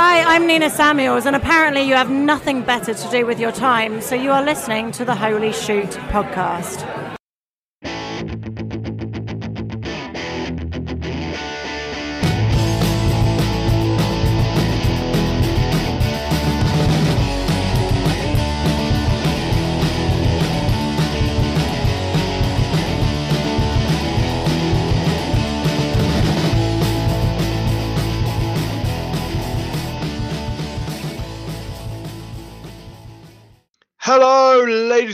[0.00, 4.00] Hi, I'm Nina Samuels, and apparently you have nothing better to do with your time,
[4.00, 7.07] so you are listening to the Holy Shoot podcast.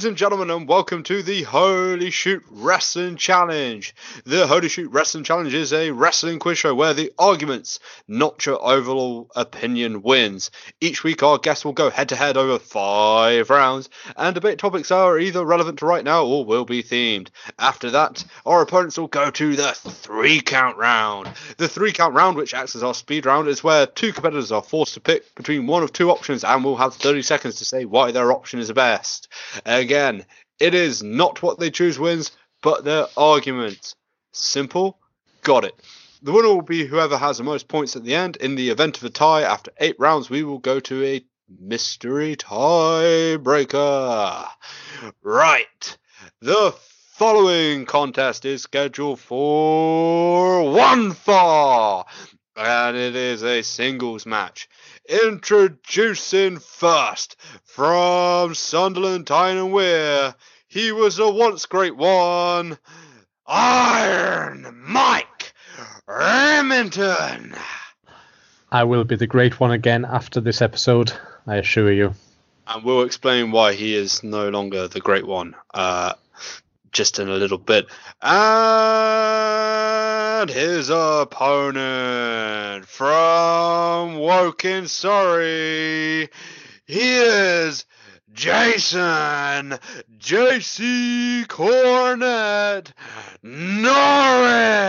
[0.04, 3.94] Ladies and gentlemen, and welcome to the Holy Shoot Wrestling Challenge.
[4.26, 8.62] The Holy Shoot Wrestling Challenge is a wrestling quiz show where the arguments, not your
[8.62, 10.50] overall opinion, wins.
[10.78, 14.90] Each week, our guests will go head to head over five rounds, and debate topics
[14.90, 17.28] are either relevant to right now or will be themed.
[17.58, 21.30] After that, our opponents will go to the three count round.
[21.56, 24.62] The three count round, which acts as our speed round, is where two competitors are
[24.62, 27.86] forced to pick between one of two options and will have 30 seconds to say
[27.86, 29.28] why their option is the best.
[29.64, 29.93] Again,
[30.60, 32.30] it is not what they choose wins,
[32.62, 33.94] but their argument.
[34.32, 34.98] Simple,
[35.42, 35.74] got it.
[36.22, 38.36] The winner will be whoever has the most points at the end.
[38.36, 41.24] In the event of a tie after eight rounds, we will go to a
[41.60, 44.48] mystery tiebreaker.
[45.22, 45.98] Right.
[46.40, 46.74] The
[47.12, 52.08] following contest is scheduled for one fall,
[52.56, 54.68] and it is a singles match.
[55.08, 60.34] Introducing first from Sunderland, Tyne and Wear,
[60.66, 62.78] he was a once great one,
[63.46, 65.52] Iron Mike
[66.06, 67.54] Remington.
[68.72, 71.12] I will be the great one again after this episode,
[71.46, 72.14] I assure you.
[72.66, 76.14] And we'll explain why he is no longer the great one uh,
[76.94, 77.86] just in a little bit.
[78.22, 78.88] And
[80.48, 86.30] his opponent from Woking, Surrey,
[86.86, 87.84] he is
[88.32, 89.78] Jason
[90.18, 92.92] JC Cornett
[93.42, 94.88] Norris.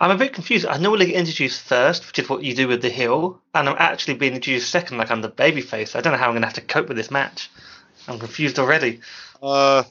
[0.00, 0.66] I'm a bit confused.
[0.66, 3.76] I normally get introduced first, which is what you do with the heel, and I'm
[3.78, 5.96] actually being introduced second, like I'm the babyface.
[5.96, 7.50] I don't know how I'm going to have to cope with this match.
[8.08, 9.00] I'm confused already.
[9.44, 9.82] Uh,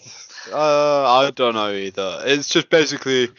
[0.51, 2.21] uh, I don't know either.
[2.25, 3.29] It's just basically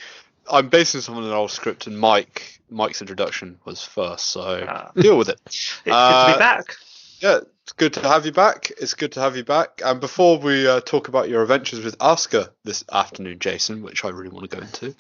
[0.51, 4.91] I'm basing this on an old script, and Mike Mike's introduction was first, so Ah.
[4.95, 5.41] deal with it.
[5.47, 6.77] It's good to Uh, be back.
[7.21, 8.71] Yeah, it's good to have you back.
[8.81, 9.81] It's good to have you back.
[9.85, 14.09] And before we uh, talk about your adventures with Asuka this afternoon, Jason, which I
[14.11, 14.95] really want to go into,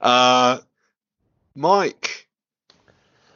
[0.00, 0.58] uh,
[1.54, 2.26] Mike.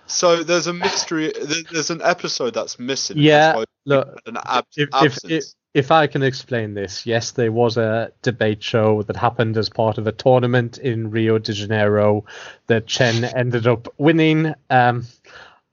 [0.06, 1.32] So there's a mystery.
[1.70, 3.16] There's an episode that's missing.
[3.18, 5.32] Yeah, that's why look, an ab- if, if, absence.
[5.32, 5.44] if,
[5.74, 9.96] if I can explain this, yes, there was a debate show that happened as part
[9.96, 12.24] of a tournament in Rio de Janeiro
[12.66, 14.54] that Chen ended up winning.
[14.68, 15.06] Um,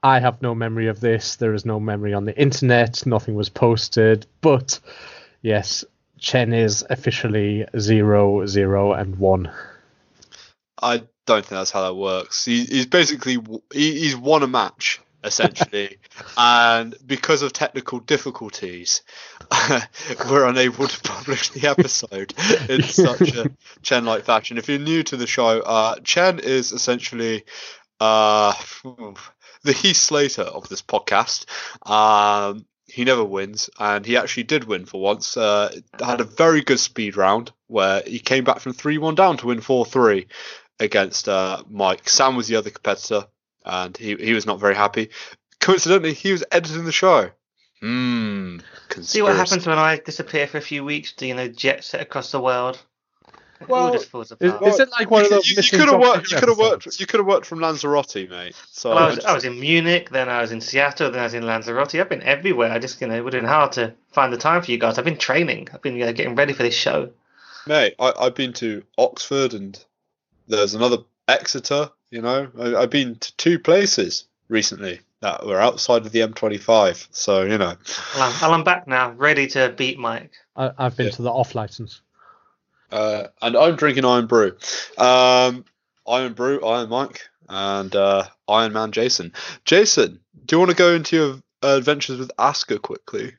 [0.02, 1.36] I have no memory of this.
[1.36, 3.06] There is no memory on the internet.
[3.06, 4.26] Nothing was posted.
[4.40, 4.80] But
[5.42, 5.84] yes,
[6.18, 9.52] Chen is officially zero, zero, and one.
[10.82, 12.46] I don't think that's how that works.
[12.46, 13.38] He, he's basically
[13.74, 15.98] he, he's won a match essentially,
[16.38, 19.02] and because of technical difficulties,
[20.30, 22.34] we're unable to publish the episode
[22.70, 24.58] in such a Chen-like fashion.
[24.58, 27.44] If you're new to the show, uh, Chen is essentially
[28.00, 28.54] uh,
[29.64, 31.46] the Heath Slater of this podcast.
[31.90, 35.38] Um, he never wins, and he actually did win for once.
[35.38, 39.48] Uh, had a very good speed round where he came back from three-one down to
[39.48, 40.28] win four-three
[40.80, 42.10] against uh, Mike.
[42.10, 43.28] Sam was the other competitor,
[43.66, 45.10] and he he was not very happy.
[45.60, 47.30] Coincidentally, he was editing the show.
[47.82, 48.60] Hmm.
[49.02, 51.14] See what happens when I disappear for a few weeks?
[51.14, 52.82] Do you know jet set across the world?
[53.62, 54.68] It Well, just falls Is, apart.
[54.68, 56.32] is it like one of those You, missing could have worked.
[56.32, 57.00] You could have worked.
[57.00, 58.56] You could have worked from Lanzarote, mate.
[58.70, 61.20] So Well, I, was, just- I was in Munich, then I was in Seattle, then
[61.20, 61.96] I was in Lanzarote.
[61.96, 62.72] I've been everywhere.
[62.72, 64.78] I just, you know, it would have been hard to find the time for you
[64.78, 64.98] guys.
[64.98, 65.68] I've been training.
[65.74, 67.12] I've been you know, getting ready for this show.
[67.68, 69.78] mate, I, I've been to Oxford and
[70.48, 70.98] there's another
[71.28, 71.92] Exeter.
[72.12, 77.08] You know, I, I've been to two places recently that were outside of the M25.
[77.12, 77.76] So you know,
[78.16, 80.32] Well, I'm, well, I'm back now, ready to beat Mike.
[80.56, 81.12] I, I've been Yeah.
[81.14, 82.02] to the off license.
[82.92, 84.56] uh, and I'm drinking Irn-Bru,
[84.98, 85.64] um,
[86.08, 89.34] Irn-Bru, Iron Mike, and uh, Iron Man Jason.
[89.66, 91.34] Jason, do you want to go into your
[91.64, 93.34] uh, adventures with Asuka quickly?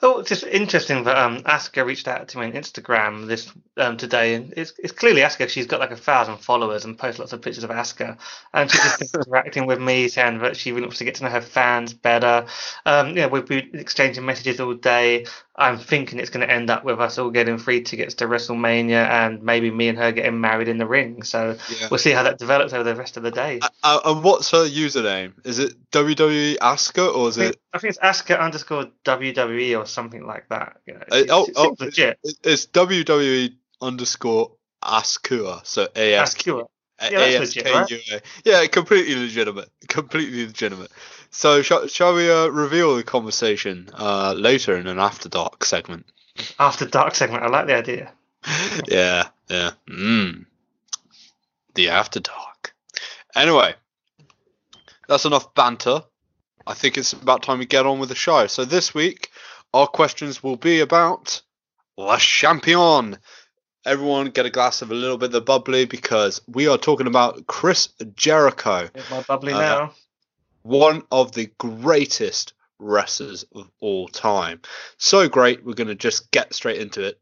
[0.00, 3.96] Oh, it's just interesting that um, Asuka reached out to me on Instagram this um,
[3.96, 5.48] today, and it's, it's clearly Asuka.
[5.48, 8.16] She's got like a thousand followers and posts lots of pictures of Asuka,
[8.54, 11.30] and she's just interacting with me, saying that she really wants to get to know
[11.30, 12.46] her fans better.
[12.86, 15.26] Um, yeah, we've been exchanging messages all day.
[15.58, 19.08] I'm thinking it's going to end up with us all getting free tickets to WrestleMania
[19.08, 21.24] and maybe me and her getting married in the ring.
[21.24, 21.88] So Yeah.
[21.90, 23.58] we'll see how that develops over the rest of the day.
[23.60, 25.32] Uh, uh, and what's her username?
[25.44, 27.60] Is it WWE Asuka or is I think, it?
[27.72, 30.76] I think it's Asuka underscore WWE or something like that.
[30.86, 32.18] You know, Uh, oh, it oh, legit.
[32.44, 34.52] It's WWE underscore
[34.84, 35.66] Askua.
[35.66, 36.68] So A S Asuka.
[37.00, 37.94] Yeah, that's legit, K?
[37.94, 38.20] U A.
[38.44, 39.70] Yeah, completely legitimate.
[39.88, 40.90] Completely legitimate.
[41.30, 46.06] So shall, shall we uh, reveal the conversation uh, later in an after dark segment?
[46.58, 48.12] After dark segment, I like the idea.
[48.88, 49.72] yeah, yeah.
[49.88, 50.46] Mm.
[51.74, 52.74] The after dark.
[53.34, 53.74] Anyway,
[55.08, 56.02] that's enough banter.
[56.66, 58.46] I think it's about time we get on with the show.
[58.46, 59.30] So this week,
[59.72, 61.40] our questions will be about
[61.96, 63.18] Le Champion.
[63.84, 67.06] Everyone get a glass of a little bit of the bubbly because we are talking
[67.06, 69.92] about Chris Jericho, Here's my bubbly Uh, now.
[70.62, 74.60] One of the greatest wrestlers of all time.
[74.96, 77.20] So great, we're going to just get straight into it.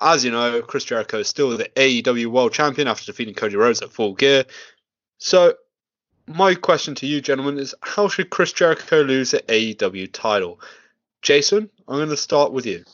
[0.00, 3.82] As you know, Chris Jericho is still the AEW World Champion after defeating Cody Rhodes
[3.82, 4.44] at Full Gear.
[5.18, 5.54] So,
[6.26, 10.60] my question to you, gentlemen, is how should Chris Jericho lose the AEW title?
[11.20, 12.84] Jason, I'm going to start with you.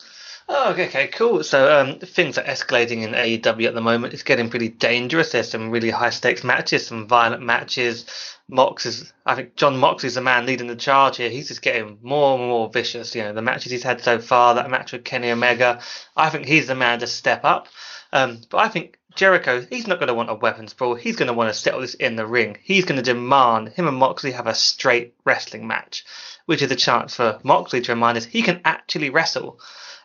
[0.50, 1.44] Oh, okay, cool.
[1.44, 4.14] So um, things are escalating in AEW at the moment.
[4.14, 5.32] It's getting pretty dangerous.
[5.32, 8.06] There's some really high stakes matches, some violent matches.
[8.48, 11.28] Mox is, I think Jon Mox is the man leading the charge here.
[11.28, 13.14] He's just getting more and more vicious.
[13.14, 15.82] You know, the matches he's had so far, that match with Kenny Omega,
[16.16, 17.68] I think he's the man to step up.
[18.10, 20.94] Um, but I think Jericho, he's not going to want a weapons brawl.
[20.94, 22.56] He's going to want to settle this in the ring.
[22.62, 26.06] He's going to demand him and Moxley have a straight wrestling match,
[26.46, 29.60] which is a chance for Moxley to remind us he can actually wrestle.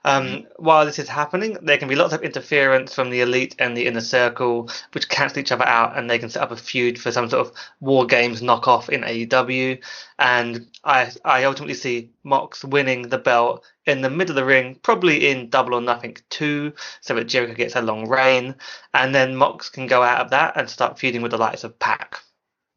[0.05, 3.75] Um, while this is happening, there can be lots of interference from the elite and
[3.75, 6.99] the inner circle, which cancel each other out, and they can set up a feud
[6.99, 9.81] for some sort of war games knockoff in AEW.
[10.19, 14.75] And I, I ultimately see Mox winning the belt in the middle of the ring,
[14.83, 18.55] probably in Double or Nothing two, so that Jericho gets a long reign,
[18.93, 21.79] and then Mox can go out of that and start feuding with the likes of
[21.79, 22.19] Pac.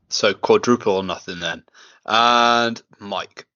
[0.08, 1.64] So, quadruple or nothing then.
[2.04, 3.46] And Mike.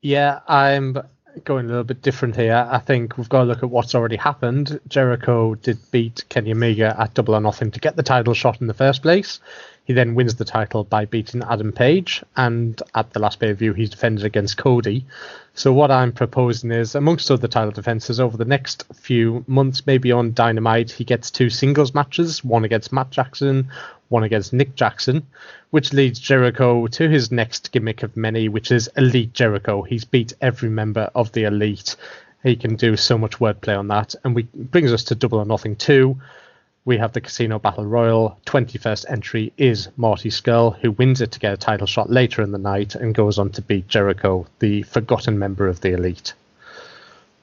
[0.00, 1.02] Yeah, I'm
[1.44, 2.66] going a little bit different here.
[2.70, 4.80] I think we've got to look at what's already happened.
[4.88, 8.66] Jericho did beat Kenny Omega at Double or Nothing to get the title shot in
[8.66, 9.40] the first place.
[9.86, 13.54] He then wins the title by beating Adam Page, and at the last pay per
[13.54, 15.06] view, he's defended against Cody.
[15.54, 20.10] So, what I'm proposing is, amongst other title defenses, over the next few months, maybe
[20.10, 23.68] on Dynamite, he gets two singles matches one against Matt Jackson,
[24.08, 25.24] one against Nick Jackson,
[25.70, 29.82] which leads Jericho to his next gimmick of many, which is Elite Jericho.
[29.82, 31.94] He's beat every member of the Elite.
[32.42, 35.44] He can do so much wordplay on that, and we brings us to Double or
[35.44, 36.18] Nothing 2.
[36.86, 38.38] We have the Casino Battle Royal.
[38.46, 42.52] 21st entry is Marty Scurll, who wins it to get a title shot later in
[42.52, 46.32] the night and goes on to beat Jericho, the forgotten member of the Elite.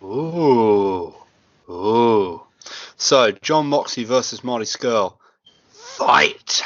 [0.01, 1.13] Ooh.
[1.69, 2.41] Ooh.
[2.95, 5.15] So, Jon Moxley versus Marty Scurll.
[5.73, 6.61] Fight!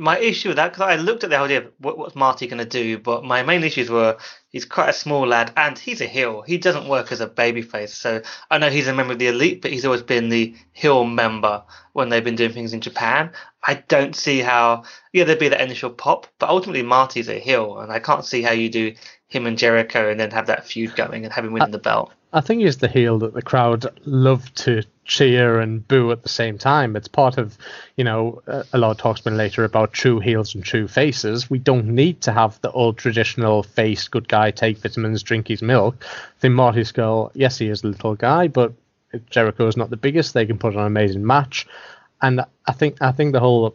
[0.00, 2.58] My issue with that, because I looked at the idea of what, what's Marty going
[2.58, 4.16] to do, but my main issues were
[4.50, 6.42] he's quite a small lad and he's a heel.
[6.42, 7.88] He doesn't work as a babyface.
[7.88, 11.04] So I know he's a member of the elite, but he's always been the heel
[11.04, 11.64] member
[11.94, 13.32] when they've been doing things in Japan.
[13.64, 17.80] I don't see how, yeah, there'd be that initial pop, but ultimately Marty's a heel,
[17.80, 18.94] and I can't see how you do
[19.26, 21.78] him and Jericho and then have that feud going and have him winning uh, the
[21.78, 22.12] belt.
[22.32, 26.28] I think he's the heel that the crowd love to cheer and boo at the
[26.28, 26.94] same time.
[26.94, 27.56] It's part of,
[27.96, 31.48] you know, a lot of talk's been later about true heels and true faces.
[31.48, 35.62] We don't need to have the old traditional face, good guy, take vitamins, drink his
[35.62, 36.04] milk.
[36.40, 38.74] Think Marty Scurll, yes, he is a little guy, but
[39.30, 40.34] Jericho is not the biggest.
[40.34, 41.66] They can put on an amazing match,
[42.20, 43.74] and I think I think the whole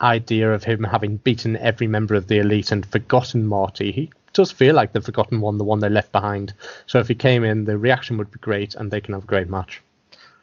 [0.00, 4.50] idea of him having beaten every member of the elite and forgotten Marty, he does
[4.52, 6.54] feel like the forgotten one, the one they left behind.
[6.86, 9.26] So if he came in, the reaction would be great, and they can have a
[9.26, 9.82] great match.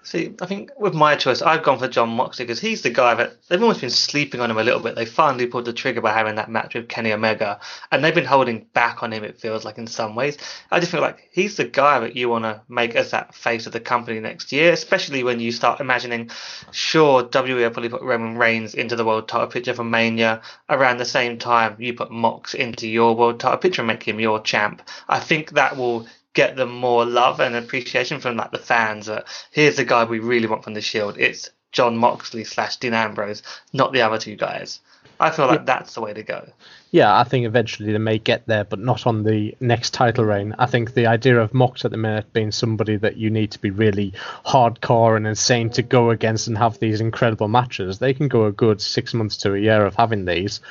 [0.07, 3.13] See, I think with my choice, I've gone for Jon Moxley because he's the guy
[3.15, 4.95] that they've almost been sleeping on him a little bit.
[4.95, 7.59] They finally pulled the trigger by having that match with Kenny Omega,
[7.91, 9.25] and they've been holding back on him.
[9.25, 10.37] It feels like in some ways.
[10.71, 13.67] I just feel like he's the guy that you want to make as that face
[13.67, 16.31] of the company next year, especially when you start imagining.
[16.71, 20.99] Sure, WWE will probably put Roman Reigns into the world title picture for Mania around
[20.99, 24.39] the same time you put Mox into your world title picture and make him your
[24.39, 24.81] champ.
[25.09, 29.25] I think that will get them more love and appreciation from like the fans that
[29.49, 31.17] here's the guy we really want from the Shield.
[31.17, 33.41] It's Jon Moxley slash Dean Ambrose,
[33.73, 34.79] not the other two guys.
[35.19, 36.47] I feel like that's the way to go.
[36.91, 40.53] Yeah, I think eventually they may get there, but not on the next title reign.
[40.59, 43.59] I think the idea of Mox at the minute being somebody that you need to
[43.59, 44.13] be really
[44.45, 48.51] hardcore and insane to go against and have these incredible matches, they can go a
[48.51, 50.61] good six months to a year of having these.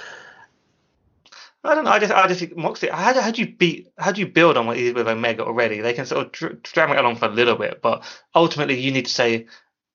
[1.66, 1.90] I don't know.
[1.90, 2.88] I just, I just think Moxley.
[2.88, 3.88] How, how do you beat?
[3.98, 5.80] How do you build on what he did with Omega already?
[5.80, 8.04] They can sort of dr- it along for a little bit, but
[8.34, 9.46] ultimately, you need to say,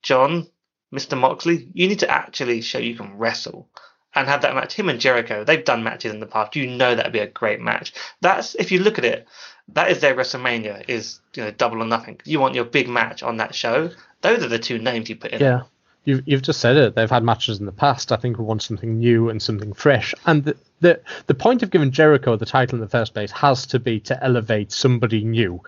[0.03, 0.47] John,
[0.91, 3.69] Mister Moxley, you need to actually show you can wrestle
[4.13, 4.73] and have that match.
[4.73, 6.55] Him and Jericho, they've done matches in the past.
[6.55, 7.93] You know that'd be a great match.
[8.21, 9.27] That's if you look at it,
[9.69, 10.89] that is their WrestleMania.
[10.89, 12.19] Is you know double or nothing.
[12.25, 13.89] You want your big match on that show.
[14.21, 15.41] Those are the two names you put in.
[15.41, 15.61] Yeah.
[16.03, 16.95] You've, you've just said it.
[16.95, 18.11] They've had matches in the past.
[18.11, 20.15] I think we want something new and something fresh.
[20.25, 23.67] And the, the the point of giving Jericho the title in the first place has
[23.67, 25.61] to be to elevate somebody new.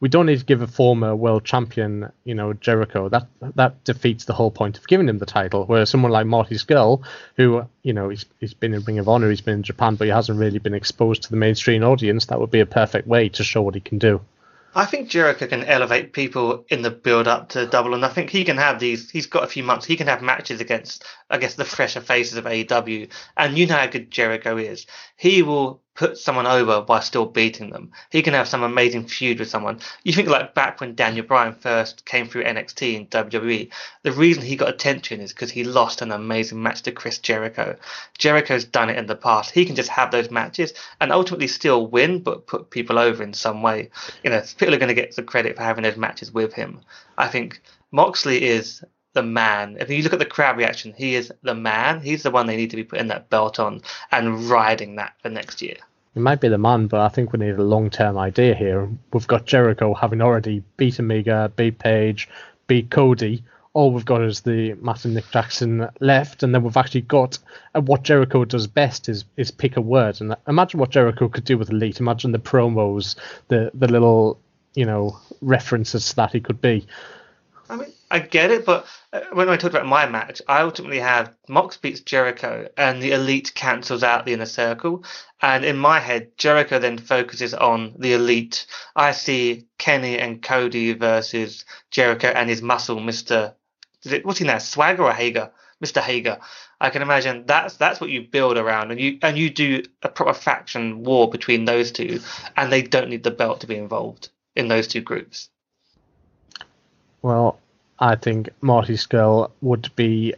[0.00, 3.08] We don't need to give a former world champion, you know, Jericho.
[3.08, 3.26] That
[3.56, 5.64] that defeats the whole point of giving him the title.
[5.64, 7.02] Whereas someone like Marty Scurll,
[7.36, 10.04] who you know he's he's been in Ring of Honor, he's been in Japan, but
[10.04, 12.26] he hasn't really been exposed to the mainstream audience.
[12.26, 14.20] That would be a perfect way to show what he can do.
[14.78, 18.30] I think Jericho can elevate people in the build up to Double and I think
[18.30, 19.10] he can have these.
[19.10, 19.84] He's got a few months.
[19.84, 23.10] He can have matches against, I guess, the fresher faces of AEW.
[23.36, 24.86] And you know how good Jericho is.
[25.16, 27.90] He will put someone over by still beating them.
[28.10, 29.80] He can have some amazing feud with someone.
[30.04, 33.68] You think like back when Daniel Bryan first came through NXT and WWE,
[34.04, 37.76] the reason he got attention is because he lost an amazing match to Chris Jericho.
[38.16, 39.50] Jericho's done it in the past.
[39.50, 43.34] He can just have those matches and ultimately still win, but put people over in
[43.34, 43.90] some way.
[44.22, 46.80] You know, people are going to get the credit for having those matches with him.
[47.16, 49.78] I think Moxley is the man.
[49.80, 52.00] If you look at the crowd reaction, he is the man.
[52.00, 55.28] He's the one they need to be putting that belt on and riding that for
[55.28, 55.78] next year.
[56.18, 58.88] He might be the man, but I think we need a long term idea here.
[59.12, 62.28] We've got Jericho having already beat Omega, beat Page,
[62.66, 63.44] beat Cody.
[63.72, 67.38] All we've got is the Matt and Nick Jackson left, and then we've actually got
[67.76, 70.20] uh, what Jericho does best is is pick a word.
[70.20, 72.00] And imagine what Jericho could do with Elite.
[72.00, 73.14] Imagine the promos,
[73.46, 74.40] the the little
[74.74, 76.84] you know references that he could be.
[77.70, 80.98] I mean, I get it, but uh, when I talked about my match, I ultimately
[80.98, 85.04] have Mox beats Jericho, and the Elite cancels out the inner circle.
[85.42, 88.66] And in my head, Jericho then focuses on the Elite.
[88.96, 93.54] I see Kenny and Cody versus Jericho and his muscle, Mister.
[94.22, 94.58] What's he now?
[94.58, 95.50] Swagger or Hager?
[95.84, 96.00] Mr.
[96.00, 96.38] Hager.
[96.80, 100.08] I can imagine that's that's what you build around, and you and you do a
[100.08, 102.20] proper faction war between those two,
[102.56, 105.50] and they don't need the belt to be involved in those two groups.
[107.22, 107.58] Well,
[108.00, 110.34] I think Marty Scurll would be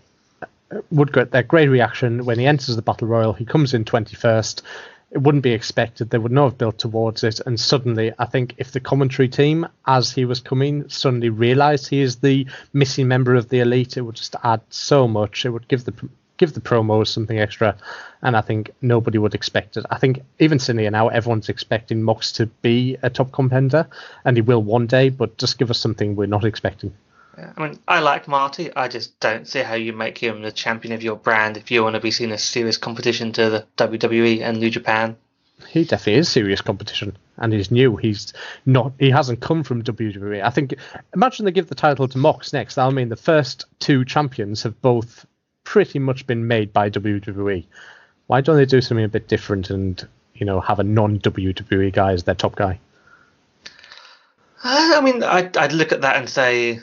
[0.90, 3.32] would get that great reaction when he enters the battle royal.
[3.32, 4.62] He comes in 21st.
[5.10, 6.10] It wouldn't be expected.
[6.10, 7.40] They would not have built towards it.
[7.44, 12.00] And suddenly, I think if the commentary team, as he was coming, suddenly realised he
[12.00, 15.44] is the missing member of the elite, it would just add so much.
[15.44, 15.94] It would give the
[16.36, 17.76] give the promos something extra,
[18.22, 19.84] and I think nobody would expect it.
[19.90, 23.86] I think even sitting now, everyone's expecting Mox to be a top contender,
[24.24, 25.10] and he will one day.
[25.10, 26.94] But just give us something we're not expecting.
[27.38, 28.74] Yeah, I mean, I like Marty.
[28.74, 31.82] I just don't see how you make him the champion of your brand if you
[31.82, 35.16] want to be seen as serious competition to the WWE and New Japan.
[35.68, 37.96] He definitely is serious competition, and he's new.
[37.96, 38.32] He's
[38.66, 38.92] not.
[38.98, 40.42] He hasn't come from WWE.
[40.42, 40.74] I think.
[41.14, 42.78] Imagine they give the title to Mox next.
[42.78, 45.26] I mean, the first two champions have both
[45.64, 47.64] pretty much been made by WWE.
[48.26, 51.92] Why don't they do something a bit different and you know have a non WWE
[51.92, 52.80] guy as their top guy?
[54.62, 56.80] Uh, I mean, I'd, I'd look at that and say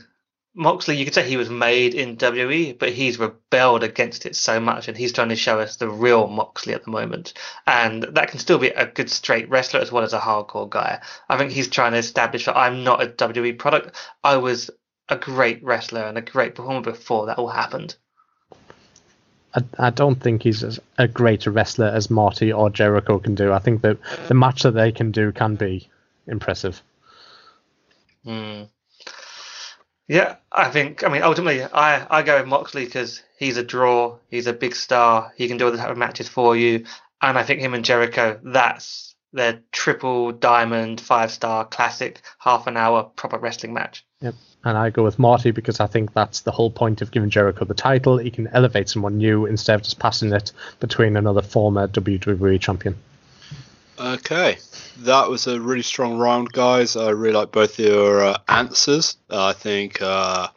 [0.58, 4.60] Moxley, you could say he was made in WWE, but he's rebelled against it so
[4.60, 7.34] much, and he's trying to show us the real Moxley at the moment.
[7.68, 11.00] And that can still be a good straight wrestler as well as a hardcore guy.
[11.30, 13.96] I think he's trying to establish that I'm not a WWE product.
[14.24, 14.72] I was
[15.10, 17.96] a great wrestler and a great performer before that all happened.
[19.54, 23.54] I, I don't think he's as, a greater wrestler as Marty or Jericho can do.
[23.54, 25.88] I think that the match that they can do can be
[26.26, 26.82] impressive.
[28.24, 28.64] Hmm.
[30.08, 31.04] Yeah, I think.
[31.04, 34.18] I mean, ultimately, I I go with Moxley because he's a draw.
[34.30, 35.34] He's a big star.
[35.36, 36.86] He can do all the type of matches for you,
[37.22, 38.40] and I think him and Jericho.
[38.44, 44.06] That's their triple diamond five star classic half an hour proper wrestling match.
[44.22, 44.36] Yep.
[44.64, 47.66] And I go with Marty because I think that's the whole point of giving Jericho
[47.66, 48.18] the title.
[48.18, 52.96] He can elevate someone new instead of just passing it between another former WWE champion.
[54.00, 54.58] Okay,
[55.00, 56.96] that was a really strong round, guys.
[56.96, 59.18] I really like both your uh, answers.
[59.28, 60.50] Uh, I think, uh,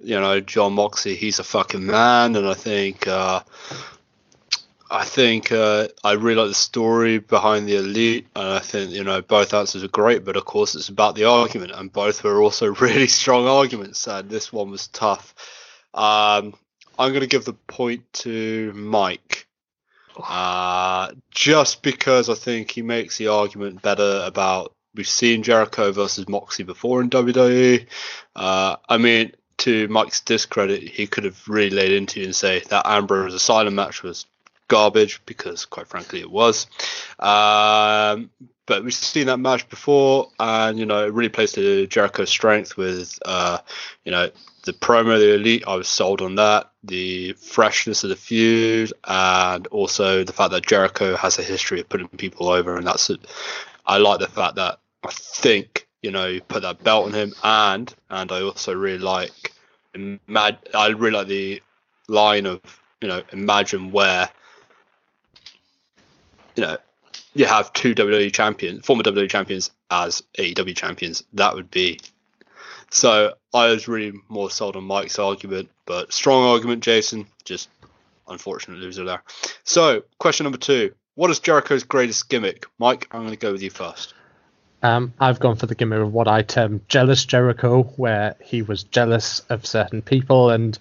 [0.00, 3.40] you know, John Moxey, he's a fucking man, and I think, uh,
[4.90, 9.02] I think uh, I really like the story behind the elite, and I think you
[9.02, 10.24] know both answers are great.
[10.24, 14.06] But of course, it's about the argument, and both were also really strong arguments.
[14.06, 15.34] And this one was tough.
[15.94, 16.54] Um,
[16.98, 19.43] I'm going to give the point to Mike.
[20.16, 26.28] Uh, just because I think he makes the argument better about we've seen Jericho versus
[26.28, 27.86] Moxley before in WWE.
[28.36, 32.86] Uh, I mean, to Mike's discredit, he could have really laid into and say that
[32.86, 34.26] Ambrose Asylum match was
[34.68, 36.66] garbage because, quite frankly, it was.
[37.18, 38.30] Um,
[38.66, 42.76] but we've seen that match before, and you know, it really plays to Jericho's strength
[42.76, 43.58] with, uh,
[44.04, 44.30] you know,
[44.64, 45.64] the promo, the elite.
[45.66, 46.70] I was sold on that.
[46.82, 51.88] The freshness of the feud, and also the fact that Jericho has a history of
[51.88, 53.10] putting people over, and that's.
[53.10, 53.20] it.
[53.86, 57.94] I like the fact that I think you know put that belt on him, and
[58.10, 59.52] and I also really like,
[60.26, 60.58] mad.
[60.74, 61.62] I really like the
[62.08, 62.60] line of
[63.00, 64.28] you know imagine where
[66.56, 66.78] you know
[67.34, 71.24] you have two WWE champions, former WWE champions as AEW champions.
[71.34, 72.00] That would be.
[72.94, 77.26] So I was really more sold on Mike's argument, but strong argument, Jason.
[77.44, 77.68] Just
[78.28, 79.20] unfortunate loser there.
[79.64, 82.66] So question number two: What is Jericho's greatest gimmick?
[82.78, 84.14] Mike, I'm going to go with you first.
[84.84, 88.84] Um, I've gone for the gimmick of what I term jealous Jericho, where he was
[88.84, 90.78] jealous of certain people and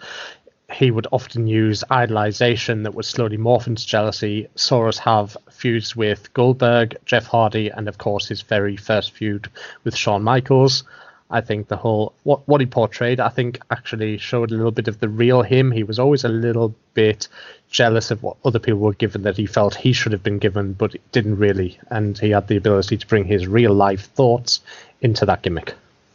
[0.72, 4.50] he would often use idolization that would slowly morph into jealousy.
[4.54, 9.50] Saw us have feuds with Goldberg, Jeff Hardy, and of course his very first feud
[9.84, 10.84] with Shawn Michaels.
[11.34, 14.88] I think the whole what what he portrayed, I think actually showed a little bit
[14.88, 15.72] of the real him.
[15.72, 17.28] He was always a little bit
[17.72, 20.74] jealous of what other people were given that he felt he should have been given,
[20.74, 21.80] but didn't really.
[21.90, 24.62] And he had the ability to bring his real life thoughts
[25.02, 25.74] into that gimmick.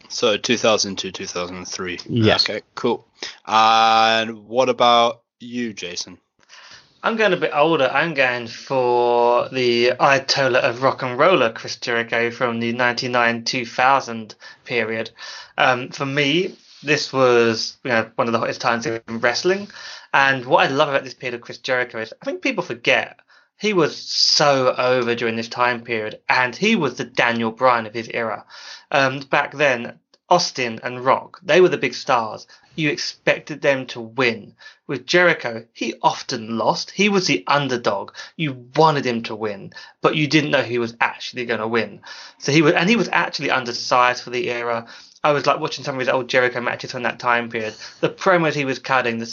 [0.08, 1.98] So 2000 to 2003.
[2.06, 2.48] Yes.
[2.48, 3.04] Okay, cool.
[3.44, 6.18] And what about you, Jason?
[7.02, 7.88] I'm going a bit older.
[7.92, 14.34] I'm going for the Ayatollah of rock and roller, Chris Jericho from the 99 2000
[14.64, 15.10] period.
[15.56, 19.68] Um, for me, this was you know one of the hottest times in wrestling.
[20.12, 23.20] And what I love about this period of Chris Jericho is I think people forget
[23.58, 27.94] he was so over during this time period, and he was the Daniel Bryan of
[27.94, 28.44] his era.
[28.90, 32.46] Um, back then, Austin and Rock, they were the big stars.
[32.74, 34.54] You expected them to win.
[34.86, 36.90] With Jericho, he often lost.
[36.90, 38.12] He was the underdog.
[38.36, 42.02] You wanted him to win, but you didn't know he was actually going to win.
[42.38, 44.86] So he was, and he was actually undersized for the era.
[45.24, 47.74] I was like watching some of his old Jericho matches from that time period.
[48.00, 49.24] The promos he was cutting, the,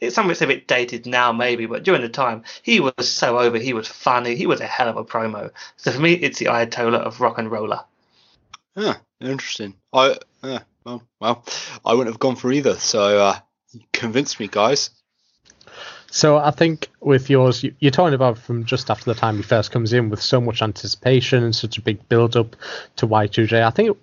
[0.00, 3.08] the some of it's a bit dated now maybe, but during the time he was
[3.08, 3.58] so over.
[3.58, 4.36] He was funny.
[4.36, 5.50] He was a hell of a promo.
[5.76, 7.80] So for me, it's the Ayatollah of rock and roller.
[8.74, 9.74] Yeah, interesting.
[9.92, 11.44] I yeah, well, well,
[11.84, 12.74] I wouldn't have gone for either.
[12.74, 13.38] So uh,
[13.92, 14.90] convinced me, guys.
[16.10, 19.70] So I think with yours, you're talking about from just after the time he first
[19.70, 22.56] comes in with so much anticipation and such a big build up
[22.96, 23.62] to Y2J.
[23.62, 23.96] I think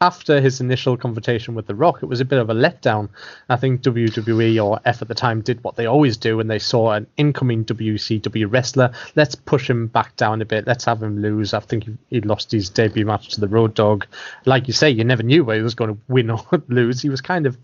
[0.00, 3.10] after his initial confrontation with The Rock, it was a bit of a letdown.
[3.50, 6.58] I think WWE or F at the time did what they always do when they
[6.58, 8.92] saw an incoming WCW wrestler.
[9.14, 10.66] Let's push him back down a bit.
[10.66, 11.52] Let's have him lose.
[11.52, 14.06] I think he lost his debut match to the Road Dog.
[14.46, 17.02] Like you say, you never knew where he was going to win or lose.
[17.02, 17.58] He was kind of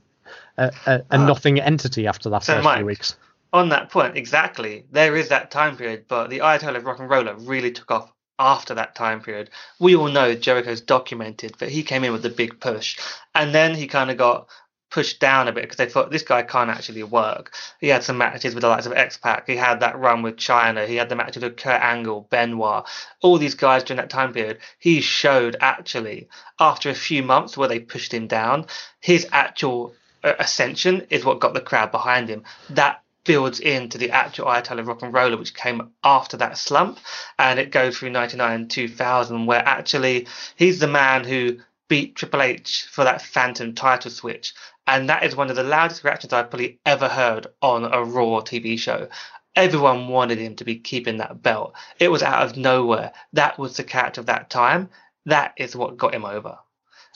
[0.59, 3.17] a, a, a uh, nothing entity after that so first Mike, few weeks.
[3.55, 4.85] On that point, exactly.
[4.91, 8.13] There is that time period, but the Ayatollah of Rock and Roller really took off
[8.39, 9.51] after that time period.
[9.79, 12.99] We all know Jericho's documented, but he came in with a big push.
[13.35, 14.49] And then he kind of got
[14.91, 17.55] pushed down a bit because they thought this guy can't actually work.
[17.81, 19.47] He had some matches with the likes of X Pac.
[19.47, 20.87] He had that run with Chyna.
[20.87, 22.85] He had the matches with Kurt Angle, Benoit.
[23.21, 24.59] All these guys during that time period.
[24.79, 26.29] He showed actually
[26.61, 28.67] after a few months where they pushed him down,
[29.01, 32.45] his actual uh, ascension is what got the crowd behind him.
[32.71, 36.99] That builds into the actual Ayatollah Rock and Roller, which came after that slump,
[37.39, 41.59] and it goes through 99 and 2000, where actually he's the man who
[41.89, 44.55] beat Triple H for that Phantom title switch,
[44.87, 48.41] and that is one of the loudest reactions I've probably ever heard on a Raw
[48.41, 49.09] TV show.
[49.55, 51.75] Everyone wanted him to be keeping that belt.
[51.99, 53.13] It was out of nowhere.
[53.33, 54.91] That was the character of that time.
[55.25, 56.59] That is what got him over.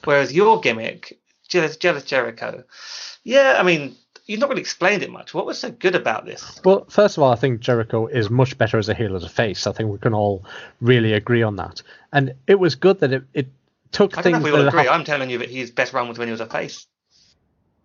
[0.05, 1.19] Whereas your gimmick,
[1.49, 2.65] Jealous, Jealous Jericho,
[3.25, 3.97] yeah, I mean,
[4.31, 5.35] you've not really explained it much.
[5.35, 6.61] What was so good about this?
[6.65, 9.29] Well, first of all, I think Jericho is much better as a heel as a
[9.29, 9.67] face.
[9.67, 10.45] I think we can all
[10.81, 11.83] really agree on that.
[12.13, 13.49] And it was good that it, it
[13.91, 14.35] took I things.
[14.35, 14.89] Don't know if we all agree.
[14.89, 16.87] I'm telling you that he's best run with when he was a face.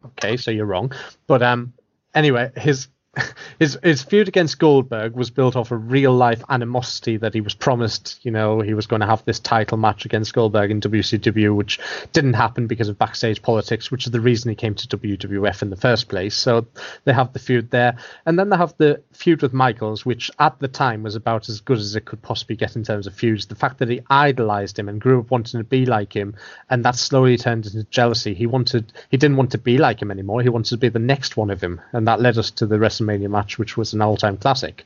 [0.05, 0.91] Okay, so you're wrong.
[1.25, 1.73] But um,
[2.13, 2.89] anyway, his
[3.59, 7.53] his his feud against Goldberg was built off a real life animosity that he was
[7.53, 8.19] promised.
[8.23, 11.79] You know, he was going to have this title match against Goldberg in WCW, which
[12.13, 15.69] didn't happen because of backstage politics, which is the reason he came to WWF in
[15.69, 16.35] the first place.
[16.35, 16.65] So
[17.05, 20.59] they have the feud there, and then they have the feud with Michaels, which at
[20.59, 23.45] the time was about as good as it could possibly get in terms of feuds.
[23.45, 26.35] The fact that he idolized him and grew up wanting to be like him,
[26.69, 28.33] and that slowly turned into jealousy.
[28.33, 30.41] He wanted, he didn't want to be like him anymore.
[30.41, 32.75] He wanted to be the next one of him, and that led us to the
[32.75, 34.85] WrestleMania WrestleMania match, which was an all-time classic.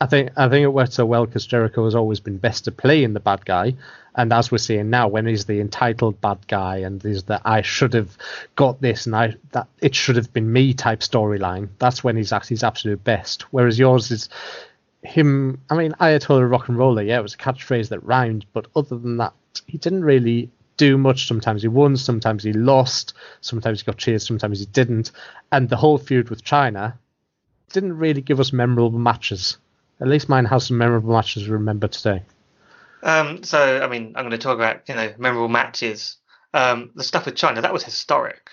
[0.00, 2.72] I think I think it worked so well because Jericho has always been best to
[2.72, 3.74] play in the bad guy,
[4.14, 7.62] and as we're seeing now, when he's the entitled bad guy and he's the I
[7.62, 8.16] should have
[8.56, 12.32] got this and I that it should have been me type storyline, that's when he's
[12.32, 13.42] at his absolute best.
[13.52, 14.28] Whereas yours is
[15.02, 18.66] him, I mean, Ayatollah Rock and Roller, yeah, it was a catchphrase that rhymed, but
[18.76, 19.32] other than that,
[19.66, 21.26] he didn't really do much.
[21.26, 25.12] Sometimes he won, sometimes he lost, sometimes he got cheers, sometimes he didn't.
[25.52, 26.94] And the whole feud with Chyna
[27.76, 29.58] didn't really give us memorable matches.
[30.00, 32.22] At least mine has some memorable matches to remember today.
[33.02, 36.16] Um, so, I mean, I'm going to talk about, you know, memorable matches.
[36.54, 38.48] Um, the stuff with Chyna that was historic.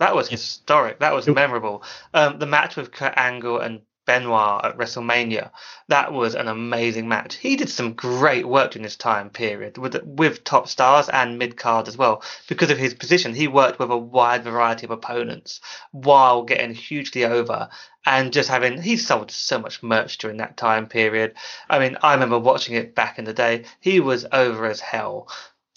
[0.00, 0.98] That was historic.
[0.98, 1.84] That was memorable.
[2.12, 5.50] Um, the match with Kurt Angle and Benoit at WrestleMania.
[5.88, 7.36] That was an amazing match.
[7.36, 11.56] He did some great work during this time period with with top stars and mid
[11.56, 12.22] card as well.
[12.48, 15.60] Because of his position, he worked with a wide variety of opponents
[15.92, 17.68] while getting hugely over
[18.06, 21.34] and just having he sold so much merch during that time period.
[21.68, 23.64] I mean, I remember watching it back in the day.
[23.80, 25.28] He was over as hell.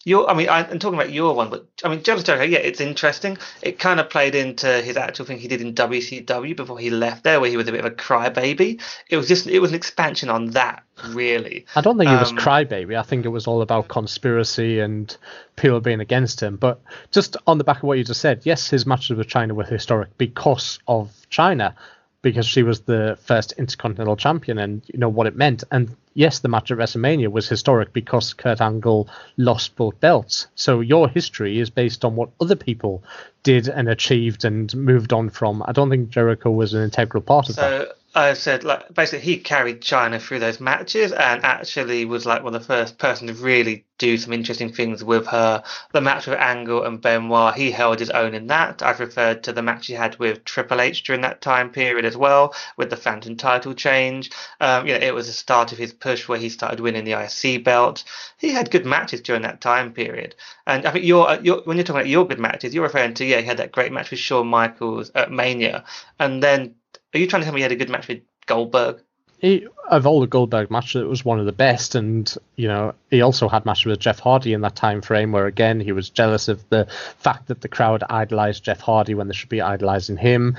[0.07, 2.59] Your, I mean, I, am talking about your one, but I mean, Jealous Jericho, yeah,
[2.59, 3.37] it's interesting.
[3.61, 7.25] It kind of played into his actual thing he did in WCW before he left
[7.25, 8.81] there, where he was a bit of a crybaby.
[9.09, 11.65] It was just, it was an expansion on that, really.
[11.75, 12.97] I don't think um, it was crybaby.
[12.97, 15.13] I think it was all about conspiracy and
[15.57, 16.55] people being against him.
[16.55, 16.79] But
[17.11, 19.65] just on the back of what you just said, yes, his matches with Chyna were
[19.65, 21.73] historic because of Chyna
[22.21, 25.63] because she was the first intercontinental champion and you know what it meant.
[25.71, 30.47] And yes, the match at WrestleMania was historic because Kurt Angle lost both belts.
[30.55, 33.03] So your history is based on what other people
[33.43, 35.63] did and achieved and moved on from.
[35.65, 37.97] I don't think Jericho was an integral part of so, that.
[38.15, 42.55] I said like basically he carried Chyna through those matches and actually was like one
[42.55, 45.63] of the first person to really do some interesting things with her.
[45.91, 48.81] The match with Angle and Benoit, he held his own in that.
[48.81, 52.15] I've referred to the match he had with Triple H during that time period as
[52.15, 54.31] well, with the Phantom title change.
[54.61, 57.13] Um, you know, it was the start of his push where he started winning the
[57.13, 58.03] IC belt.
[58.37, 60.35] He had good matches during that time period.
[60.65, 63.25] And I think you're, you're when you're talking about your good matches, you're referring to
[63.25, 65.83] yeah, he had that great match with Shawn Michaels at Mania,
[66.19, 66.75] and then
[67.13, 69.01] are you trying to tell me he had a good match with Goldberg?
[69.39, 72.95] He, of all the Goldberg matches, it was one of the best, and you know
[73.11, 76.09] he also had matches with Jeff Hardy in that time frame, where again he was
[76.09, 76.87] jealous of the
[77.19, 80.57] fact that the crowd idolized Jeff Hardy when they should be idolizing him.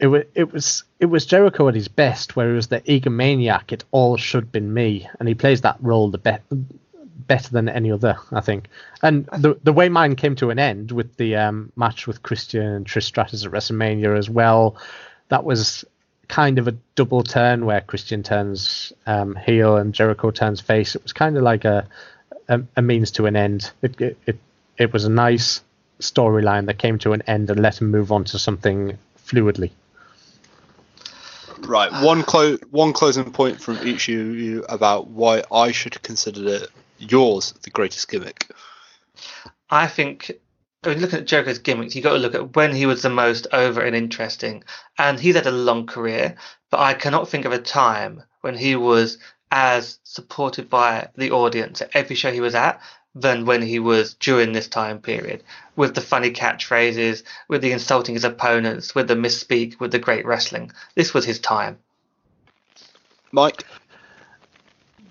[0.00, 3.70] It was it was it was Jericho at his best, where he was the egomaniac.
[3.70, 6.40] It all should been me, and he plays that role the
[7.26, 8.68] better than any other, I think.
[9.02, 12.62] And the the way mine came to an end with the um, match with Christian
[12.62, 14.78] and Trish Stratus at WrestleMania as well
[15.28, 15.84] that was
[16.28, 20.94] kind of a double turn where Christian turns um, heel and Jericho turns face.
[20.94, 21.86] It was kind of like a
[22.48, 23.70] a, a means to an end.
[23.82, 24.38] It, it it,
[24.78, 25.60] it was a nice
[26.00, 29.70] storyline that came to an end and let him move on to something fluidly.
[31.60, 31.90] Right.
[32.04, 36.68] One clo- one closing point from each of you about why I should consider it
[36.98, 38.50] yours the greatest gimmick.
[39.70, 40.32] I think
[40.84, 43.10] I mean, looking at Jericho's gimmicks, you got to look at when he was the
[43.10, 44.64] most over and interesting.
[44.98, 46.36] And he's had a long career,
[46.70, 49.18] but I cannot think of a time when he was
[49.50, 52.80] as supported by the audience at every show he was at
[53.14, 55.42] than when he was during this time period.
[55.76, 60.26] With the funny catchphrases, with the insulting his opponents, with the misspeak, with the great
[60.26, 60.72] wrestling.
[60.96, 61.78] This was his time.
[63.32, 63.64] Mike?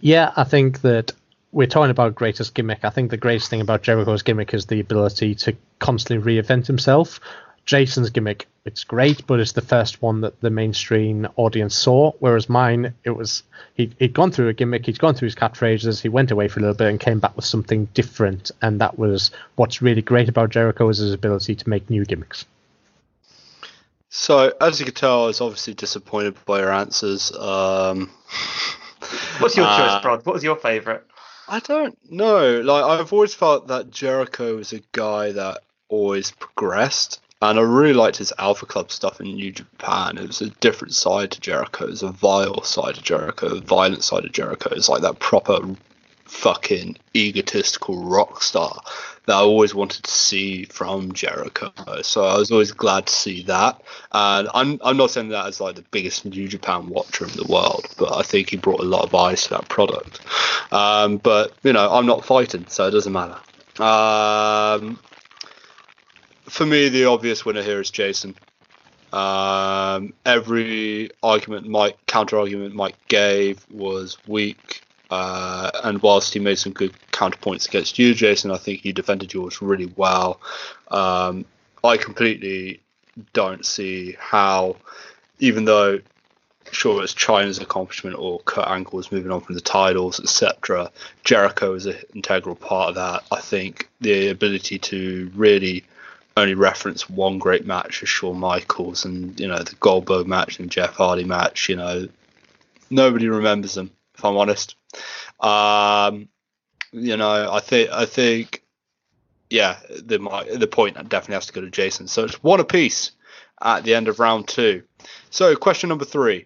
[0.02, 1.14] Yeah, I think that
[1.54, 2.84] we're talking about greatest gimmick.
[2.84, 7.20] I think the greatest thing about Jericho's gimmick is the ability to constantly reinvent himself.
[7.66, 12.12] Jason's gimmick, it's great, but it's the first one that the mainstream audience saw.
[12.20, 13.44] Whereas mine, it was
[13.76, 16.60] he, he'd gone through a gimmick, he'd gone through his catchphrases, he went away for
[16.60, 18.52] a little bit and came back with something different.
[18.62, 22.46] And that was what's really great about Jericho is his ability to make new gimmicks.
[24.10, 27.32] So, as you can tell, I was obviously disappointed by your answers.
[27.32, 28.12] Um,
[29.40, 30.26] What's your uh, choice, Brad?
[30.26, 31.02] What was your favourite?
[31.48, 32.62] I don't know.
[32.62, 37.20] Like I've always felt that Jericho was a guy that always progressed.
[37.42, 40.18] And I really liked his Alpha Club stuff in New Japan.
[40.18, 41.86] It was a different side to Jericho.
[41.86, 44.70] It was a vile side of Jericho, a violent side of Jericho.
[44.72, 45.60] It's like that proper
[46.34, 48.82] fucking egotistical rock star
[49.26, 51.72] that I always wanted to see from Jericho.
[52.02, 53.82] So I was always glad to see that.
[54.12, 57.46] And I'm I'm not saying that as like the biggest New Japan watcher in the
[57.48, 60.20] world, but I think he brought a lot of eyes to that product.
[60.74, 63.38] Um, but you know, I'm not fighting, so it doesn't matter.
[63.82, 65.00] Um,
[66.50, 68.36] for me, the obvious winner here is Jason.
[69.14, 74.83] Um, every argument Mike counter argument Mike gave was weak.
[75.14, 79.32] Uh, and whilst he made some good counterpoints against you, Jason, I think you defended
[79.32, 80.42] yours really well.
[80.90, 81.46] Um,
[81.84, 82.82] I completely
[83.32, 84.76] don't see how,
[85.38, 86.00] even though
[86.72, 90.92] sure it's Chyna's accomplishment or Kurt Angle was moving on from the titles, etc.
[91.24, 93.24] Jericho is an integral part of that.
[93.32, 95.84] I think the ability to really
[96.36, 100.72] only reference one great match is Shawn Michaels and you know the Goldberg match and
[100.72, 101.70] Jeff Hardy match.
[101.70, 102.08] You know
[102.94, 104.76] Nobody remembers them, if I'm honest.
[105.40, 106.30] Um,
[106.92, 108.64] you know, I think I think
[109.50, 110.18] yeah, the
[110.58, 112.08] the point definitely has to go to Jason.
[112.08, 113.12] So it's one apiece
[113.62, 114.84] at the end of round two.
[115.30, 116.46] So question number three: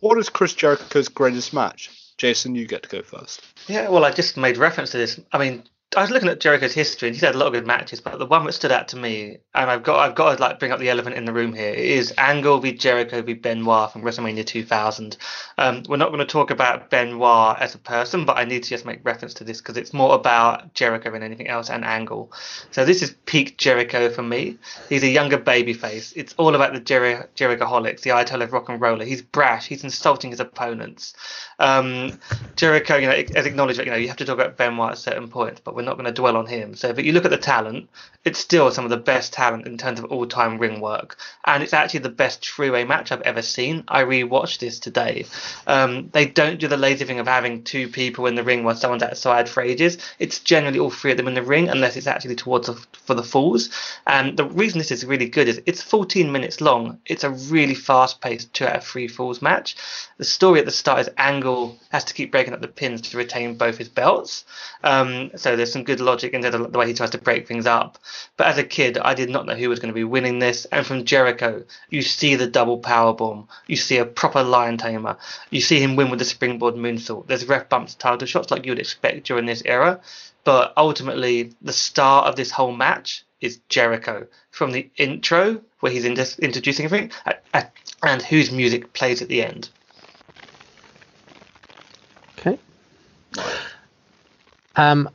[0.00, 1.90] What is Chris Jericho's greatest match?
[2.16, 3.42] Jason, you get to go first.
[3.68, 5.20] Yeah, well, I just made reference to this.
[5.32, 5.62] I mean,
[5.96, 7.98] I was looking at Jericho's history, and he's had a lot of good matches.
[8.02, 10.58] But the one that stood out to me, and I've got I've got to like
[10.58, 14.02] bring up the elephant in the room here, is Angle v Jericho v Benoit from
[14.02, 15.16] WrestleMania 2000.
[15.56, 18.68] Um, we're not going to talk about Benoit as a person, but I need to
[18.68, 22.32] just make reference to this because it's more about Jericho than anything else and Angle.
[22.70, 24.58] So this is peak Jericho for me.
[24.90, 26.12] He's a younger babyface.
[26.14, 29.06] It's all about the Jer- Jerichoholics, the Ayatollah of rock and roller.
[29.06, 29.66] He's brash.
[29.66, 31.14] He's insulting his opponents.
[31.58, 32.20] Um,
[32.56, 34.98] Jericho, you know, has acknowledged that you know you have to talk about Benoit at
[34.98, 36.74] certain points, but we're not going to dwell on him.
[36.74, 37.88] So, but you look at the talent,
[38.24, 41.72] it's still some of the best talent in terms of all-time ring work, and it's
[41.72, 43.84] actually the best three-way match I've ever seen.
[43.86, 45.26] I rewatched this today.
[45.68, 48.74] Um, they don't do the lazy thing of having two people in the ring while
[48.74, 49.98] someone's outside for ages.
[50.18, 53.14] It's generally all three of them in the ring, unless it's actually towards the, for
[53.14, 53.70] the falls.
[54.04, 56.98] And the reason this is really good is it's 14 minutes long.
[57.06, 59.76] It's a really fast-paced two out of three falls match.
[60.16, 63.16] The story at the start is Angle has to keep breaking up the pins to
[63.16, 64.44] retain both his belts.
[64.82, 67.66] Um, so there's some good logic into the, the, way he tries to break things
[67.66, 67.98] up.
[68.36, 70.64] But as a kid, I did not know who was going to be winning this.
[70.66, 73.48] And from Jericho, you see the double power bomb.
[73.66, 75.16] You see a proper lion tamer.
[75.50, 77.26] You see him win with the springboard moonsault.
[77.26, 80.00] There's ref bumps, title shots like you would expect during this era.
[80.44, 84.26] But ultimately, the star of this whole match is Jericho.
[84.50, 87.12] From the intro, where he's in introducing everything,
[88.02, 89.68] and whose music plays at the end.
[92.38, 92.58] Okay.
[94.76, 95.10] Um,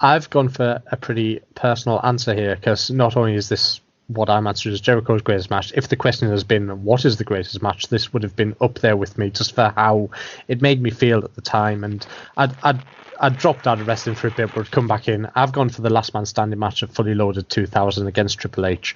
[0.00, 4.46] I've gone for a pretty personal answer here because not only is this what I'm
[4.46, 7.88] answering as Jericho's greatest match, if the question has been what is the greatest match,
[7.88, 10.10] this would have been up there with me just for how
[10.46, 11.84] it made me feel at the time.
[11.84, 12.06] And
[12.36, 12.82] I'd, I'd,
[13.20, 15.28] I'd dropped out of wrestling for a bit, but come back in.
[15.34, 18.94] I've gone for the last man standing match of Fully Loaded 2000 against Triple H.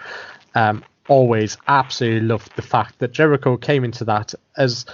[0.54, 4.86] Um, always absolutely loved the fact that Jericho came into that as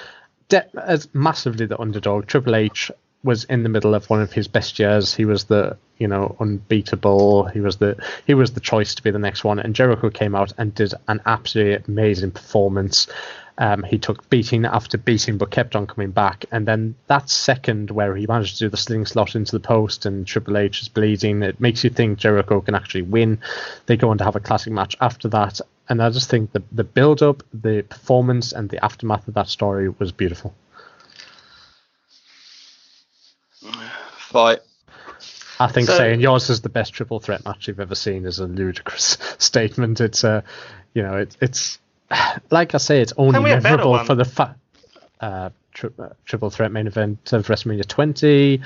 [0.49, 2.27] de- as massively the underdog.
[2.27, 2.91] Triple H
[3.25, 5.15] was in the middle of one of his best years.
[5.15, 7.47] He was the you know unbeatable.
[7.47, 9.59] He was the he was the choice to be the next one.
[9.59, 13.09] And Jericho came out and did an absolutely amazing performance.
[13.61, 16.45] Um, he took beating after beating, but kept on coming back.
[16.53, 20.25] And then that second where he managed to do the slingshot into the post and
[20.25, 23.41] Triple H is bleeding, it makes you think Jericho can actually win.
[23.87, 25.61] They go on to have a classic match after that.
[25.89, 29.49] And I just think the the build up, the performance, and the aftermath of that
[29.49, 30.55] story was beautiful.
[34.29, 34.61] Fight.
[35.59, 38.39] I think so, saying yours is the best triple threat match you've ever seen is
[38.41, 40.03] a ludicrous statement.
[40.03, 40.41] It's a, uh,
[40.93, 41.79] you know, it, it's
[42.51, 44.55] like I say, it's only memorable for the fa-
[45.23, 48.61] uh, tri- uh, triple threat main event of WrestleMania 20.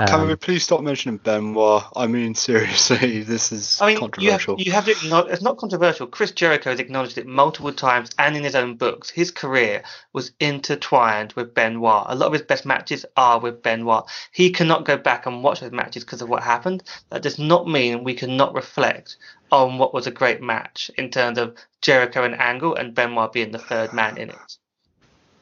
[0.00, 1.84] Um, Can we please stop mentioning Benoit?
[1.94, 4.58] I mean, seriously, this is I mean, controversial.
[4.58, 6.06] You have, you have to acknowledge, it's not controversial.
[6.06, 9.10] Chris Jericho has acknowledged it multiple times and in his own books.
[9.10, 9.82] His career
[10.14, 12.06] was intertwined with Benoit.
[12.08, 14.04] A lot of his best matches are with Benoit.
[14.32, 16.82] He cannot go back and watch those matches because of what happened.
[17.10, 19.18] That does not mean we cannot reflect
[19.52, 23.52] on what was a great match in terms of Jericho and Angle and Benoit being
[23.52, 24.56] the third man in it.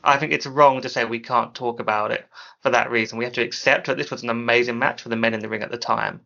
[0.09, 2.27] I think it's wrong to say we can't talk about it
[2.63, 3.19] for that reason.
[3.19, 5.49] We have to accept that this was an amazing match for the men in the
[5.49, 6.21] ring at the time.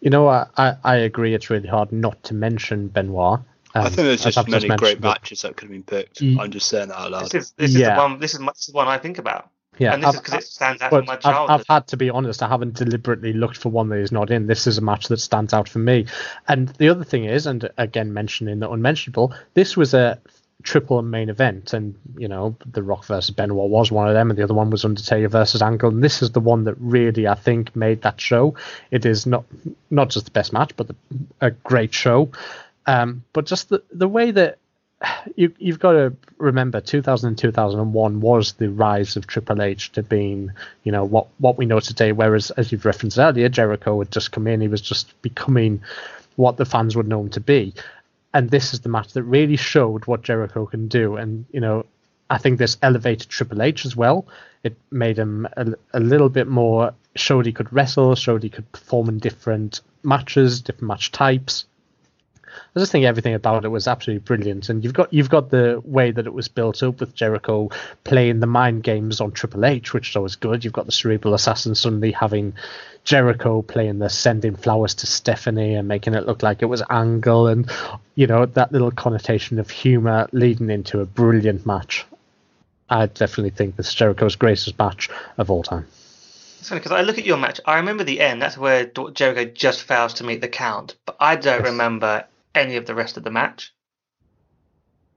[0.00, 1.34] You know, I, I, I agree.
[1.34, 3.40] It's really hard not to mention Benoit.
[3.74, 6.20] Um, I think there's just many just great matches that could have been picked.
[6.22, 7.24] i I'm just saying that out loud.
[7.26, 7.94] This is, this is yeah.
[7.94, 8.18] the one.
[8.18, 9.50] This is, this is the one I think about.
[9.78, 11.50] Yeah, and this I've, is because it stands out well, my childhood.
[11.50, 12.42] I've, I've, had to be honest.
[12.42, 14.46] I haven't deliberately looked for one that is not in.
[14.46, 16.06] This is a match that stands out for me.
[16.48, 20.20] And the other thing is, and again mentioning the unmentionable, this was a
[20.62, 24.38] triple main event, and you know the Rock versus Benoit was one of them, and
[24.38, 25.90] the other one was Undertaker versus Angle.
[25.90, 28.54] And this is the one that really I think made that show.
[28.90, 29.44] It is not
[29.90, 30.96] not just the best match, but the,
[31.40, 32.30] a great show.
[32.86, 34.58] Um, but just the the way that
[35.36, 40.02] you you've got to remember 2000 and 2001 was the rise of Triple H to
[40.02, 40.50] being
[40.84, 42.12] you know what what we know today.
[42.12, 45.82] Whereas as you've referenced earlier, Jericho had just come in; he was just becoming
[46.36, 47.74] what the fans would know him to be
[48.32, 51.16] and this is the match that really showed what Jericho can do.
[51.16, 51.86] And you know,
[52.28, 54.26] I think this elevated Triple H as well.
[54.62, 58.70] It made him a, a little bit more showed he could wrestle, showed he could
[58.72, 61.66] perform in different matches, different match types.
[62.74, 65.80] I just think everything about it was absolutely brilliant, and you've got you've got the
[65.84, 67.70] way that it was built up with Jericho
[68.04, 70.64] playing the mind games on Triple H, which is always good.
[70.64, 72.54] You've got the cerebral assassin suddenly having
[73.04, 77.46] Jericho playing the sending flowers to Stephanie and making it look like it was Angle,
[77.48, 77.70] and
[78.14, 82.04] you know that little connotation of humor leading into a brilliant match.
[82.88, 85.08] I definitely think this is Jericho's greatest match
[85.38, 85.86] of all time.
[86.58, 87.58] It's funny because I look at your match.
[87.64, 88.42] I remember the end.
[88.42, 91.70] That's where Jericho just fails to meet the count, but I don't Yes.
[91.70, 93.72] remember any of the rest of the match.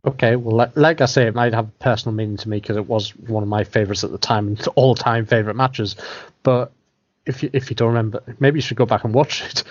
[0.05, 2.87] Okay, well, like, like I say, it might have personal meaning to me because it
[2.87, 5.95] was one of my favorites at the time and all-time favorite matches.
[6.43, 6.71] But
[7.25, 9.63] if you if you don't remember, maybe you should go back and watch it.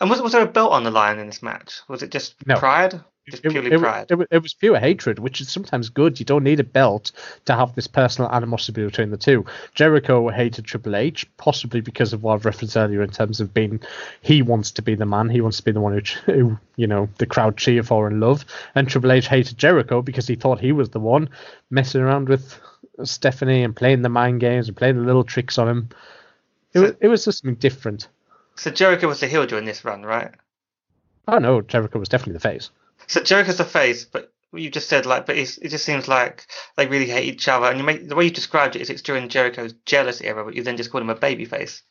[0.00, 1.80] And was was there a belt on the line in this match?
[1.88, 2.56] Was it just No.
[2.58, 3.00] pride?
[3.30, 4.06] Just It, purely it, pride.
[4.10, 6.20] it, it was pure hatred, which is sometimes good.
[6.20, 7.12] You don't need a belt
[7.46, 9.46] to have this personal animosity between the two.
[9.74, 13.80] Jericho hated Triple H, possibly because of what I've referenced earlier in terms of being,
[14.20, 15.94] he wants to be the man, he wants to be the one
[16.26, 18.44] who, who you know, the crowd cheer for and love.
[18.74, 21.30] And Triple H hated Jericho because he thought he was the one
[21.70, 22.60] messing around with
[23.04, 25.88] Stephanie and playing the mind games and playing the little tricks on him.
[26.74, 28.08] It, was, it was just something different.
[28.56, 30.32] so Jericho was the heel during this run, right?
[31.26, 32.70] Oh no, Jericho was definitely the face.
[33.06, 36.86] So Jericho's the face, but you just said like, but it just seems like they
[36.86, 37.66] really hate each other.
[37.66, 40.54] And you make the way you described it is it's during Jericho's jealous era, but
[40.54, 41.82] you then just called him a baby face.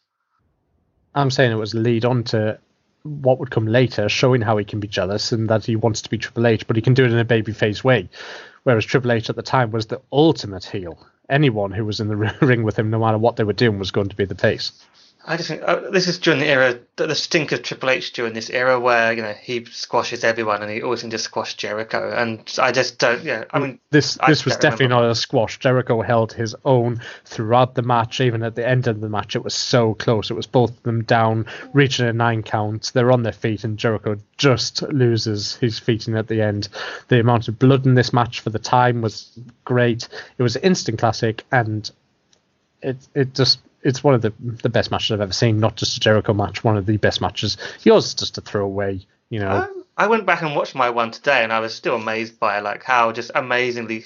[1.16, 2.60] I'm saying it was lead on to
[3.04, 6.10] what would come later, showing how he can be jealous and that he wants to
[6.10, 8.10] be Triple H, but he can do it in a babyface way.
[8.64, 10.98] Whereas Triple H at the time was the ultimate heel.
[11.30, 13.92] Anyone who was in the ring with him, no matter what they were doing, was
[13.92, 14.72] going to be the face.
[15.26, 18.12] I just think uh, this is during the era, the, the stink of Triple H
[18.12, 21.56] during this era where you know he squashes everyone and he always can just squash
[21.56, 23.24] Jericho, and I just don't.
[23.24, 25.06] Yeah, I mean, This I this was definitely remember.
[25.06, 25.60] not a squash.
[25.60, 28.20] Jericho held his own throughout the match.
[28.20, 30.30] Even at the end of the match, it was so close.
[30.30, 32.92] It was both of them down, reaching a nine count.
[32.94, 36.68] They're on their feet, and Jericho just loses his feet in at the end.
[37.08, 39.32] The amount of blood in this match for the time was
[39.64, 40.10] great.
[40.38, 41.90] It was an instant classic, and
[42.82, 45.60] it it just it's one of the the best matches I've ever seen.
[45.60, 47.58] Not just a Jericho match, one of the best matches.
[47.84, 49.50] Yours is just a throwaway, you know.
[49.50, 52.60] I, I went back and watched my one today, and I was still amazed by
[52.62, 54.06] like how just amazingly.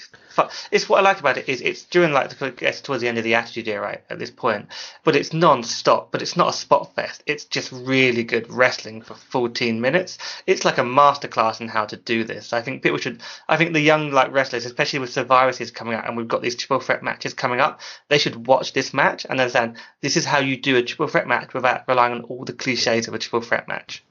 [0.70, 3.16] It's what I like about it is it's during like the gets towards the end
[3.16, 4.66] of the Attitude Era right, at this point,
[5.02, 6.12] but it's non-stop.
[6.12, 7.22] But it's not a spot fest.
[7.24, 10.18] It's just really good wrestling for 14 minutes.
[10.46, 12.52] It's like a masterclass in how to do this.
[12.52, 13.22] I think people should.
[13.48, 16.54] I think the young like wrestlers, especially with Survivors coming out, and we've got these
[16.54, 20.40] triple threat matches coming up, they should watch this match and understand this is how
[20.40, 23.40] you do a triple threat match without relying on all the cliches of a triple
[23.40, 24.04] threat match.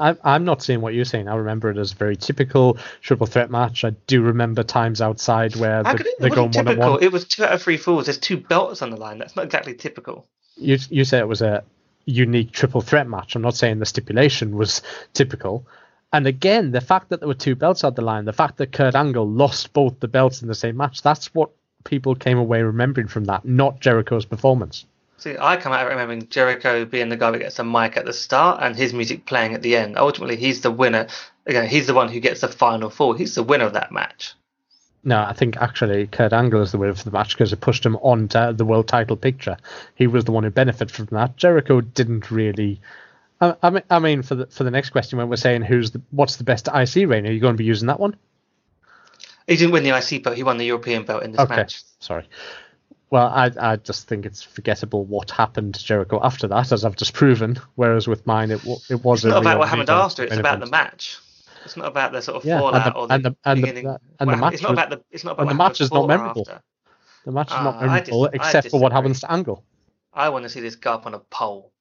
[0.00, 1.28] I, I'm not seeing what you're saying.
[1.28, 3.84] I remember it as a very typical triple threat match.
[3.84, 6.74] I do remember times outside where the, could it, they're it going wasn't one on
[6.74, 6.92] typical.
[6.94, 7.02] one.
[7.02, 8.06] It was two out of three falls.
[8.06, 9.18] There's two belts on the line.
[9.18, 10.26] That's not exactly typical.
[10.56, 11.62] You you say it was a
[12.06, 13.36] unique triple threat match.
[13.36, 14.82] I'm not saying the stipulation was
[15.12, 15.66] typical.
[16.12, 18.72] And again, the fact that there were two belts on the line, the fact that
[18.72, 21.50] Kurt Angle lost both the belts in the same match, that's what
[21.84, 24.86] people came away remembering from that, not Jericho's performance.
[25.20, 28.12] See, I come out remembering Jericho being the guy that gets the mic at the
[28.14, 29.98] start and his music playing at the end.
[29.98, 31.08] Ultimately, he's the winner.
[31.44, 33.12] Again, he's the one who gets the final fall.
[33.12, 34.32] He's the winner of that match.
[35.04, 37.84] No, I think actually Kurt Angle is the winner of the match because it pushed
[37.84, 39.58] him on to the world title picture.
[39.94, 41.36] He was the one who benefited from that.
[41.36, 42.80] Jericho didn't really.
[43.42, 45.90] I, I mean, I mean, for the for the next question, when we're saying who's
[45.90, 48.16] the what's the best IC reign, are you going to be using that one?
[49.46, 50.36] He didn't win the IC belt.
[50.36, 51.82] He won the European belt in this Okay, match.
[51.98, 52.26] sorry.
[53.10, 56.94] Well, I I just think it's forgettable what happened to Jericho after that, as I've
[56.96, 57.58] just proven.
[57.74, 60.22] Whereas with mine, it it was It's not about what happened after.
[60.22, 60.40] It's event.
[60.46, 61.18] about the match.
[61.64, 63.64] It's not about the sort of Yeah, and fallout the- or the, and the- and
[63.64, 65.02] the- and the match it's not about the.
[65.10, 66.42] It's not about and the match is not memorable.
[66.48, 66.62] after.
[67.24, 69.64] The match is not ah, memorable except for what happens to Angle.
[70.14, 71.72] I want to see this guy up on a pole.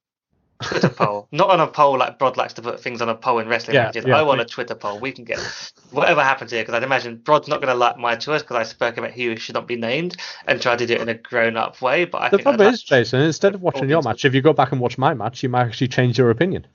[0.61, 1.27] Twitter poll.
[1.31, 3.75] Not on a poll like Brod likes to put things on a poll in wrestling
[3.75, 4.05] Yeah, matches.
[4.05, 4.45] yeah, I want a.
[4.45, 4.99] Twitter poll.
[4.99, 5.39] We can get
[5.91, 8.63] whatever happens here because I'd imagine Brod's not going to like my choice because I
[8.63, 10.17] spoke about he who should not be named
[10.47, 12.05] and tried to do it in a grown up way.
[12.05, 14.41] But I The think problem I'd is, Jason, instead of watching your match, if you
[14.41, 16.67] go back and watch my match, you might actually change your opinion.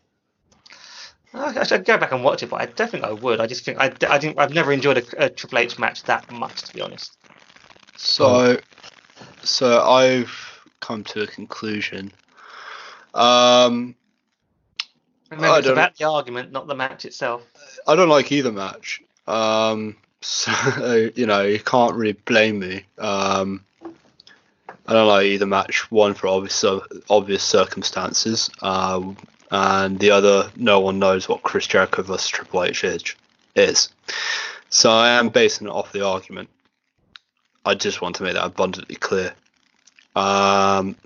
[1.35, 3.41] I should go back and watch it, but I definitely I would.
[3.41, 6.31] I just think I, I think I've never enjoyed a, a Triple H match that
[6.31, 7.17] much to be honest.
[7.97, 8.57] So,
[9.43, 10.31] so I've
[10.81, 12.13] come to a conclusion.
[13.15, 13.95] Um,
[15.31, 17.43] Remember, I it's about the argument, not the match itself.
[17.87, 19.03] I don't like either match.
[19.27, 22.85] Um, so you know, you can't really blame me.
[22.99, 23.65] Um,
[24.87, 25.91] I don't like either match.
[25.91, 26.65] One for obvious
[27.09, 29.17] obvious circumstances, um,
[29.51, 32.85] and the other, no one knows what Chris Jericho versus Triple H.
[33.57, 33.89] Is
[34.69, 36.49] so I am basing it off the argument.
[37.65, 39.33] I just want to make that abundantly clear.
[40.17, 40.97] Um,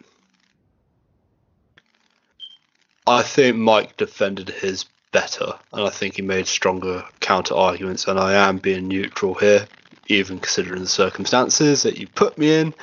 [3.09, 8.07] I think Mike defended his better, and I think he made stronger counter arguments.
[8.07, 9.67] And I am being neutral here,
[10.09, 12.75] even considering the circumstances that you put me in.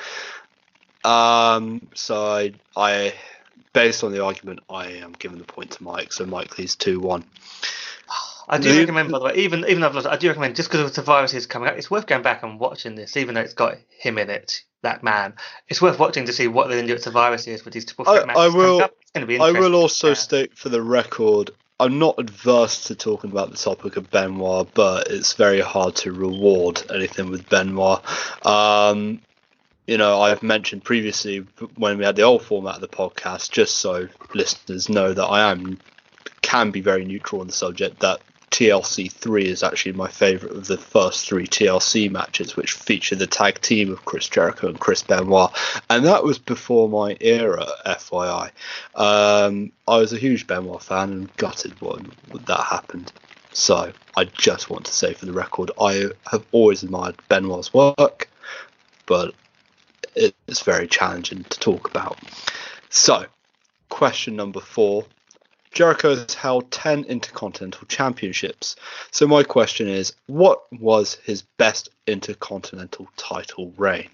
[1.04, 3.14] Um, so I, I,
[3.72, 6.12] based on the argument, I am giving the point to Mike.
[6.12, 7.24] So Mike leads two one.
[8.48, 10.70] I do recommend, by the way, even even though I've lost, I do recommend just
[10.70, 13.40] because of the viruses coming out, it's worth going back and watching this, even though
[13.40, 15.34] it's got him in it, that man.
[15.68, 18.08] It's worth watching to see what they're of to do at Survivor with these triple
[18.08, 18.54] I- matches.
[18.54, 18.94] I will- up.
[19.16, 20.14] Going to be I will also Yeah.
[20.14, 21.50] state for the record,
[21.80, 26.12] I'm not adverse to talking about the topic of Benoit, but it's very hard to
[26.12, 28.02] reward anything with Benoit.
[28.44, 29.22] Um,
[29.86, 31.46] you know, I've mentioned previously
[31.76, 35.50] when we had the old format of the podcast, just so listeners know that I
[35.50, 35.78] am
[36.42, 38.00] can be very neutral on the subject.
[38.00, 38.20] That
[38.56, 43.26] TLC three is actually my favourite of the first three TLC matches, which feature the
[43.26, 45.50] tag team of Chris Jericho and Chris Benoit,
[45.90, 47.66] and that was before my era.
[47.84, 48.50] FYI,
[48.94, 52.10] um, I was a huge Benoit fan and gutted when
[52.46, 53.12] that happened.
[53.52, 58.30] So I just want to say for the record, I have always admired Benoit's work,
[59.04, 59.34] but
[60.14, 62.18] it's very challenging to talk about.
[62.88, 63.26] So,
[63.90, 65.04] question number four.
[65.76, 68.76] Jericho has held 10 Intercontinental Championships.
[69.10, 74.08] So, my question is what was his best Intercontinental title reign?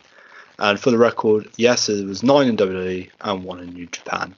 [0.58, 4.34] And for the record, yes, it was nine in WWE and one in New Japan.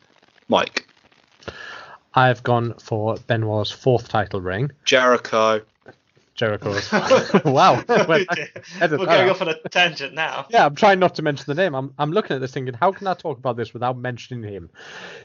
[0.48, 0.86] Mike,
[2.12, 4.74] I've gone for Benoit's fourth title reign.
[4.84, 5.62] Jericho,
[6.34, 6.90] Jericho's.
[7.44, 7.82] wow.
[7.84, 8.26] Well, We're
[8.80, 9.28] edit going out.
[9.30, 10.46] off on a tangent now.
[10.50, 11.74] Yeah, I'm trying not to mention the name.
[11.74, 14.70] I'm, I'm looking at this thinking, how can I talk about this without mentioning him?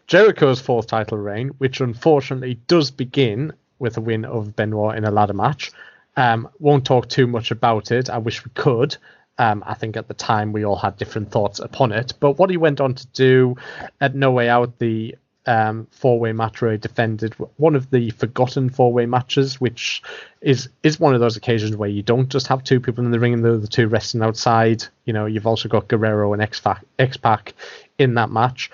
[0.08, 5.12] Jericho's fourth title reign, which unfortunately does begin with a win of Benoit in a
[5.12, 5.72] ladder match.
[6.16, 8.10] Um, won't talk too much about it.
[8.10, 8.98] I wish we could.
[9.38, 12.14] Um, I think at the time we all had different thoughts upon it.
[12.20, 13.56] But what he went on to do
[14.02, 15.16] at No Way Out, the
[15.46, 20.04] um, four-way match where he defended one of the forgotten four-way matches, which
[20.42, 23.20] is is one of those occasions where you don't just have two people in the
[23.20, 24.84] ring and the other two resting outside.
[25.06, 26.60] You know, you've also got Guerrero and X
[27.18, 27.54] Pac
[27.98, 28.70] in that match.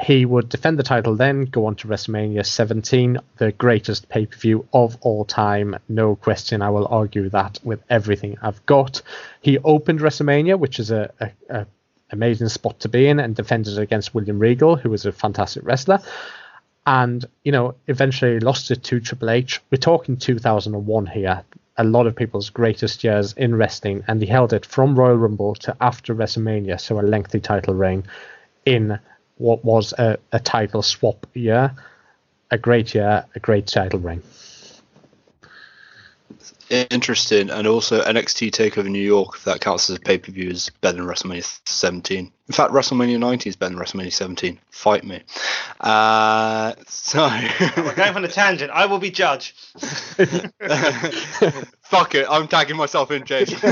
[0.00, 4.36] He would defend the title, then go on to WrestleMania 17, the greatest pay per
[4.36, 5.76] view of all time.
[5.88, 6.62] No question.
[6.62, 9.02] I will argue that with everything I've got.
[9.40, 11.66] He opened WrestleMania, which is a, a, a
[12.10, 16.00] amazing spot to be in, and defended against William Regal, who was a fantastic wrestler.
[16.86, 19.60] And, you know, eventually lost it to Triple H.
[19.70, 21.42] We're talking 2001 here.
[21.76, 25.54] A lot of people's greatest years in wrestling, and he held it from Royal Rumble
[25.56, 28.04] to after WrestleMania, so a lengthy title reign
[28.64, 28.98] in
[29.36, 31.74] what was a, a title swap year.
[32.50, 34.22] A great year, a great title reign.
[36.70, 40.50] Interesting, and also NXT Takeover New York, if that counts as a pay per view,
[40.50, 42.18] is better than WrestleMania 17.
[42.48, 44.58] In fact, WrestleMania 19 is better than WrestleMania 17.
[44.70, 45.22] Fight me.
[45.80, 47.28] Uh, so.
[47.76, 48.70] We're going on a tangent.
[48.70, 49.52] I will be judge.
[51.82, 53.58] Fuck it, I'm tagging myself in, Jason.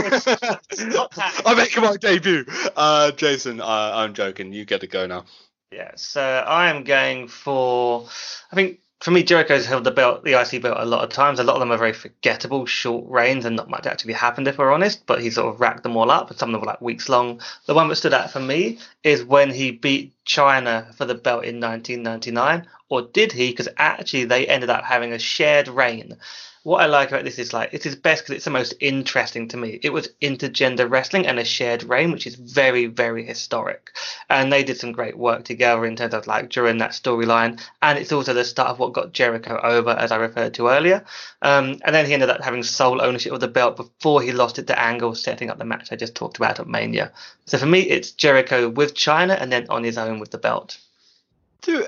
[1.44, 2.44] I'm making my debut.
[2.76, 4.52] Uh, Jason, uh, I'm joking.
[4.52, 5.24] You get to go now.
[5.72, 8.08] Yeah, so I am going for.
[8.52, 11.38] I think for me, Jericho's held the belt, the IC belt, a lot of times.
[11.38, 14.58] A lot of them are very forgettable, short reigns, and not much actually happened, if
[14.58, 15.06] we're honest.
[15.06, 17.08] But he sort of racked them all up, and some of them were like weeks
[17.08, 17.40] long.
[17.66, 21.44] The one that stood out for me is when he beat Chyna for the belt
[21.44, 23.50] in 1999, or did he?
[23.50, 26.16] Because actually, they ended up having a shared reign.
[26.66, 29.46] What I like about this is like it is best because it's the most interesting
[29.50, 29.78] to me.
[29.84, 33.92] It was intergender wrestling and a shared reign, which is very, very historic.
[34.28, 37.62] And they did some great work together in terms of like during that storyline.
[37.82, 41.04] And it's also the start of what got Jericho over, as I referred to earlier.
[41.40, 44.58] Um, and then he ended up having sole ownership of the belt before he lost
[44.58, 47.12] it to Angle, setting up the match I just talked about at Mania.
[47.44, 50.78] So for me, it's Jericho with Chyna and then on his own with the belt.
[51.62, 51.86] Do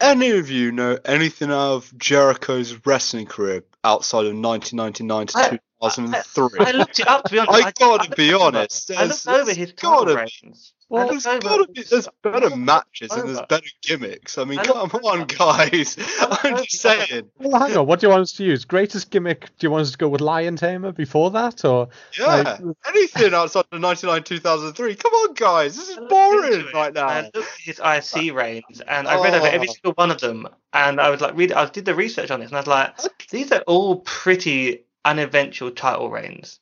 [0.00, 6.48] any of you know anything of Jericho's wrestling career outside of 1999 to I- 2003?
[6.66, 7.54] I looked it up to be honest.
[7.66, 10.20] I gotta looked be over- honest, I looked there's- over his there's gotta title be-
[10.42, 10.72] reigns.
[10.90, 14.38] I Well, looked there's gotta be there's better looked matches and there's better gimmicks.
[14.38, 15.98] I mean, I come looked on, guys.
[16.20, 17.28] I'm just saying.
[17.38, 17.86] Well, hang on.
[17.86, 18.64] What do you want us to use?
[18.64, 19.50] Greatest gimmick?
[19.58, 23.34] Do you want us to go with Lion Tamer before that, or Yeah, Like- anything
[23.34, 24.94] outside of 99 2003.
[24.94, 25.76] Come on, guys.
[25.76, 27.06] This is boring into it, right and now.
[27.06, 29.72] I looked at his IC uh, reigns, and I read over every Oh.
[29.72, 31.52] single one of them, and I was like, read.
[31.52, 35.72] I did the research on this, and I was like, these are all pretty uneventful
[35.72, 36.60] title reigns.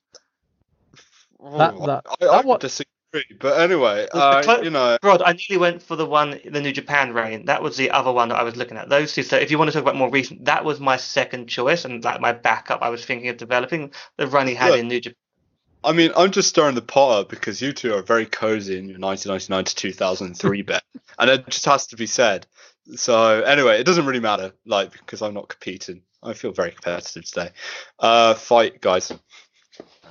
[1.41, 2.87] That- that- I, I that what- disagree,
[3.39, 6.73] but anyway, uh, clo- you know, Rod, I nearly went for the one, the New
[6.73, 7.47] Japan reign.
[7.47, 8.89] That was the other one that I was looking at.
[8.89, 9.23] Those two.
[9.23, 12.03] So if you want to talk about more recent, that was my second choice, and
[12.05, 15.01] like my backup, I was thinking of developing the run he had Look, in New
[15.01, 15.17] Japan.
[15.85, 18.89] I mean, I'm just stirring the pot up because you two are very cozy in
[18.89, 20.83] your 1999 to 2003 bet,
[21.19, 22.47] and it just has to be said.
[22.97, 26.03] So anyway, it doesn't really matter, like because I'm not competing.
[26.27, 27.51] I feel very competitive today.
[27.99, 29.13] Uh, fight, guys.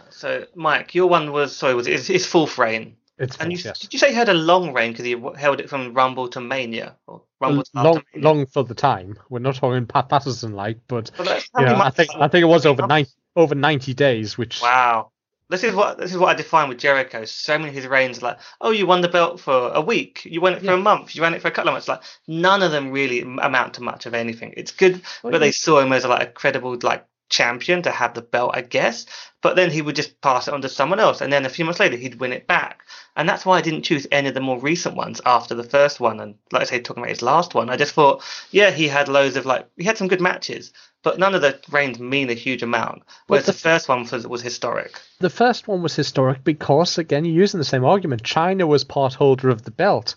[0.10, 2.96] So Mike, your one was sorry, was his, his fourth reign?
[3.18, 3.80] It's And you, yes.
[3.80, 6.42] did you say he had a long reign because he held it from Rumble to
[6.42, 6.98] Mania?
[7.08, 8.28] Or Rumble to long, Mania?
[8.28, 9.18] long for the time.
[9.30, 12.44] We're not talking Pat Patterson like, but Well, that's- you know, I think I think
[12.44, 12.90] it was over months?
[12.90, 13.06] nine
[13.36, 15.12] over ninety days, which Wow.
[15.50, 17.26] This is what this is what I define with Jericho.
[17.26, 20.26] So many of his reigns are like, oh, you won the belt for a week,
[20.26, 21.88] you won it for a month, you ran it for a couple of months.
[21.88, 24.54] Like none of them really amount to much of anything.
[24.58, 25.52] It's good, Well, but they yeah.
[25.52, 29.06] saw him as like a credible like champion to have the belt, I guess.
[29.42, 31.66] But then he would just pass it on to someone else, and then a few
[31.66, 32.82] months later he'd win it back.
[33.16, 36.00] And that's why I didn't choose any of the more recent ones after the first
[36.00, 36.20] one.
[36.20, 39.08] And like I say, talking about his last one, I just thought, yeah, he had
[39.10, 40.74] loads of like he had some good matches,
[41.06, 43.04] but none of the reigns mean a huge amount.
[43.28, 45.00] Whereas the- the first one was, was historic.
[45.20, 48.24] the first one was historic because again you're using the same argument.
[48.24, 50.16] Chyna was part holder of the belt.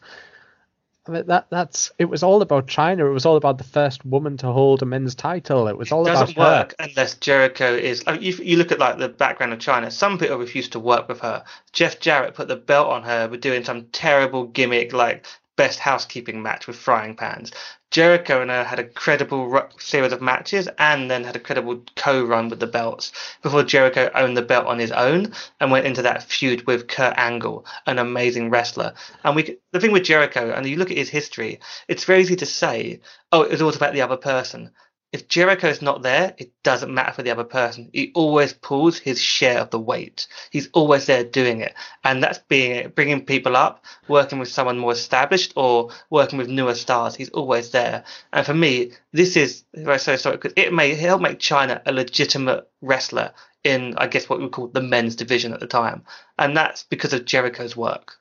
[1.06, 3.00] I mean, that that's it was all about Chyna.
[3.08, 5.68] It was all about the first woman to hold a men's title.
[5.68, 6.58] It was all doesn't about her.
[6.60, 8.02] work unless Jericho is.
[8.06, 9.90] I mean, you, you look at like the background of Chyna.
[9.92, 11.44] Some people refuse to work with her.
[11.72, 15.26] Jeff Jarrett put the belt on her, but doing some terrible gimmick like
[15.56, 17.52] best housekeeping match with frying pans.
[17.90, 22.48] Jericho and her had a credible series of matches, and then had a credible co-run
[22.48, 23.12] with the belts
[23.42, 27.14] before Jericho owned the belt on his own and went into that feud with Kurt
[27.16, 28.92] Angle, an amazing wrestler.
[29.24, 32.36] And we, the thing with Jericho, and you look at his history, it's very easy
[32.36, 33.00] to say,
[33.32, 34.70] oh, it was all about the other person
[35.10, 37.88] if Jericho's not there, it doesn't matter for the other person.
[37.92, 40.26] He always pulls his share of the weight.
[40.50, 44.92] He's always there doing it, and that's being bringing people up, working with someone more
[44.92, 47.14] established, or working with newer stars.
[47.14, 48.04] He's always there.
[48.32, 51.92] And for me, this is I'm so sorry because it may help make Chyna a
[51.92, 53.32] legitimate wrestler
[53.64, 56.04] in, I guess, what we call the men's division at the time,
[56.38, 58.16] and that's because of Jericho's work.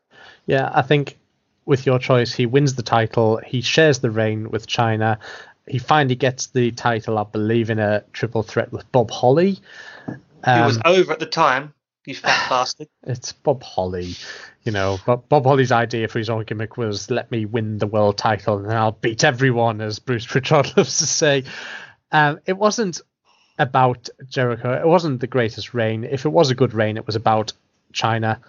[0.45, 1.17] Yeah, I think
[1.65, 3.41] with your choice, he wins the title.
[3.45, 5.17] He shares the reign with Chyna.
[5.67, 9.59] He finally gets the title, I believe, in a triple threat with Bob Holly.
[10.05, 10.11] He
[10.45, 11.73] was Um, over at the time.
[12.05, 12.87] You fat bastard.
[13.03, 14.13] it's Bob Holly,
[14.63, 14.97] you know.
[15.05, 18.57] But Bob Holly's idea for his own gimmick was let me win the world title
[18.59, 21.43] and I'll beat everyone, as Bruce Pritchard loves to say.
[22.11, 23.01] Um, it wasn't
[23.59, 24.71] about Jericho.
[24.71, 26.05] It wasn't the greatest reign.
[26.05, 27.51] If it was a good reign, it was about
[27.91, 28.39] Chyna.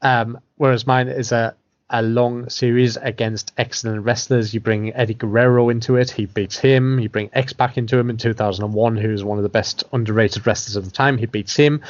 [0.00, 1.54] Um, whereas mine is a
[1.94, 4.52] a long series against excellent wrestlers.
[4.52, 6.98] You bring Eddie Guerrero into it, he beats him.
[6.98, 10.74] You bring X Pac into him in 2001, who's one of the best underrated wrestlers
[10.74, 11.18] of the time.
[11.18, 11.82] He beats him.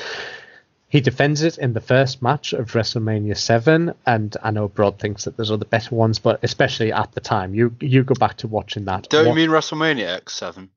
[0.88, 5.24] He defends it in the first match of WrestleMania 7, and I know Brod thinks
[5.24, 8.46] that there's other better ones, but especially at the time, you you go back to
[8.46, 9.09] watching that.
[9.09, 10.68] Don't you mean WrestleMania X7?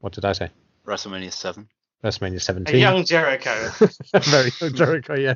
[0.00, 0.50] what did I say?
[0.84, 1.66] WrestleMania 7.
[2.04, 2.40] WrestleMania 17.
[2.40, 2.80] A 17.
[2.80, 3.70] young Jericho.
[4.30, 5.34] Very young Jericho, yeah.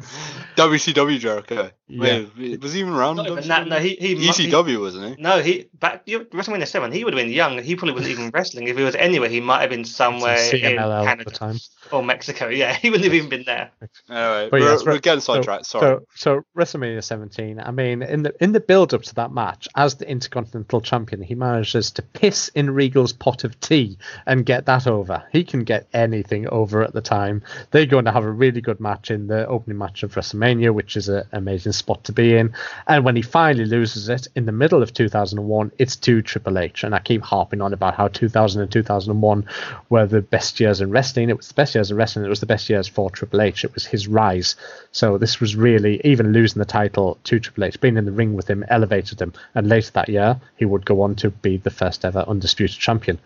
[0.57, 1.71] WCW Jericho.
[1.89, 2.25] Yeah.
[2.37, 3.19] Wait, was he even around?
[3.21, 3.67] Even that.
[3.67, 4.15] No, he he.
[4.17, 5.23] he ECW, wasn't he?
[5.23, 6.93] No, he back you- WrestleMania seven.
[6.93, 7.63] He would have been young.
[7.63, 8.69] He probably wasn't even wrestling.
[8.69, 11.57] If he was anywhere, he might have been somewhere in CMLL at the Canada time.
[11.91, 12.49] or Mexico.
[12.49, 13.71] Yeah, he wouldn't have even been there.
[14.11, 15.65] Anyway, But we're, yes, we're right, getting so- sidetracked.
[15.65, 16.01] Sorry.
[16.15, 17.61] So, so WrestleMania 17.
[17.61, 21.23] I mean, in the in the build up to that match, as the Intercontinental Champion,
[21.23, 23.97] he manages to piss in Regal's pot of tea
[24.27, 25.25] and get that over.
[25.33, 27.43] He can get anything over at the time.
[27.71, 30.97] They're going to have a really good match in the opening match of WrestleMania, which
[30.97, 32.53] is an amazing spot to be in.
[32.87, 36.85] And when he finally loses it in the middle of 2001, it's to Triple H.
[36.85, 39.47] And I keep harping on about how 2000 and 2001
[39.89, 41.31] were the best years in wrestling.
[41.31, 42.25] It was the best years in wrestling.
[42.25, 43.65] It was the best years for Triple H.
[43.65, 44.57] It was his rise.
[44.93, 48.35] So this was really, even losing the title to Triple H, being in the ring
[48.35, 49.33] with him, elevated him.
[49.55, 53.19] And later that year, he would go on to be the first ever undisputed champion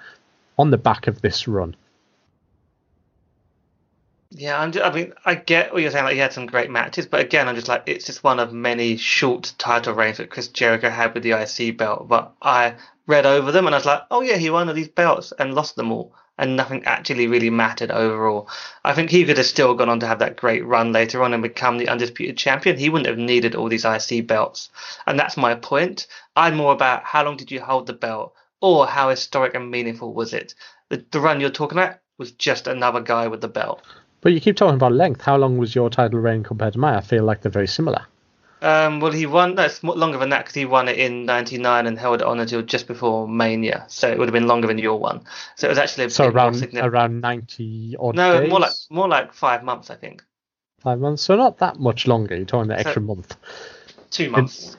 [0.58, 1.74] on the back of this run.
[4.34, 6.04] Yeah, I'm just, I mean, I get what you're saying.
[6.04, 8.50] Like he had some great matches, but again, I'm just like it's just one of
[8.50, 12.08] many short title reigns that Chris Jericho had with the IC belt.
[12.08, 12.76] But I
[13.06, 15.54] read over them and I was like, oh yeah, he won all these belts and
[15.54, 18.48] lost them all, and nothing actually really mattered overall.
[18.82, 21.34] I think he could have still gone on to have that great run later on
[21.34, 22.78] and become the undisputed champion.
[22.78, 24.70] He wouldn't have needed all these IC belts,
[25.06, 26.06] and that's my point.
[26.36, 30.14] I'm more about how long did you hold the belt, or how historic and meaningful
[30.14, 30.54] was it?
[30.88, 33.82] The, the run you're talking about was just another guy with the belt.
[34.22, 35.20] But you keep talking about length.
[35.20, 36.94] How long was your title reign compared to mine?
[36.94, 38.06] I feel like they're very similar.
[38.62, 39.56] Um, well, he won.
[39.56, 42.38] No, it's longer than that because he won it in '99 and held it on
[42.38, 43.84] until just before Mania.
[43.88, 45.22] So it would have been longer than your one.
[45.56, 48.48] So it was actually So around around 90 odd No, days?
[48.50, 50.22] more like more like five months, I think.
[50.78, 51.22] five months.
[51.22, 52.36] So not that much longer.
[52.36, 53.36] You're talking the So- extra month.
[54.12, 54.76] Two months.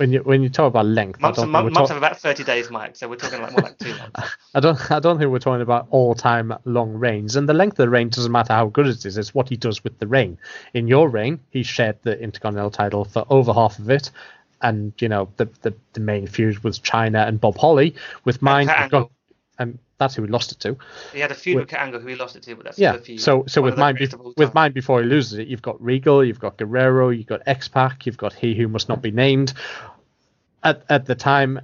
[0.00, 1.96] When you when you talk about length, Months, I don't, think we're months talk- of
[1.98, 2.96] about 30 days, Mike.
[2.96, 4.30] So we're talking like more like two months.
[4.54, 7.36] I don't I don't think we're talking about all time long reigns.
[7.36, 9.58] And the length of the reign doesn't matter how good it is, it's what he
[9.58, 10.38] does with the reign.
[10.72, 14.10] In your reign, he shared the Intercontinental title for over half of it.
[14.62, 17.94] And you know, the the, the main feud was Chyna and Bob Holly.
[18.24, 19.10] With mine you've got
[19.58, 20.76] and that's who he lost it to.
[21.12, 22.96] He had a feud With- Angle, who he lost it to, but that's Yeah.
[22.96, 23.20] feud.
[23.20, 25.62] So so with mine greatest bef- of all with mine before he loses it, you've
[25.62, 29.00] got Regal, you've got Guerrero, you've got X Pac, you've got He Who Must Not
[29.00, 29.52] Be Named.
[30.64, 31.60] At at the time,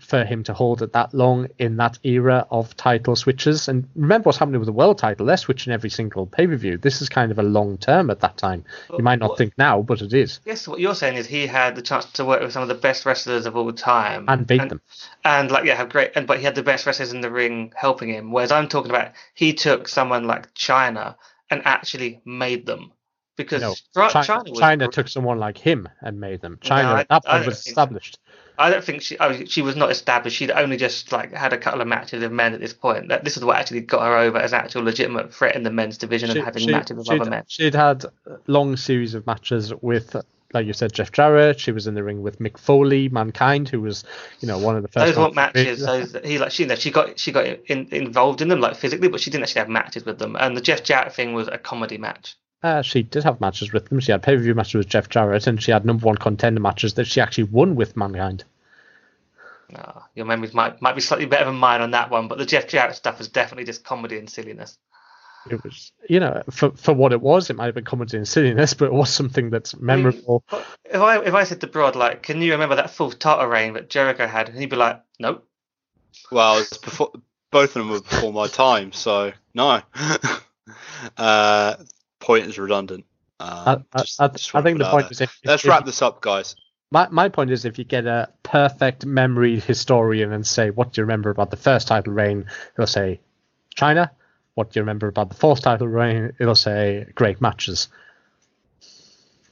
[0.00, 4.26] for him to hold it that long in that era of title switches, and remember
[4.26, 6.76] what's happening with the world title, they're switching every single pay per view.
[6.78, 8.64] This is kind of a long term at that time.
[8.96, 11.46] You might not What- think now, but it is, Yes, what you're saying is he
[11.46, 14.46] had the chance to work with some of the best wrestlers of all time and
[14.46, 14.80] beat them.
[15.24, 16.12] and like yeah, have great.
[16.16, 18.32] And but he had the best wrestlers in the ring helping him.
[18.32, 21.16] Whereas I'm talking about he took someone like Chyna
[21.50, 22.92] and actually made them
[23.36, 26.58] because No, Chi- Chyna, Chyna, Chyna took someone like him and made them.
[26.62, 27.98] Chyna I- at that I don't was so.
[28.60, 30.36] I don't think she oh, she was not established.
[30.36, 33.08] She'd only just like had a couple of matches with men at this point.
[33.08, 35.96] That this is what actually got her over as actual legitimate threat in the men's
[35.96, 37.44] division and having matches with other men.
[37.48, 40.14] she'd had a long series of matches with,
[40.52, 41.58] like you said, Jeff Jarrett.
[41.58, 44.04] She was in the ring with Mick Foley, Mankind, who was,
[44.40, 45.06] you know, one of the first.
[45.06, 45.80] Those weren't matches.
[45.80, 49.08] Those he like she know she got she got in, involved in them like physically,
[49.08, 50.36] but she didn't actually have matches with them.
[50.38, 52.36] And the Jeff Jarrett thing was a comedy match.
[52.62, 54.00] Uh, she did have matches with them.
[54.00, 56.60] She had pay per view matches with Jeff Jarrett, and she had number one contender
[56.60, 58.44] matches that she actually won with Mankind.
[59.76, 62.46] Oh, your memories might might be slightly better than mine on that one, but the
[62.46, 64.78] Jeff Jarrett stuff was definitely just comedy and silliness.
[65.50, 68.28] It was, you know, for for what it was, it might have been comedy and
[68.28, 70.44] silliness, but it was something that's memorable.
[70.50, 73.48] But if I if I said to Brod like, can you remember that full tartar
[73.48, 74.48] rain that Jericho had?
[74.48, 75.46] And he'd be like, nope.
[76.30, 77.12] Well, it's before
[77.50, 79.80] both of them were before my time, so no.
[81.16, 81.76] uh,
[82.18, 83.04] point is redundant.
[83.38, 85.12] I, Um, I, just- I, just I think the point there.
[85.12, 86.54] is if, Let's if- wrap this up, guys.
[86.92, 91.00] My, my point is if you get a perfect memory historian and say, what do
[91.00, 92.46] you remember about the first title reign?
[92.76, 93.20] He'll say,
[93.76, 94.10] Chyna.
[94.54, 96.32] What do you remember about the fourth title reign?
[96.40, 97.88] It'll say, great matches.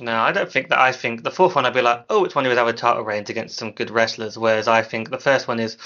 [0.00, 0.80] No, I don't think that.
[0.80, 3.04] I think the fourth one, I'd be like, oh, it's one of his other title
[3.04, 4.36] reigns against some good wrestlers.
[4.36, 5.76] Whereas I think the first one is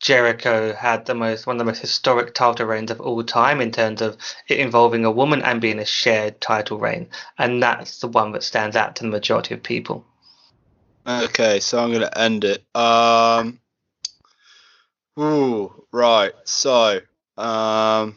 [0.00, 3.70] Jericho had the most one of the most historic title reigns of all time in
[3.70, 4.16] terms of
[4.48, 8.42] it involving a woman and being a shared title reign, and that's the one that
[8.42, 10.04] stands out to the majority of people.
[11.06, 12.64] Okay, so I'm gonna end it.
[12.74, 13.60] Um,
[15.18, 16.32] ooh, right.
[16.44, 17.00] So,
[17.36, 18.16] um,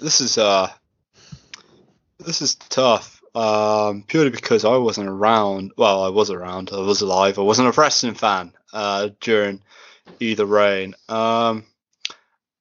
[0.00, 0.70] this is uh,
[2.18, 3.22] this is tough.
[3.34, 5.72] Um, purely because I wasn't around.
[5.76, 6.70] Well, I was around.
[6.72, 7.38] I was alive.
[7.38, 9.60] I wasn't a wrestling fan uh, during
[10.20, 10.94] either reign.
[11.08, 11.64] Um,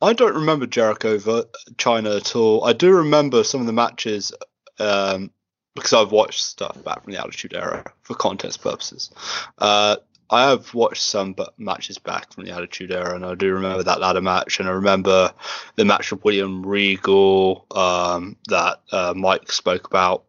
[0.01, 2.65] I don't remember Jericho Chyna at all.
[2.65, 4.33] I do remember some of the matches.
[4.79, 5.31] Um,
[5.75, 9.11] because I've watched stuff back from the Attitude Era for context purposes.
[9.57, 9.97] Uh,
[10.29, 13.83] I have watched some but matches back from the Attitude Era, and I do remember
[13.83, 15.33] that ladder match, and I remember
[15.75, 20.23] the match with William Regal um, that uh, Mike spoke about.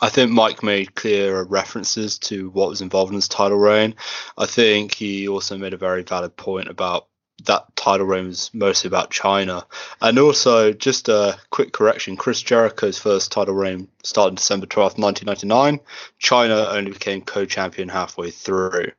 [0.00, 3.94] I think Mike made clear references to what was involved in his title reign.
[4.36, 7.06] I think he also made a very valid point about
[7.44, 9.64] that title reign was mostly about Chyna.
[10.00, 15.80] And also, just a quick correction Chris Jericho's first title reign started December 12th, 1999.
[16.22, 18.92] Chyna only became co champion halfway through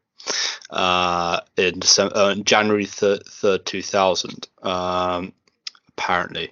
[0.70, 5.34] uh, in, December, uh, January 3rd, 3rd 2000, um,
[5.90, 6.52] apparently.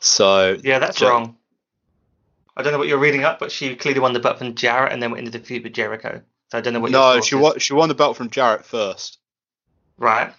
[0.00, 1.36] So, Yeah, that's Jer- wrong.
[2.56, 4.92] I don't know what you're reading up, but she clearly won the belt from Jarrett
[4.92, 6.20] and then went into the feud with Jericho.
[6.50, 6.90] So I don't know what.
[6.90, 9.18] no, she won, she won the belt from Jarrett first.
[9.96, 10.32] Right.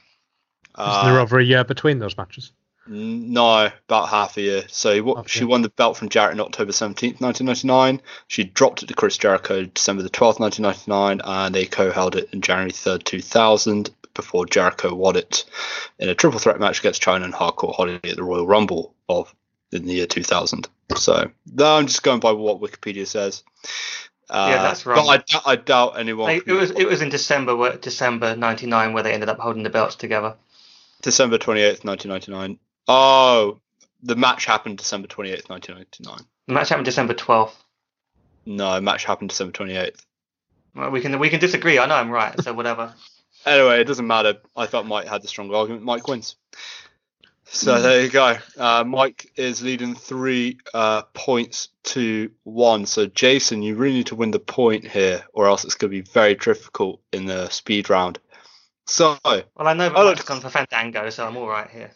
[0.77, 2.51] Isn't there Uh, over a year between those matches?
[2.87, 4.63] No, about half a year.
[4.67, 5.21] So he, Okay.
[5.27, 8.01] she won the belt from Jarrett on October 17th, 1999.
[8.27, 12.41] She dropped it to Chris Jericho December the 12th, 1999, and they co-held it in
[12.41, 15.45] January 3rd, 2000, before Jericho won it
[15.99, 19.33] in a triple threat match against Chyna and Hardcore Holly at the Royal Rumble of
[19.71, 20.67] in the year 2000.
[20.97, 23.43] So no, I'm just going by what Wikipedia says.
[24.29, 25.09] Uh, Yeah, that's But wrong.
[25.09, 26.27] I, I doubt anyone.
[26.27, 29.63] They- it was it was in December where- December '99 where they ended up holding
[29.63, 30.35] the belts together.
[31.01, 32.59] December 28th, 1999.
[32.87, 33.59] Oh,
[34.03, 36.27] the match happened December 28th, 1999.
[36.47, 37.53] The match happened December 12th.
[38.45, 40.01] No, match happened December 28th.
[40.75, 41.79] Well, we can we can disagree.
[41.79, 42.93] I know I'm right, so whatever.
[43.43, 44.35] Anyway, it doesn't matter.
[44.55, 45.83] I thought Mike had the stronger argument.
[45.83, 46.35] Mike wins.
[47.45, 48.37] So there you go.
[48.57, 52.85] Uh, Mike is leading three uh, points to one.
[52.85, 56.03] So Jason, you really need to win the point here, or else it's going to
[56.03, 58.19] be very difficult in the speed round.
[58.87, 60.41] So Well, I know that Oh, Mike's look.
[60.41, 61.91] for Fandango, so I'm all right here.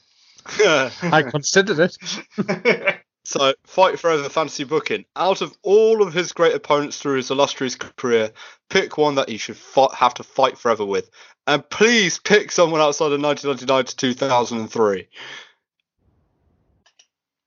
[1.02, 3.02] I considered it.
[3.28, 5.04] So, Fight Forever Fantasy Booking.
[5.16, 8.32] Out of all of his great opponents through his illustrious career,
[8.70, 11.10] pick one that he should fi- have to fight forever with.
[11.48, 15.08] And please pick someone outside of 1999 to 2003.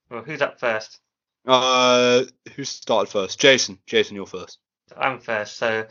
[0.09, 0.99] well, who's up first?
[1.47, 2.23] Uh,
[2.57, 3.39] who started first?
[3.39, 3.79] Jason.
[3.87, 4.57] Jason, you're first.
[4.97, 5.55] I'm first.
[5.55, 5.85] So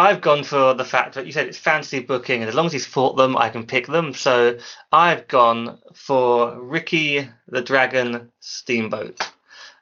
[0.00, 2.72] I've gone for the fact that you said it's fantasy booking, and as long as
[2.72, 4.14] he's fought them, I can pick them.
[4.14, 4.58] So
[4.90, 9.20] I've gone for Ricky the Dragon Steamboat.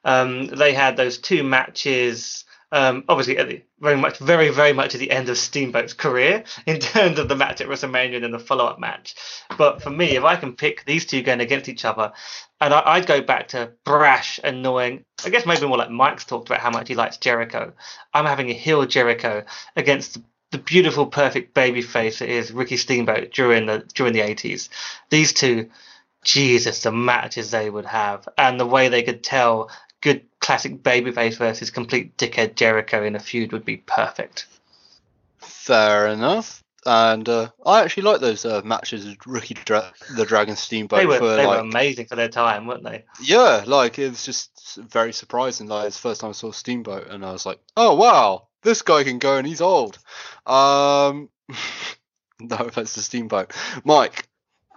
[0.05, 2.45] Um, they had those two matches.
[2.71, 6.45] Um, obviously, at the, very much, very, very much at the end of Steamboat's career
[6.67, 9.15] in terms of the match at WrestleMania and then the follow-up match.
[9.57, 12.13] But for me, if I can pick these two going against each other,
[12.61, 15.05] and I, I'd go back to brash, annoying.
[15.25, 17.73] I guess maybe more like Mike's talked about how much he likes Jericho.
[18.13, 19.45] I'm having a heel Jericho
[19.75, 20.19] against
[20.51, 24.69] the beautiful, perfect baby face that is Ricky Steamboat during the during the 80s.
[25.11, 25.71] These two,
[26.25, 31.37] Jesus, the matches they would have, and the way they could tell good classic babyface
[31.37, 34.47] versus complete dickhead Jericho in a feud would be perfect.
[35.41, 36.65] Fair enough.
[36.87, 41.01] And uh, I actually like those uh, matches with Ricky Dra- the Dragon Steamboat.
[41.01, 43.05] They were for, they like, were amazing for their time, weren't they?
[43.21, 45.67] Yeah, like it was just very surprising.
[45.67, 48.81] Like it's the first time I saw Steamboat, and I was like, "Oh wow, this
[48.81, 49.99] guy can go, and he's old."
[50.47, 51.29] Um,
[52.41, 53.53] no offense to Steamboat,
[53.85, 54.28] Mike.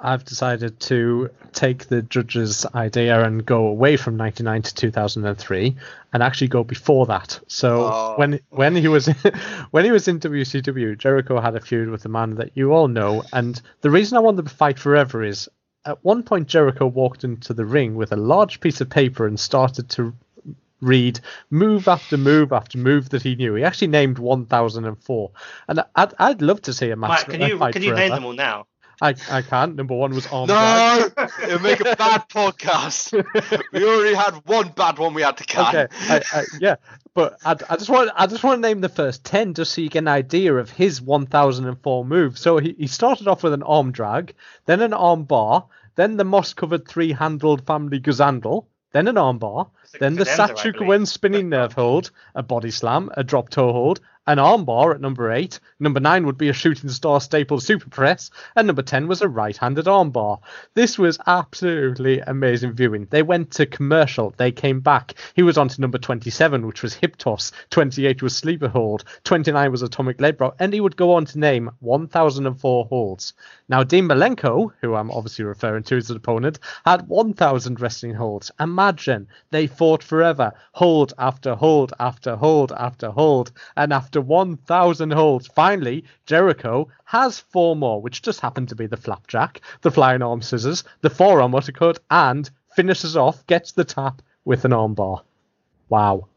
[0.01, 5.75] I've decided to take the judge's idea and go away from 99 to 2003
[6.13, 7.39] and actually go before that.
[7.47, 8.13] So Oh.
[8.17, 9.07] when when he was
[9.71, 12.87] when he was in WCW, Jericho had a feud with a man that you all
[12.87, 15.47] know, and the reason I want them to fight forever is
[15.85, 19.39] at one point Jericho walked into the ring with a large piece of paper and
[19.39, 20.13] started to
[20.81, 21.19] read
[21.51, 23.53] move after move after move that he knew.
[23.53, 25.31] He actually named 1004,
[25.67, 27.25] and I'd I'd love to see a match.
[27.27, 28.01] Can uh, you fight can you forever.
[28.01, 28.65] name them all now?
[29.01, 29.75] I I can't.
[29.75, 31.11] Number one was arm drag.
[31.17, 33.11] No, it'll make a bad podcast.
[33.73, 35.73] we already had one bad one we had to cut.
[35.73, 36.75] Okay, I, I, yeah,
[37.15, 39.81] but I, I just want I just want to name the first ten just so
[39.81, 42.37] you get an idea of his 1004 move.
[42.37, 44.35] So he, he started off with an arm drag,
[44.67, 49.39] then an arm bar, then the moss covered three handled family gazandle, then an arm
[49.39, 49.67] bar,
[49.99, 53.99] then the cadenza, I Sachuka spinning nerve hold, a body slam, a drop toe hold,
[54.27, 55.59] an armbar at number eight.
[55.79, 59.27] Number nine would be a shooting star staple super press, and number ten was a
[59.27, 60.39] right-handed armbar.
[60.73, 63.07] This was absolutely amazing viewing.
[63.09, 65.15] They went to commercial, they came back.
[65.35, 67.51] He was on to number 27, which was hip toss.
[67.69, 69.03] 28 was sleeper hold.
[69.23, 73.33] 29 was atomic leg and he would go on to name 1,004 holds.
[73.69, 78.51] Now, Dean Malenko, who I'm obviously referring to as an opponent, had 1,000 wrestling holds.
[78.59, 85.47] Imagine they fought forever, hold after hold after hold after hold, and after 1,000 holds,
[85.47, 90.41] finally, Jericho has four more, which just happened to be the flapjack, the flying arm
[90.41, 95.21] scissors, the forearm uppercut, and finishes off, gets the tap with an armbar.
[95.87, 96.27] Wow.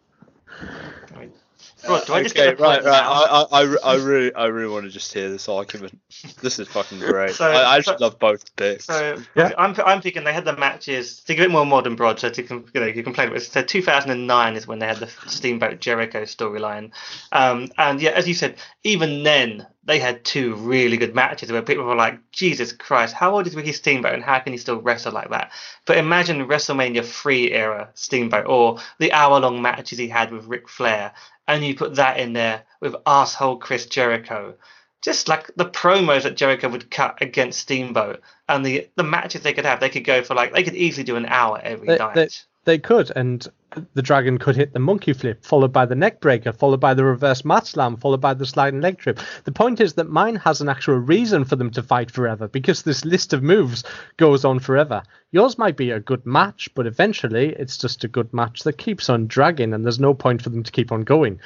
[1.89, 3.03] Rod, do I just okay, get the right, point right.
[3.03, 3.11] now?
[3.13, 6.01] I, I, I, really, I really want to just hear this argument.
[6.41, 7.35] This is fucking great.
[7.35, 8.85] So- I, I actually so- love both picks.
[8.87, 9.53] So Yeah.
[9.59, 11.21] I'm I'm thinking they had the matches.
[11.21, 12.19] Think of it more modern, broad.
[12.21, 13.39] So to com- you know you can complain about.
[13.39, 13.45] it.
[13.45, 16.91] So 2009 is when they had the Steamboat Jericho storyline,
[17.33, 21.63] um, and yeah, as you said, even then they had two really good matches where
[21.63, 24.81] people were like, Jesus Christ, how old is Ricky Steamboat and how can he still
[24.81, 25.53] wrestle like that?
[25.87, 30.69] But imagine WrestleMania 3 era Steamboat or the hour long matches he had with Ric
[30.69, 31.13] Flair,
[31.47, 34.55] and you put that in there with asshole Chris Jericho.
[35.03, 39.53] Just like the promos that Jericho would cut against Steamboat and the, the matches they
[39.53, 41.99] could have, they could go for like, they could easily do an hour every They-
[41.99, 42.45] night.
[42.65, 43.47] They- could, and
[43.95, 47.05] the dragon could hit the monkey flip, followed by the neck breaker, followed by the
[47.05, 49.19] reverse mat slam, followed by the sliding leg trip.
[49.45, 52.83] The point is that mine has an actual reason for them to fight forever because
[52.83, 53.85] this list of moves
[54.17, 55.03] goes on forever.
[55.33, 59.09] Yours might be a good match, but eventually it's just a good match that keeps
[59.09, 61.41] on dragging, and there's no point for them to keep on going.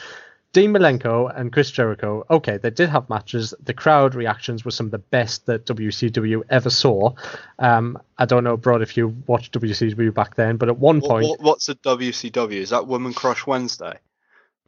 [0.55, 3.53] Dean Malenko and Chris Jericho, okay, they did have matches.
[3.63, 7.13] The crowd reactions were some of the best that WCW ever saw.
[7.59, 11.09] Um, I don't know, Brod, if you watched WCW back then, but at one What-
[11.11, 12.61] point, what- what's a WCW?
[12.61, 13.99] Is that Woman Crush Wednesday?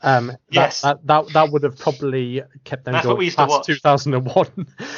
[0.02, 0.80] um, that, Yes.
[0.80, 4.46] that, that that would have probably kept them That's what going we used past 2001.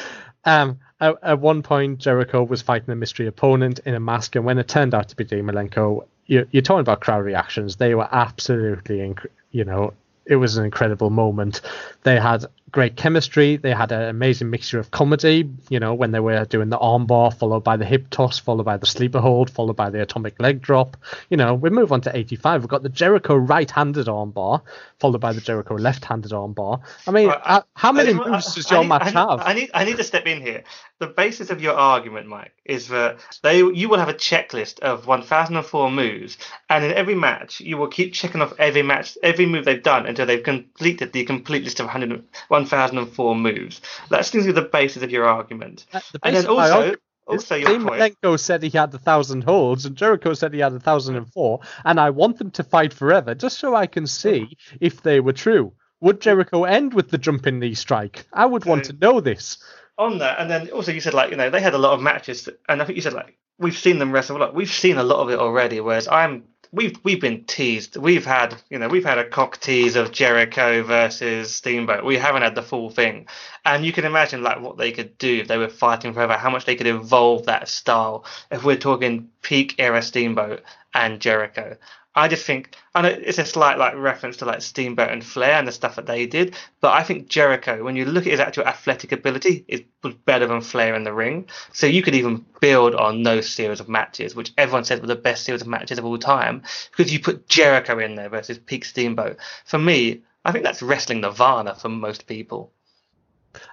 [0.45, 4.45] um, at, at one point, Jericho was fighting a mystery opponent in a mask, and
[4.45, 7.75] when it turned out to be Dean Malenko, you, you're talking about crowd reactions.
[7.77, 9.93] They were absolutely, inc- you know,
[10.25, 11.61] it was an incredible moment.
[12.03, 13.55] They had great chemistry.
[13.55, 17.31] They had an amazing mixture of comedy, you know, when they were doing the armbar,
[17.33, 20.61] followed by the hip toss, followed by the sleeper hold, followed by the atomic leg
[20.61, 20.97] drop.
[21.29, 22.63] You know, we move on to 85.
[22.63, 24.61] We've got the Jericho right handed armbar,
[24.99, 26.81] followed by the Jericho left handed armbar.
[27.07, 29.39] I mean, Right, uh, how many I- moves does your match I need, have?
[29.41, 30.63] I need, I need to step in here.
[30.99, 35.05] The basis of your argument, Mike, is that they you will have a checklist of
[35.05, 36.37] 1004 moves,
[36.69, 40.05] and in every match you will keep checking off every match, every move they've done
[40.05, 42.23] until they've completed the complete list of 100,
[42.63, 43.81] 1004 moves.
[44.09, 45.85] That seems to be the basis of your argument.
[45.93, 48.01] Uh, the And then also, argument also your Dean point.
[48.01, 51.31] Malenko said he had a thousand holds, and Jericho said he had a thousand and
[51.31, 55.19] four, and I want them to fight forever, just so I can see if they
[55.19, 55.73] were true.
[56.01, 58.25] Would Jericho end with the jumping knee strike?
[58.33, 59.57] I would want to know this.
[59.97, 62.01] On that, and then also you said like you know they had a lot of
[62.01, 64.55] matches, and I think you said like we've seen them wrestle a lot.
[64.55, 65.79] We've seen a lot of it already.
[65.79, 67.95] Whereas I'm we've we've been teased.
[67.95, 72.03] We've had you know we've had a cock tease of Jericho versus Steamboat.
[72.03, 73.27] We haven't had the full thing,
[73.63, 76.33] and you can imagine like what they could do if they were fighting forever.
[76.33, 78.25] How much they could evolve that style.
[78.51, 80.63] If we're talking peak era Steamboat
[80.93, 81.77] and Jericho,
[82.15, 85.67] I just think and it's a slight like reference to like Steamboat and Flair and
[85.67, 88.65] the stuff that they did, but I think Jericho, when you look at his actual
[88.65, 91.47] athletic ability, it was better than Flair in the ring.
[91.71, 95.15] So you could even build on those series of matches, which everyone said were the
[95.15, 96.61] best series of matches of all time,
[96.91, 99.37] because you put Jericho in there versus Peak Steamboat.
[99.65, 102.71] For me, I think that's wrestling Nirvana for most people.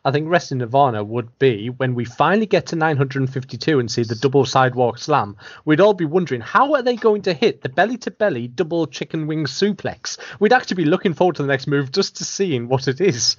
[0.05, 4.15] I think Wrestling Nirvana would be when we finally get to 952 and see the
[4.15, 5.37] double sidewalk slam.
[5.65, 8.87] We'd all be wondering how are they going to hit the belly to belly double
[8.87, 10.19] chicken wing suplex.
[10.39, 13.37] We'd actually be looking forward to the next move just to seeing what it is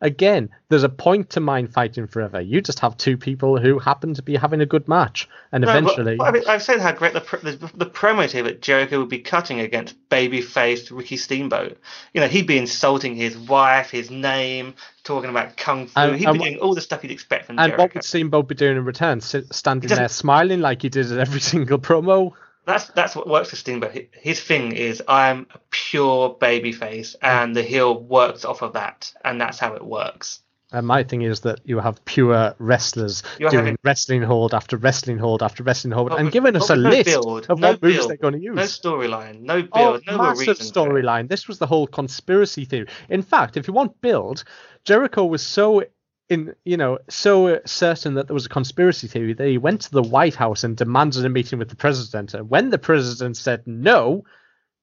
[0.00, 2.40] again, there's a point to mind fighting forever.
[2.40, 6.16] You just have two people who happen to be having a good match, and eventually.
[6.16, 8.98] But, but I mean, I've said how great the, the, the promo here that Jericho
[8.98, 11.78] would be cutting against baby-faced Ricky Steamboat.
[12.12, 14.74] You know, he'd be insulting his wife, his name,
[15.04, 15.98] talking about kung fu.
[16.00, 17.82] And, he'd and be doing all the stuff you'd expect from and Jericho.
[17.82, 19.20] And what would Steamboat be doing in return?
[19.20, 22.32] Standing there smiling like he did at every single promo?
[22.66, 24.08] That's that's what works for Steamboat.
[24.12, 29.12] His thing is I'm a pure baby face, and the heel works off of that,
[29.24, 30.40] and that's how it works.
[30.72, 33.78] And my thing is that you have pure wrestlers You're doing having...
[33.84, 37.46] wrestling hold after wrestling hold after wrestling hold, and giving us a no list build,
[37.48, 38.56] of no what moves they're going to use.
[38.56, 41.28] No storyline, no oh, build, oh, no massive storyline.
[41.28, 42.88] This was the whole conspiracy theory.
[43.08, 44.42] In fact, if you want build,
[44.84, 45.84] Jericho was so
[46.28, 49.90] in you know so certain that there was a conspiracy theory that he went to
[49.90, 52.34] the White House and demanded a meeting with the president.
[52.34, 54.24] And when the president said no,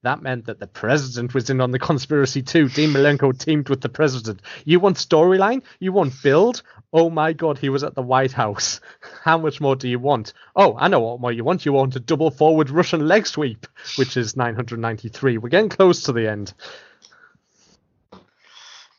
[0.04, 2.70] that meant that the president was in on the conspiracy too.
[2.70, 4.42] Dean Malenko teamed with the president.
[4.66, 5.62] You want storyline?
[5.80, 6.64] You want build?
[6.92, 8.80] Oh my god, he was at the White House.
[9.24, 10.34] How much more do you want?
[10.56, 11.66] Oh, I know what more you want.
[11.66, 15.38] You want a double forward Russian leg sweep, which is 993.
[15.38, 16.54] We're getting close to the end.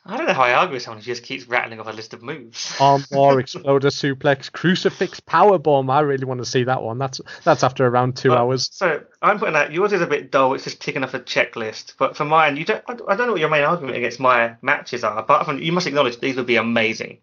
[0.05, 2.13] I don't know how I argue with someone who just keeps rattling off a list
[2.13, 2.73] of moves.
[2.79, 5.91] Armbar, exploder, suplex, crucifix, power bomb.
[5.91, 6.99] I really want to see that one.
[6.99, 8.69] That's that's after around two hours.
[8.73, 10.55] So I'm putting that yours is a bit dull.
[10.55, 11.95] It's just ticking off a checklist.
[11.99, 12.83] But for mine, you don't.
[12.89, 15.17] I don't know what your main argument against my matches are.
[15.17, 17.19] Apart from you must acknowledge these would be amazing.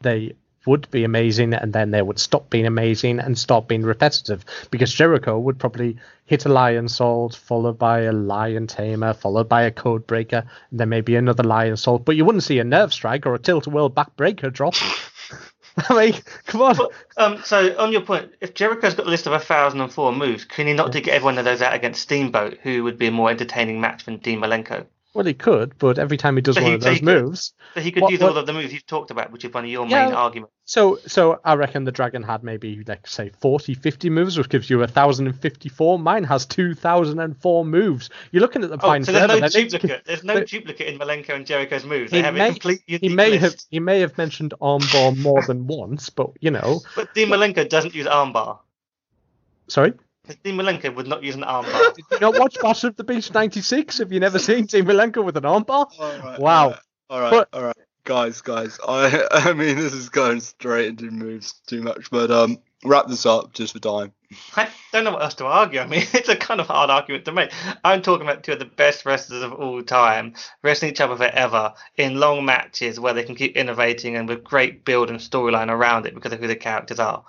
[0.00, 0.34] They
[0.66, 4.92] would be amazing, and then they would stop being amazing and stop being repetitive because
[4.92, 5.96] Jericho would probably
[6.26, 10.88] hit a Lionsault, followed by a lion tamer, followed by a code breaker, and then
[10.88, 13.90] maybe another Lionsault, but you wouldn't see a nerve strike or a tilt a whirl
[13.90, 14.74] backbreaker drop.
[15.88, 16.76] I mean, come on.
[16.76, 19.92] But, um, so on your point, if Jericho's got a list of a thousand and
[19.92, 21.00] four moves, can he not yeah.
[21.00, 24.04] get every one of those out against Steamboat, who would be a more entertaining match
[24.06, 24.86] than Dean Malenko?
[25.16, 28.02] Well, he could, but every time he does one he, of those moves, he could
[28.02, 29.86] what, use what, all of the moves you've talked about, which is one of your
[29.86, 30.52] yeah, main arguments.
[30.66, 34.68] So, so I reckon the dragon had maybe like say 40, 50 moves, which gives
[34.68, 35.98] you a thousand and fifty-four.
[35.98, 38.10] Mine has two thousand and four moves.
[38.30, 40.02] You're looking at the oh, so there's no duplicate.
[40.04, 42.10] There's no duplicate in Malenko and Jericho's moves.
[42.10, 43.42] They have may, a complete He may list.
[43.42, 46.82] have he may have mentioned armbar more than once, but you know.
[46.94, 48.58] But Dean Malenko doesn't use armbar.
[49.68, 49.94] Sorry.
[50.42, 51.94] Dean Malenko would not use an armbar.
[51.94, 53.98] Did you not watch Battle of the Beach '96?
[53.98, 56.38] Have you never seen Dean Malenko with an armbar?
[56.38, 56.74] wow.
[57.08, 58.80] All right, but, all right, guys, guys.
[58.86, 63.26] I, I mean, this is going straight into moves too much, but um, wrap this
[63.26, 64.12] up just for time.
[64.56, 65.80] I don't know what else to argue.
[65.80, 67.52] I mean, it's a kind of hard argument to make.
[67.84, 71.74] I'm talking about two of the best wrestlers of all time, wrestling each other forever
[71.96, 76.06] in long matches where they can keep innovating and with great build and storyline around
[76.06, 77.24] it because of who the characters are.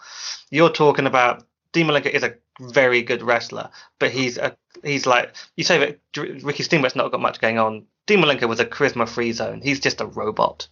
[0.49, 5.36] You're talking about Dean Malenko is a very good wrestler, but he's a he's like
[5.55, 5.99] you say that
[6.43, 7.86] Ricky Steamboat's not got much going on.
[8.05, 9.61] Dean Malenko was a charisma free zone.
[9.61, 10.68] He's just a robot.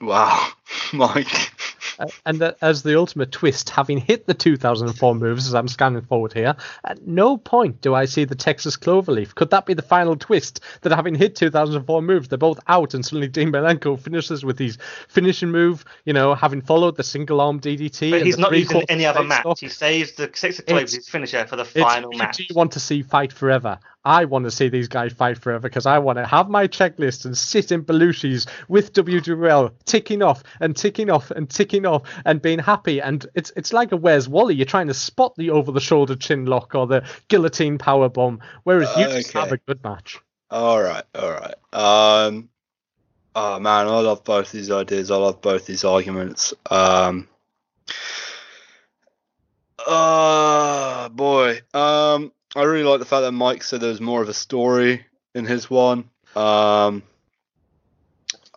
[0.00, 0.48] Wow,
[0.92, 1.52] Mike.
[1.98, 6.02] Uh, and uh, as the ultimate twist, having hit the 2004 moves as I'm scanning
[6.02, 9.34] forward here, at no point do I see the Texas Cloverleaf.
[9.34, 10.60] Could that be the final twist?
[10.82, 14.78] That having hit 2004 moves, they're both out, and suddenly Dean Malenko finishes with his
[15.08, 18.10] finishing move, you know, having followed the single arm DDT.
[18.10, 19.60] But he's not using any other match.
[19.60, 22.38] He saves the Texas Cloverleaf finisher for the final match.
[22.38, 23.78] Do you want to see fight forever?
[24.04, 27.24] I want to see these guys fight forever because I want to have my checklist
[27.24, 32.42] and sit in Belushi's with WWL, ticking off and ticking off and ticking off and
[32.42, 33.00] being happy.
[33.00, 34.54] And it's it's like a Where's Wally?
[34.54, 38.40] You're trying to spot the over the shoulder chin lock or the guillotine power bomb,
[38.64, 39.16] whereas you okay.
[39.18, 40.20] just have a good match.
[40.50, 41.54] All right, all right.
[41.72, 42.48] Um,
[43.34, 45.10] oh man, I love both these ideas.
[45.10, 46.52] I love both these arguments.
[46.70, 47.28] Um,
[49.86, 51.60] uh boy.
[51.72, 55.04] Um, I really like the fact that Mike said there was more of a story
[55.34, 56.10] in his one.
[56.36, 57.02] Um,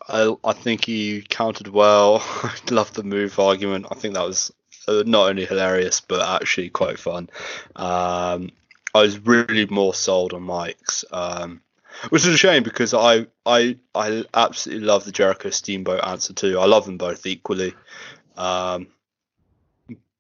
[0.08, 2.18] I, I think he countered well.
[2.44, 3.88] I love the move argument.
[3.92, 4.54] I think that was
[4.88, 7.30] uh, not only hilarious but actually quite fun.
[7.76, 8.52] Um,
[8.94, 11.62] I was really more sold on Mike's, um,
[12.10, 16.60] which is a shame because I I I absolutely love the Jericho Steamboat answer too.
[16.60, 17.74] I love them both equally.
[18.38, 18.88] Um,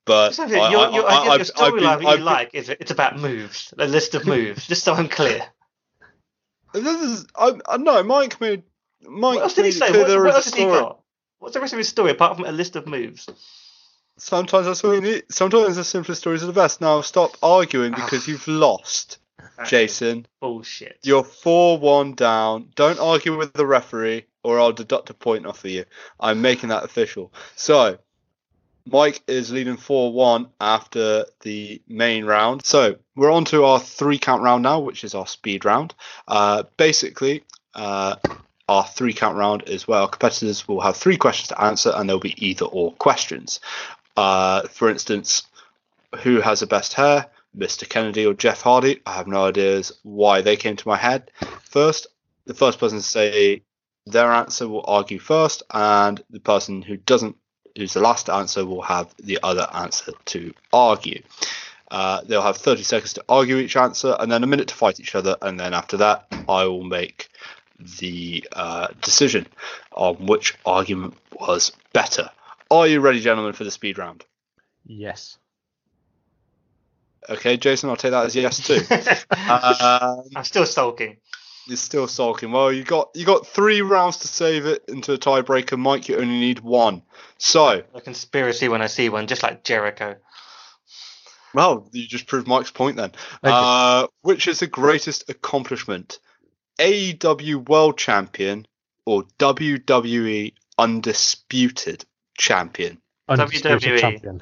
[0.07, 1.45] but I, it- your, I- your, I- I, I've- your been-
[1.83, 5.41] storyline you like is it's about moves, a list of moves, just so I'm clear.
[6.73, 8.63] This is I, I no Mike made
[9.01, 9.89] Mike What else did he say?
[9.91, 10.99] What, what else has he got?
[11.39, 13.27] What's the rest of his story apart from a list of moves?
[14.17, 15.23] Sometimes that's all you need.
[15.29, 16.81] Sometimes the simplest stories are the best.
[16.81, 18.03] Now stop arguing Ah.
[18.03, 19.19] because you've lost,
[19.65, 20.25] Jason.
[20.41, 20.97] Bullshit.
[21.03, 22.69] You're four one down.
[22.75, 25.85] Don't argue with the referee, or I'll deduct a point off of you.
[26.19, 27.31] I'm making that official.
[27.55, 27.97] So,
[28.91, 32.65] Mike is leading four one after the main round.
[32.65, 35.93] So we're on to our three count round now, which is our speed round.
[36.27, 37.43] Uh, basically,
[37.75, 38.15] uh,
[38.69, 42.09] our three count round is where our competitors will have three questions to answer, and
[42.09, 43.59] there'll be either or questions.
[44.15, 45.43] Uh, for instance,
[46.21, 47.27] who has the best hair?
[47.57, 47.87] Mr.
[47.87, 49.01] Kennedy or Jeff Hardy.
[49.05, 51.31] I have no ideas why they came to my head.
[51.63, 52.07] First,
[52.45, 53.63] the first person to say
[54.05, 57.35] their answer will argue first, and the person who doesn't,
[57.77, 61.21] who's the last to answer, will have the other answer to argue.
[61.89, 64.99] Uh, they'll have 30 seconds to argue each answer, and then a minute to fight
[64.99, 67.29] each other, and then after that, I will make
[67.99, 69.47] the uh, decision
[69.91, 72.29] on which argument was better.
[72.69, 74.25] Are you ready, gentlemen, for the speed round?
[74.85, 75.37] Yes.
[77.29, 78.79] Okay, Jason, I'll take that as yes too.
[79.49, 81.17] um, I'm still sulking.
[81.67, 82.51] You're still sulking.
[82.51, 85.77] Well, you got you got three rounds to save it into a tiebreaker.
[85.77, 87.01] Mike, you only need one.
[87.37, 90.15] So, A conspiracy when I see one, just like Jericho.
[91.53, 93.11] well, you just proved Mike's point then.
[93.43, 96.19] Uh, which is the greatest accomplishment?
[96.79, 98.65] AEW World Champion
[99.05, 102.05] or WWE Undisputed
[102.37, 102.99] Champion?
[103.27, 103.99] Undisputed WWE.
[103.99, 104.41] champion.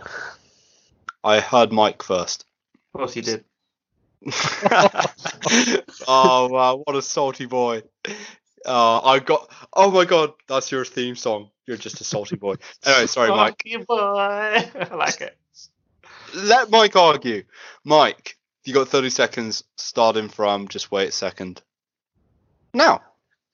[1.23, 2.45] I heard Mike first.
[2.93, 3.45] Of course he did.
[6.07, 7.83] oh wow, what a salty boy.
[8.65, 9.51] Uh, I got.
[9.73, 11.51] Oh my god, that's your theme song.
[11.67, 12.55] You're just a salty boy.
[12.85, 13.61] Anyway, sorry, Mike.
[13.65, 13.95] You, boy.
[13.97, 15.37] I like it.
[16.35, 17.43] Let Mike argue.
[17.83, 21.61] Mike, you got 30 seconds starting from just wait a second.
[22.73, 23.01] Now.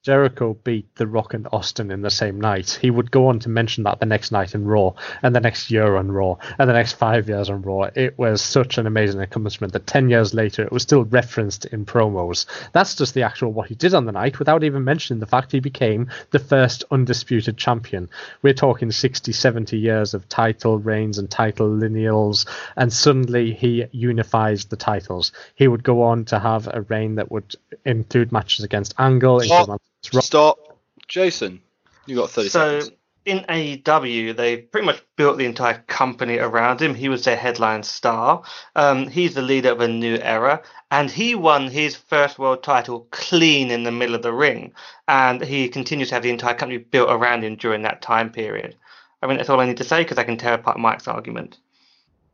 [0.03, 2.79] Jericho beat The Rock and Austin in the same night.
[2.81, 5.69] He would go on to mention that the next night in Raw, and the next
[5.69, 7.83] year on Raw, and the next five years on Raw.
[7.93, 11.85] It was such an amazing accomplishment that 10 years later it was still referenced in
[11.85, 12.47] promos.
[12.71, 15.51] That's just the actual what he did on the night without even mentioning the fact
[15.51, 18.09] he became the first undisputed champion.
[18.41, 24.65] We're talking 60, 70 years of title reigns and title lineals, and suddenly he unifies
[24.65, 25.31] the titles.
[25.53, 29.79] He would go on to have a reign that would include matches against Angle, include.
[30.01, 30.59] Stop.
[31.07, 31.61] Jason,
[32.05, 32.97] you got 30 So seconds.
[33.25, 36.95] in AEW, they pretty much built the entire company around him.
[36.95, 38.43] He was their headline star.
[38.75, 43.07] Um, he's the leader of a new era, and he won his first world title
[43.11, 44.73] clean in the middle of the ring.
[45.07, 48.75] And he continues to have the entire company built around him during that time period.
[49.21, 51.59] I mean, that's all I need to say because I can tear apart Mike's argument.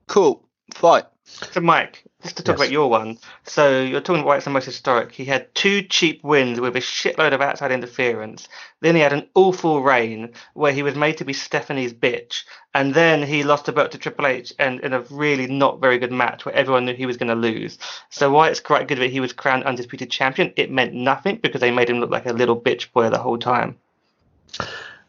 [0.08, 0.48] Cool.
[0.74, 1.06] Fight.
[1.26, 2.60] So, Mike, just to talk Yes.
[2.60, 3.20] about your one.
[3.44, 5.12] So, you're talking about why it's the most historic.
[5.12, 8.48] He had two cheap wins with a shitload of outside interference.
[8.80, 12.44] Then he had an awful reign where he was made to be Stephanie's bitch.
[12.74, 16.00] And then he lost the belt to Triple H and in a really not very
[16.00, 17.78] good match where everyone knew he was going to lose.
[18.10, 21.62] So, why it's quite good that he was crowned undisputed champion, it meant nothing because
[21.62, 23.78] they made him look like a little bitch boy the whole time.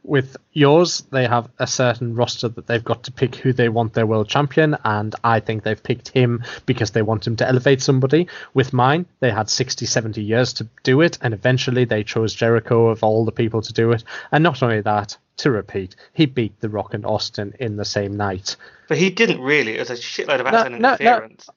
[0.09, 3.93] With yours, they have a certain roster that they've got to pick who they want
[3.93, 7.83] their world champion, and I think they've picked him because they want him to elevate
[7.83, 8.27] somebody.
[8.55, 12.87] With mine, they had 60, 70 years to do it, and eventually they chose Jericho
[12.89, 14.03] of all the people to do it.
[14.33, 18.17] And not only that, to repeat, he beat The Rock and Austin in the same
[18.17, 18.57] night.
[18.89, 19.77] But he didn't really.
[19.77, 20.95] It was a shitload of No, outside no, no.
[20.95, 21.51] interference.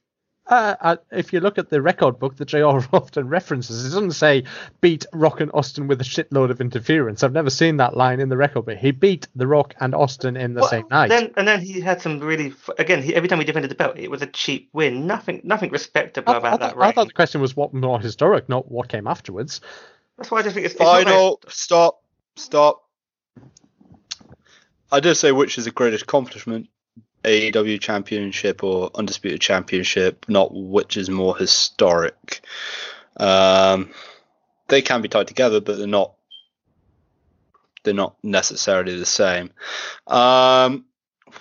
[0.52, 4.12] Uh, uh, if you look at the record book that JR often references, it doesn't
[4.12, 4.44] say
[4.82, 7.24] beat Rock and Austin with a shitload of interference.
[7.24, 8.78] I've never seen that line in the record book.
[8.78, 11.08] He beat The Rock and Austin in the Well, same night.
[11.08, 13.02] Then and then he had some really again.
[13.02, 15.08] He, every time he defended the belt, it was a cheap win.
[15.08, 18.02] Nothing, nothing respectable I, about I that thought, I thought the question was what more
[18.02, 19.62] historic, not what came afterwards.
[20.18, 21.40] That's why I just think it's, it's not Final.
[21.48, 22.04] Stop.
[22.36, 22.84] Stop.
[24.92, 26.68] I did say which is the greatest accomplishment.
[27.24, 32.42] AEW Championship or Undisputed Championship, not which is more historic.
[33.18, 33.92] Um,
[34.68, 36.14] they can be tied together, but they're not.
[37.84, 39.52] They're not necessarily the same.
[40.06, 40.86] Um,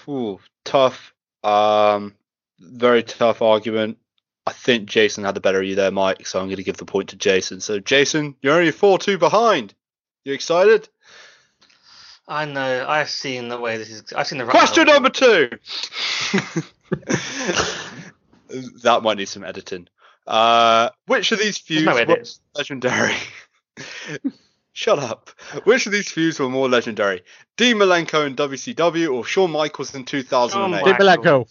[0.04, 1.14] whew, tough.
[1.44, 2.14] Um,
[2.58, 3.98] very tough argument.
[4.46, 6.26] I think Jason had the better of you there, Mike.
[6.26, 7.60] So I'm going to give the point to Jason.
[7.60, 9.74] So Jason, you're only four two behind.
[10.24, 10.88] You excited?
[12.30, 12.86] I know.
[12.88, 14.12] I've seen the way this is.
[14.12, 15.50] I've seen the writing Question on number two.
[18.84, 19.88] that might need some editing.
[20.28, 22.22] Uh, which of these feuds no were
[22.54, 23.16] legendary?
[24.72, 25.30] Shut up.
[25.64, 27.22] Which of these feuds were more legendary?
[27.56, 30.52] Dean Malenko in WCW or Shawn Michaels in 2008?
[30.52, 31.50] Shawn Did Malenko.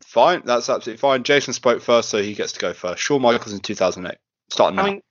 [0.00, 1.22] Fine, that's absolutely fine.
[1.22, 3.00] Jason spoke first, so he gets to go first.
[3.00, 4.18] Shawn Michaels in 2008.
[4.50, 4.82] Starting now.
[4.82, 5.02] I mean,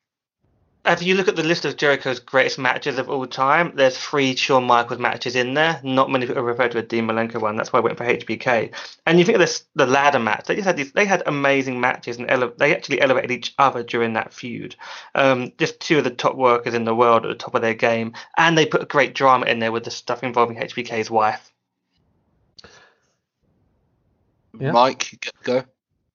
[0.87, 4.35] if you look at the list of Jericho's greatest matches of all time, there's three
[4.35, 5.79] Shawn Michaels matches in there.
[5.83, 7.55] Not many people refer to a Dean Malenko one.
[7.55, 8.73] That's why I went for HBK.
[9.05, 10.45] And you think of this, the ladder match?
[10.45, 10.91] They just had these.
[10.91, 14.75] They had amazing matches, and ele- they actually elevated each other during that feud.
[15.15, 17.73] Um, just two of the top workers in the world at the top of their
[17.73, 21.51] game, and they put a great drama in there with the stuff involving HBK's wife.
[24.59, 24.71] yeah.
[24.71, 25.63] Mike, you go.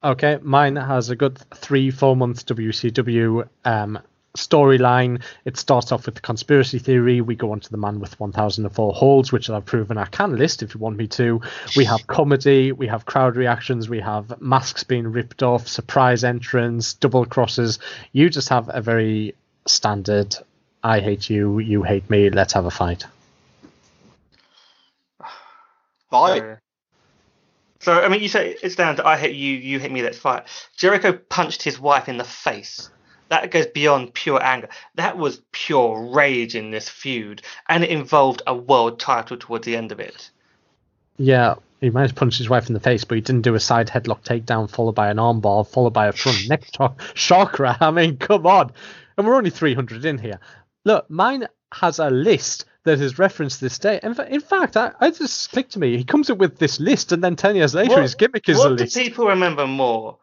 [0.05, 4.01] Okay, mine has a good three, four months WCW um,
[4.37, 5.23] storyline.
[5.45, 7.21] It starts off with the conspiracy theory.
[7.21, 10.63] We go on to the man with 1004 holds, which I've proven I can list
[10.63, 11.41] if you want me to.
[11.77, 16.95] We have comedy, we have crowd reactions, we have masks being ripped off, surprise entrance,
[16.95, 17.79] double crosses.
[18.13, 19.35] You just have a very
[19.67, 20.37] standard
[20.85, 23.07] I hate you, you hate me, let's have a fight.
[26.11, 26.43] Fight.
[26.43, 26.57] So,
[27.81, 30.19] so, I mean, you say it's down to I hit you, you hit me, let's
[30.19, 30.45] fight.
[30.77, 32.91] Jericho punched his wife in the face.
[33.33, 34.69] That goes beyond pure anger.
[34.97, 39.75] That was pure rage in this feud, and it involved a world title towards the
[39.75, 40.31] end of it.
[41.17, 43.61] Yeah, he might have punched his wife in the face, but he didn't do a
[43.61, 46.65] side headlock takedown followed by an armbar, followed by a front neck
[47.15, 47.71] chancery.
[47.81, 48.71] I mean, come on.
[49.17, 50.39] And we're only 300 in here.
[50.85, 53.99] Look, mine has a list that is referenced this day.
[54.03, 55.97] In, fa- in fact, I, I just clicked to me.
[55.97, 58.59] He comes up with this list, and then 10 years later, What- his gimmick is
[58.59, 60.19] what a do people remember more?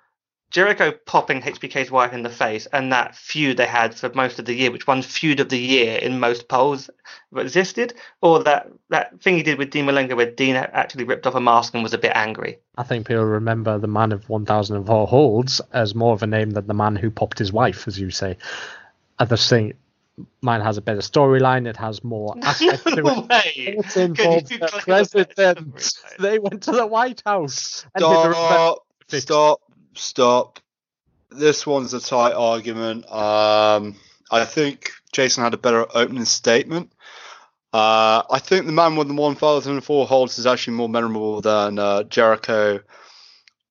[0.51, 4.45] Jericho popping HBK's wife in the face and that feud they had for most of
[4.45, 6.89] the year, which won feud of the year in most polls
[7.35, 11.35] existed, or that, that thing he did with Dean Malenko where Dean actually ripped off
[11.35, 12.57] a mask and was a bit angry.
[12.77, 16.65] I think people remember the man of 1004 holds as more of a name than
[16.65, 18.37] the man who popped his wife, as you say.
[19.19, 19.75] I just think
[20.41, 21.67] mine has a better storyline.
[21.67, 23.27] It has more aspects to No it.
[23.29, 23.51] way.
[23.55, 25.93] It Could involves the president.
[26.19, 27.85] They went to the White House.
[27.93, 28.79] and did Stop.
[29.07, 29.23] fix.
[29.23, 29.61] Stop.
[29.95, 30.59] Stop.
[31.31, 33.05] This one's a tight argument.
[33.11, 33.95] Um,
[34.31, 36.91] I think Jason had a better opening statement.
[37.71, 42.03] Uh, I think the man with the 1004 holds is actually more memorable than uh,
[42.03, 42.79] Jericho.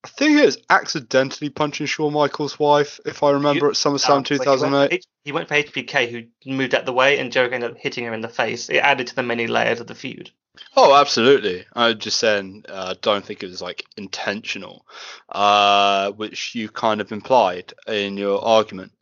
[0.04, 4.10] I think it was accidentally punching Shawn Michaels' wife, if I remember, You- at SummerSlam
[4.18, 5.06] Um, but he went 2008.
[5.24, 6.10] He went for HBK,
[6.44, 8.68] who moved out the way, and Jericho ended up hitting her in the face.
[8.68, 10.30] It added to the many layers of the feud.
[10.76, 11.64] Oh, absolutely.
[11.74, 14.86] I'm just saying, uh, don't think it was like intentional,
[15.28, 18.92] uh, which you kind of implied in your argument.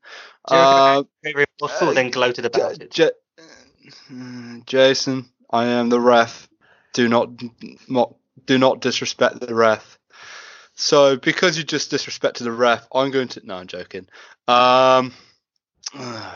[0.46, 2.90] Uh, remorseful, uh, then gloated about it.
[2.90, 3.11] J-
[4.11, 6.48] Mm, Jason, I am the ref.
[6.92, 7.30] Do not,
[7.88, 9.98] not do not disrespect the ref.
[10.74, 13.46] So because you just disrespected the ref, I'm going to.
[13.46, 14.09] No, I'm joking.
[14.48, 15.12] Um.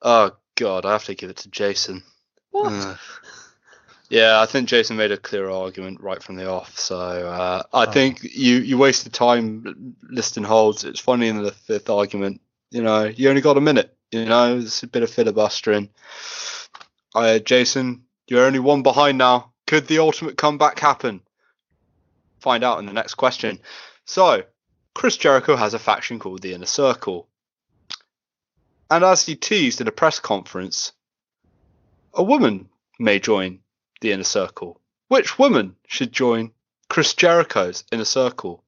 [0.00, 2.04] Oh God, I have to give it to Jason.
[2.52, 2.98] What?
[4.10, 6.78] Yeah, I think Jason made a clear argument right from the off.
[6.78, 7.90] So uh, I Oh.
[7.90, 10.84] think you you wasted time listing holds.
[10.84, 12.40] It's funny in the fifth argument.
[12.70, 13.94] You know, you only got a minute.
[14.10, 15.90] You know, it's a bit of filibustering.
[17.14, 19.52] Uh, Jason, you're only one behind now.
[19.66, 21.20] Could the ultimate comeback happen?
[22.40, 23.60] Find out in the next question.
[24.06, 24.44] So,
[24.94, 27.28] Chris Jericho has a faction called the Inner Circle.
[28.90, 30.92] And as he teased in a press conference,
[32.14, 33.60] a woman may join
[34.00, 34.80] the Inner Circle.
[35.08, 36.52] Which woman should join
[36.88, 38.62] Chris Jericho's Inner Circle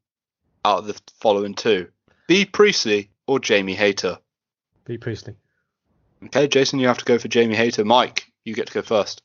[0.64, 1.88] out of the following two?
[2.26, 4.18] Bea Priestley or Jamie Hayter?
[4.84, 5.34] Bea Priestley.
[6.24, 7.84] Okay, Jason, you have to go for Jamie Hayter.
[7.84, 9.22] Mike, you get to go first.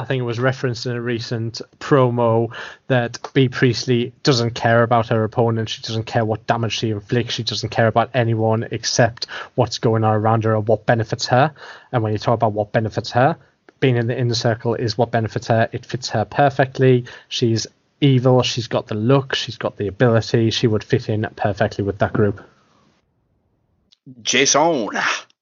[0.00, 2.54] I think it was referenced in a recent promo
[2.86, 5.68] that Bea Priestley doesn't care about her opponent.
[5.68, 7.34] She doesn't care what damage she inflicts.
[7.34, 9.26] She doesn't care about anyone except
[9.56, 11.52] what's going on around her or what benefits her.
[11.92, 13.36] And when you talk about what benefits her,
[13.80, 15.68] being in the inner circle is what benefits her.
[15.72, 17.06] It fits her perfectly.
[17.28, 17.66] She's
[18.00, 18.42] evil.
[18.42, 19.34] She's got the look.
[19.34, 20.50] She's got the ability.
[20.50, 22.42] She would fit in perfectly with that group.
[24.22, 24.90] Jason.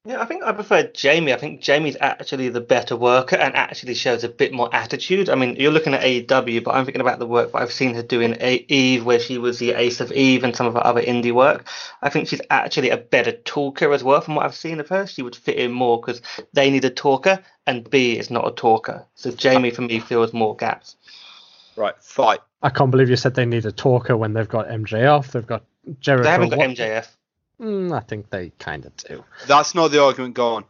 [0.05, 1.35] Yeah, I think I prefer Jamie.
[1.35, 5.29] I think Jamie's actually the better worker and actually shows a bit more attitude.
[5.29, 7.95] I mean, you're looking at AEW, but I'm thinking about the work that I've seen
[7.95, 10.75] her do in A- Eve, where she was the ace of Eve and some of
[10.75, 11.69] her other indie work.
[12.01, 14.21] I think she's actually a better talker as well.
[14.21, 16.23] From what I've seen of her, she would fit in more because
[16.55, 19.05] they need a talker, and Bea is not a talker.
[19.15, 20.97] So Jamie, for me, fills more gaps.
[21.77, 22.41] Right, fight.
[22.63, 25.33] I can't believe you said they need a talker when they've got MJF.
[25.33, 25.65] They've got
[26.01, 26.25] Jericho.
[26.25, 27.09] They haven't got MJF.
[27.61, 29.25] Mm, I think they kind of do.
[29.47, 30.35] That's not the argument.
[30.35, 30.65] Go on.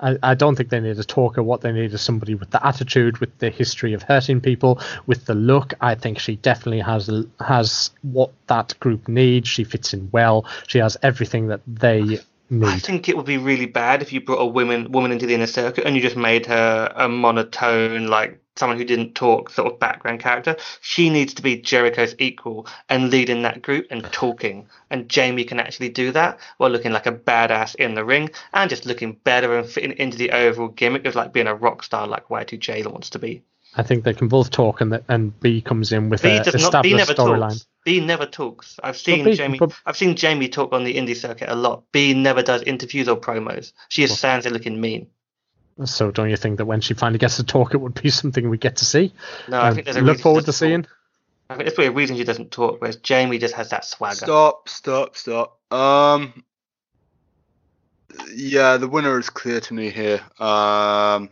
[0.00, 1.42] I, I don't think they need a talker.
[1.42, 5.24] What they need is somebody with the attitude, with the history of hurting people, with
[5.26, 5.72] the look.
[5.80, 7.10] I think she definitely has
[7.40, 9.48] has what that group needs.
[9.48, 10.46] She fits in well.
[10.66, 12.18] She has everything that they
[12.50, 12.68] need.
[12.68, 15.34] I think it would be really bad if you brought a woman woman into the
[15.34, 19.72] inner circle and you just made her a monotone, like someone who didn't talk, sort
[19.72, 20.56] of background character.
[20.80, 24.68] She needs to be Jericho's equal and leading that group and talking.
[24.90, 28.70] And Jamie can actually do that while looking like a badass in the ring and
[28.70, 32.06] just looking better and fitting into the overall gimmick of like being a rock star
[32.06, 33.42] like Y2J wants to be.
[33.76, 36.44] I think they can both talk, and the, and Bea comes in with Bea a
[36.44, 36.60] does not.
[36.60, 37.48] Established never storyline.
[37.50, 37.66] talks.
[37.84, 38.78] Bea never talks.
[38.82, 39.58] I've seen Bea- Jamie.
[39.58, 41.82] but- I've seen Jamie talk on the indie circuit a lot.
[41.90, 43.72] Bea never does interviews or promos.
[43.88, 45.08] She just stands there looking mean.
[45.84, 48.48] So don't you think that when she finally gets to talk, it would be something
[48.48, 49.12] we get to see?
[49.48, 50.82] No, I Um, think there's a look reason she forward to doesn't seeing.
[50.84, 50.92] talk.
[51.50, 54.14] I think there's probably a reason she doesn't talk, whereas Jamie just has that swagger.
[54.16, 55.60] Stop, stop, stop.
[55.72, 56.44] Um,
[58.34, 60.20] yeah, the winner is clear to me here.
[60.38, 61.30] Um,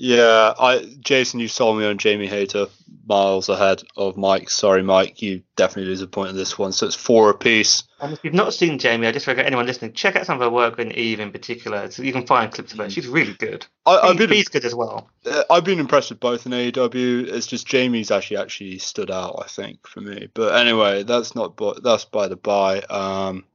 [0.00, 2.66] yeah, I Jason, you sold me on Jamie Hayter
[3.08, 4.48] miles ahead of Mike.
[4.48, 6.70] Sorry, Mike, you definitely lose a point in this one.
[6.70, 7.82] So it's four apiece.
[8.00, 10.42] And if you've not seen Jamie, I just recommend anyone listening check out some of
[10.42, 11.90] her work in Eve in particular.
[11.90, 12.88] So you can find clips of her.
[12.88, 13.66] She's really good.
[13.86, 15.10] I, I've been Bea's good as well.
[15.26, 17.26] uh, I've been impressed with both in AEW.
[17.32, 20.28] It's just Jamie's actually actually stood out, I think, for me.
[20.32, 22.82] But anyway, that's not bu- that's by the by.
[22.82, 23.46] Um,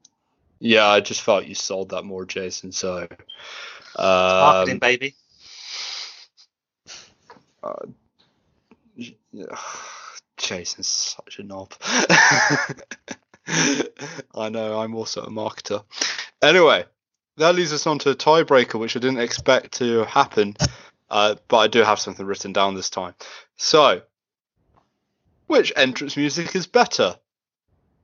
[0.59, 2.73] yeah, I just felt you sold that more, Jason.
[2.73, 3.07] So.
[3.97, 5.15] Marketing, Um, baby.
[8.95, 9.57] Yeah,
[10.37, 11.73] Jason's such a knob.
[14.35, 15.83] I know, I'm also a marketer.
[16.41, 16.85] Anyway,
[17.37, 20.55] that leads us on to a tiebreaker, which I didn't expect to happen,
[21.09, 23.15] uh, but I do have something written down this time.
[23.57, 24.01] So,
[25.47, 27.17] which entrance music is better?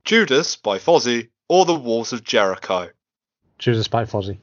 [0.03, 2.89] Judas by Fozzy or The Walls of Jericho?
[3.57, 4.37] Judas by Fozzy.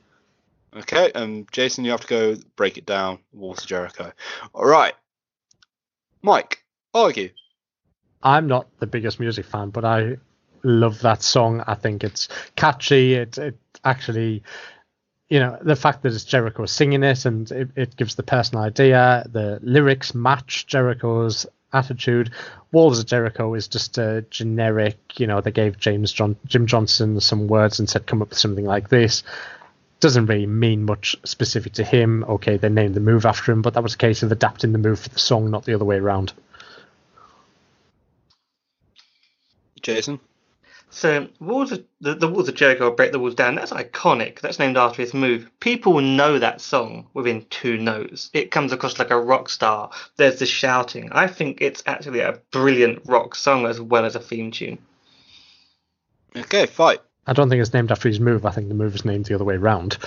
[0.76, 3.18] Okay, um, Jason, you have to go break it down.
[3.32, 4.12] Walls of Jericho.
[4.52, 4.94] All right,
[6.22, 6.62] Mike,
[6.94, 7.30] argue.
[8.22, 10.16] I'm not the biggest music fan, but I
[10.62, 11.62] love that song.
[11.66, 13.14] I think it's catchy.
[13.14, 14.43] It it actually,
[15.28, 18.64] you know, the fact that it's Jericho singing it and it, it gives the personal
[18.64, 19.26] idea.
[19.30, 22.32] The lyrics match Jericho's attitude.
[22.72, 24.98] Walls of Jericho is just a generic.
[25.18, 28.38] You know, they gave James John Jim Johnston some words and said come up with
[28.38, 29.22] something like this.
[30.01, 32.24] Doesn't really mean much specific to him.
[32.24, 34.78] Okay, they named the move after him, but that was a case of adapting the
[34.78, 36.32] move for the song, not the other way around.
[39.81, 40.20] Jason.
[40.90, 43.55] So walls of, the, the walls of Jericho break the walls down.
[43.55, 44.40] That's iconic.
[44.40, 45.51] That's named after his move.
[45.60, 48.31] People know that song within two notes.
[48.32, 49.90] It comes across like a rock star.
[50.16, 51.10] There's the shouting.
[51.12, 54.78] I think it's actually a brilliant rock song as well as a theme tune.
[56.35, 57.01] Okay, fight.
[57.26, 58.46] I don't think it's named after his move.
[58.46, 59.98] I think the move is named the other way around.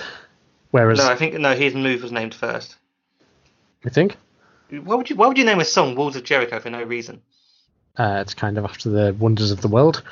[0.70, 1.54] Whereas, No, I think no.
[1.54, 2.76] His move was named first.
[3.84, 4.16] you think
[4.70, 5.16] Why would you?
[5.16, 7.22] Why would you name a song "Walls of Jericho" for no reason?
[7.96, 10.02] Uh, it's kind of after the wonders of the world,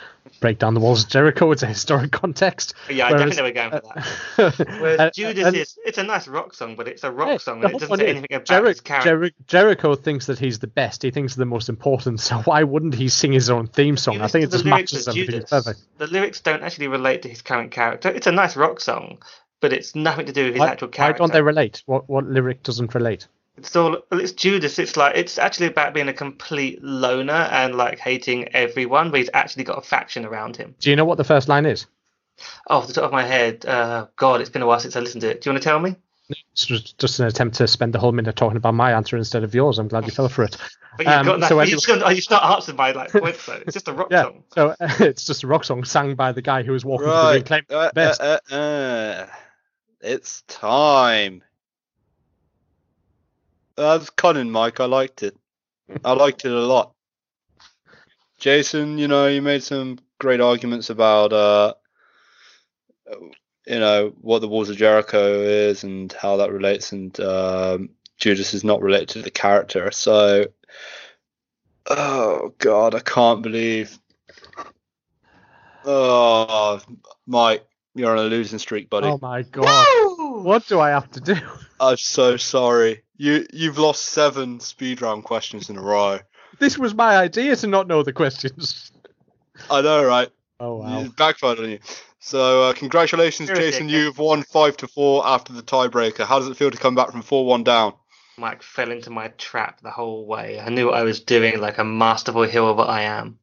[0.40, 1.50] break down the walls of Jericho.
[1.52, 2.74] It's a historic context.
[2.90, 3.92] Yeah, I Whereas- definitely were going for
[4.56, 4.66] that.
[4.80, 7.38] Whereas Uh, Judas and- is it's a nice rock song, but it's a rock Hey,
[7.38, 9.18] song and it doesn't say anything about Jeri- his character.
[9.18, 11.02] Jeri- Jericho thinks that he's the best.
[11.02, 12.20] He thinks the most important.
[12.28, 14.20] So why wouldn't he sing his own theme song?
[14.20, 15.34] I think it listen just to the lyrics matches of everything.
[15.40, 15.80] Judas, perfect.
[15.98, 18.08] The lyrics don't actually relate to his current character.
[18.10, 19.18] It's a nice rock song,
[19.60, 21.18] but it's nothing to do with his Why, actual why character.
[21.20, 21.82] don't they relate?
[21.86, 23.26] What what lyric doesn't relate?
[23.58, 24.78] It's all it's Judas.
[24.78, 29.30] It's like it's actually about being a complete loner and like hating everyone, but he's
[29.34, 30.74] actually got a faction around him.
[30.80, 31.86] Do you know what the first line is?
[32.68, 35.22] Off the top of my head, uh, God, it's been a while since I listened
[35.22, 35.40] to it.
[35.42, 35.96] Do you want to tell me?
[36.52, 39.42] It's just, just an attempt to spend the whole minute talking about my answer instead
[39.44, 39.78] of yours.
[39.78, 40.56] I'm glad you fell for it.
[40.96, 41.48] But you've Um, got that.
[41.48, 43.54] so you, anyway- still, you start answering my like points though.
[43.66, 44.22] It's just a rock Yeah.
[44.24, 44.44] song.
[44.54, 47.18] So it's just a rock song sung by the guy who was walking through the
[47.26, 47.34] Right.
[47.34, 48.20] ring claiming Uh, best.
[48.20, 49.26] uh, uh, uh.
[50.00, 51.42] It's time.
[53.78, 54.80] That's cunning, Mike.
[54.80, 55.36] I liked it.
[56.04, 56.94] I liked it a lot.
[58.36, 61.74] Jason, you know, you made some great arguments about, uh,
[63.68, 68.52] you know, what the Walls of Jericho is and how that relates, and um, Judas
[68.52, 69.92] is not related to the character.
[69.92, 70.46] So,
[71.86, 73.96] oh god, I can't believe.
[75.84, 76.80] Oh,
[77.28, 77.64] Mike,
[77.94, 79.06] you're on a losing streak, buddy.
[79.06, 79.86] Oh my god!
[80.42, 81.36] What do I have to do?
[81.80, 83.02] I'm so sorry.
[83.16, 86.20] You you've lost seven speed round questions in a row.
[86.58, 88.90] This was my idea to not know the questions.
[89.70, 90.28] I know, right?
[90.60, 91.00] Oh wow!
[91.00, 91.78] It backfired on you.
[92.20, 93.88] So uh, congratulations, You're Jason.
[93.88, 96.26] You've won five to four after the tiebreaker.
[96.26, 97.94] How does it feel to come back from four one down?
[98.36, 100.60] Mike fell into my trap the whole way.
[100.60, 103.38] I knew what I was doing, like a masterful hero that I am.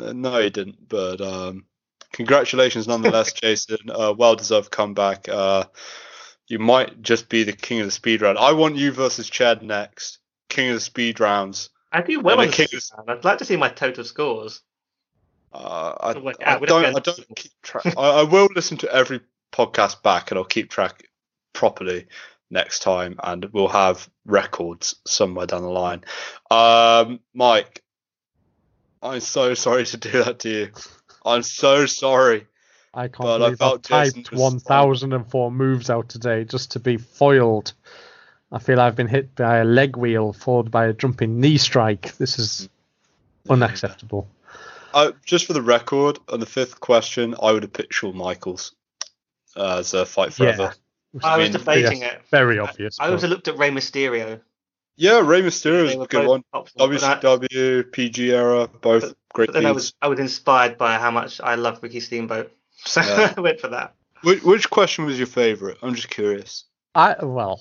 [0.00, 0.88] Uh, No, you didn't.
[0.88, 1.66] But um,
[2.12, 3.78] congratulations nonetheless, Jason.
[3.90, 5.28] Uh, well deserved comeback.
[5.28, 5.64] Uh,
[6.52, 8.36] you might just be the king of the speed round.
[8.36, 10.18] I want you versus Chad next.
[10.50, 11.70] King of the speed rounds.
[11.90, 13.10] I do well on the king round.
[13.10, 14.60] I'd like to see my total scores.
[15.50, 16.84] Uh, I, I don't don't.
[16.84, 17.96] I don't keep track.
[17.96, 19.20] I, I will listen to every
[19.50, 21.08] podcast back, and I'll keep track
[21.54, 22.06] properly
[22.50, 26.04] next time, and we'll have records somewhere down the line.
[26.50, 27.82] Um, Mike,
[29.00, 30.70] I'm so sorry to do that to you.
[31.24, 32.46] I'm so sorry.
[32.94, 36.80] I can't But believe I felt Jason typed was 1,004 moves out today just to
[36.80, 37.72] be foiled.
[38.50, 42.14] I feel I've been hit by a leg wheel followed by a jumping knee strike.
[42.18, 42.68] This is
[43.48, 44.28] unacceptable.
[44.92, 48.74] Uh, just for the record, on the fifth question, I would have picked Shawn Michaels
[49.56, 50.74] uh, as a fight forever.
[51.22, 52.22] I was mean, debating yes, it.
[52.30, 52.98] Very obvious.
[53.00, 54.40] I also looked at Rey Mysterio.
[54.96, 56.44] Yeah, Rey Mysterio is They a were good both one.
[56.52, 61.10] options, WCW, PG era, both great But then I was I was inspired by how
[61.10, 62.52] much I love Ricky Steamboat,
[62.84, 63.34] so Yeah.
[63.36, 63.94] I went for that.
[64.22, 65.78] Which, which question was your favourite?
[65.82, 66.64] I'm just curious.
[66.94, 67.60] I well,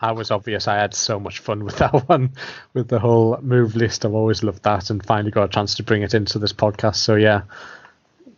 [0.00, 0.68] I was obvious.
[0.68, 2.32] I had so much fun with that one,
[2.74, 4.04] with the whole move list.
[4.04, 6.96] I've always loved that, and finally got a chance to bring it into this podcast.
[6.96, 7.42] So yeah,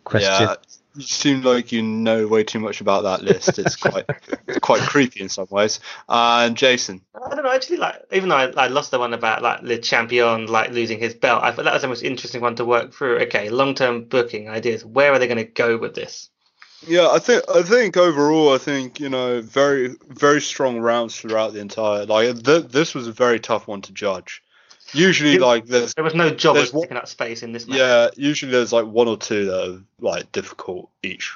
[0.03, 0.31] question.
[0.31, 0.55] Yeah,
[0.95, 3.59] you seem like you know way too much about that list.
[3.59, 4.05] It's quite
[4.47, 5.79] it's quite creepy in some ways.
[6.09, 7.51] and Jason, I don't know.
[7.51, 10.99] Actually, like even though I, I lost the one about like Le Champion like losing
[10.99, 13.19] his belt, I thought that was the most interesting one to work through.
[13.21, 14.85] Okay, long term booking ideas.
[14.85, 16.29] Where are they going to go with this?
[16.87, 21.53] yeah, I think I think overall, I think you know very very strong rounds throughout
[21.53, 22.05] the entire.
[22.05, 24.43] Like th- this was a very tough one to judge.
[24.93, 27.77] Usually, You- like there's There was no job one- taking up space in this match.
[27.77, 31.33] yeah, usually there's like one or two that are like difficult each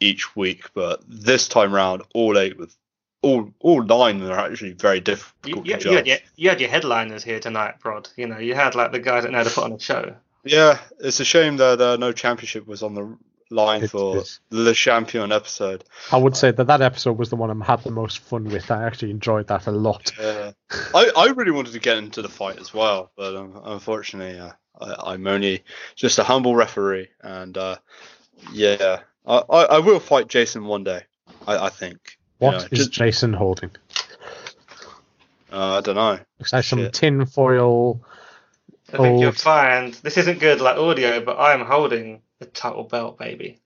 [0.00, 2.74] each week, but this time round, all eight with
[3.22, 6.70] all all nine are actually very difficult you, to you, had your, you had your
[6.70, 8.08] headliners here tonight, Brod.
[8.16, 10.16] You know, you had like the guys that know how to put on a show.
[10.44, 13.16] Yeah, it's a shame that uh, no championship was on the
[13.52, 14.40] line It for is.
[14.50, 15.84] the champion episode.
[16.10, 18.70] I would say that that episode was the one I had the most fun with.
[18.70, 20.10] I actually enjoyed that a lot.
[20.18, 20.52] Uh,
[20.94, 24.52] I I really wanted to get into the fight as well, but um, unfortunately, uh,
[24.80, 25.62] I, I'm only
[25.94, 27.76] just a humble referee, and uh,
[28.52, 31.02] yeah, I, I, I will fight Jason one day.
[31.46, 32.18] I, I think.
[32.40, 33.70] You What know, is just- Jason holding?
[35.52, 36.18] uh, I don't know.
[36.38, 38.00] Looks like some tin foil.
[38.92, 39.36] I think you'll Old.
[39.40, 43.60] find this isn't good like audio, but I am holding the title belt, baby.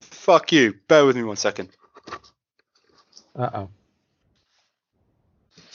[0.00, 0.74] Fuck you.
[0.88, 1.70] Bear with me one second.
[3.36, 3.68] Uh oh.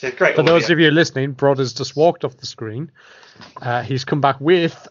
[0.02, 0.34] It's great.
[0.34, 0.54] For audio.
[0.54, 2.90] those of you listening, Brod has just walked off the screen.
[3.60, 4.88] Uh, he's come back with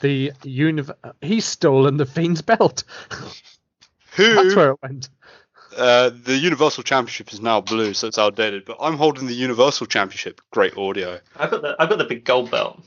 [0.00, 0.90] the univ.
[1.20, 2.82] He's stolen the Fiend's belt.
[3.10, 3.42] That's
[4.16, 4.56] Who?
[4.56, 5.08] where it went.
[5.76, 8.64] Uh, the Universal Championship is now blue, so it's outdated.
[8.64, 10.40] But I'm holding the Universal Championship.
[10.50, 11.20] Great audio.
[11.36, 12.84] I've got the I've got the big gold belt.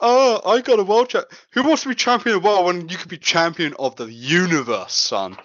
[0.00, 1.26] Oh, I got a world champ.
[1.52, 4.10] Who wants to be champion of the world when you could be champion of the
[4.12, 5.36] universe, son?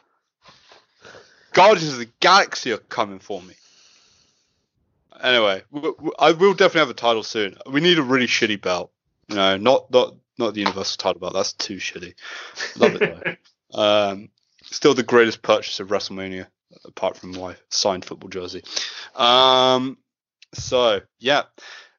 [1.53, 3.53] Guardians of the Galaxy are coming for me.
[5.21, 7.57] Anyway, w- w- I will definitely have a title soon.
[7.69, 8.91] We need a really shitty belt.
[9.29, 11.33] You know, not not not the universal title belt.
[11.33, 12.15] That's too shitty.
[12.75, 13.21] Love it though.
[13.79, 14.29] um,
[14.63, 16.47] still the greatest purchase of WrestleMania,
[16.85, 18.63] apart from my signed football jersey.
[19.15, 19.97] Um,
[20.53, 21.43] so yeah,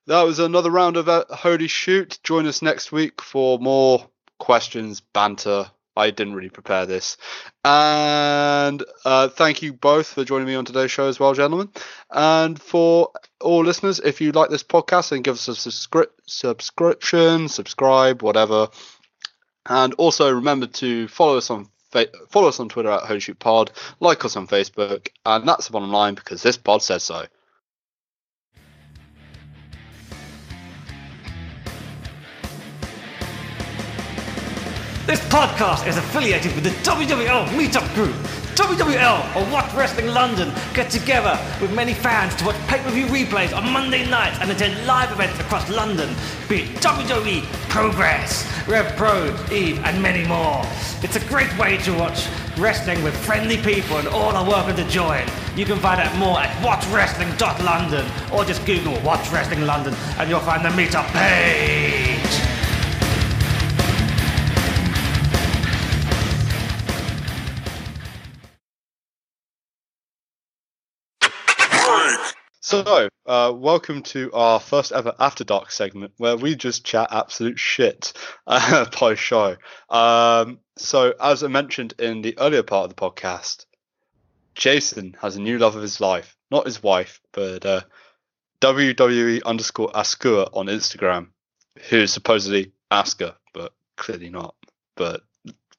[0.07, 2.19] that was another round of uh, Holy Shoot.
[2.23, 4.09] Join us next week for more
[4.39, 5.71] questions, banter.
[5.97, 7.17] I didn't really prepare this.
[7.65, 11.69] And uh, thank you both for joining me on today's show as well, gentlemen.
[12.11, 13.11] And for
[13.41, 18.69] all listeners, if you like this podcast, then give us a subscri- subscription, subscribe, whatever.
[19.67, 23.39] And also remember to follow us on fa- follow us on Twitter at Holy Shoot
[23.39, 23.71] Pod,
[24.01, 27.27] like us on Facebook, and that's the bottom line because this pod says so.
[35.05, 38.15] This podcast is affiliated with the WWL Meetup Group.
[38.55, 43.69] WWL, or Watch Wrestling London, get together with many fans to watch pay-per-view replays on
[43.73, 46.15] Monday nights and attend live events across London,
[46.49, 50.63] be it WWE, Progress, Rev Pro, Eve, and many more.
[51.03, 54.89] It's a great way to watch wrestling with friendly people and all are welcome to
[54.89, 55.25] join.
[55.57, 60.39] You can find out more at watchwrestling.london or just Google Watch Wrestling London and you'll
[60.39, 62.62] find the meetup page.
[72.73, 77.59] So, uh, welcome to our first ever After Dark segment where we just chat absolute
[77.59, 78.15] shit
[78.47, 79.59] uh, post show.
[79.91, 83.67] Um, so, as I mentioned in the earlier part of the podcast,
[84.55, 86.35] Jason has a new love of his life.
[86.51, 87.83] Not his wife, but uh,
[88.63, 91.29] WWE underscore Askua on Instagram,
[91.91, 94.55] who is supposedly Asuka, but clearly not.
[94.97, 95.21] But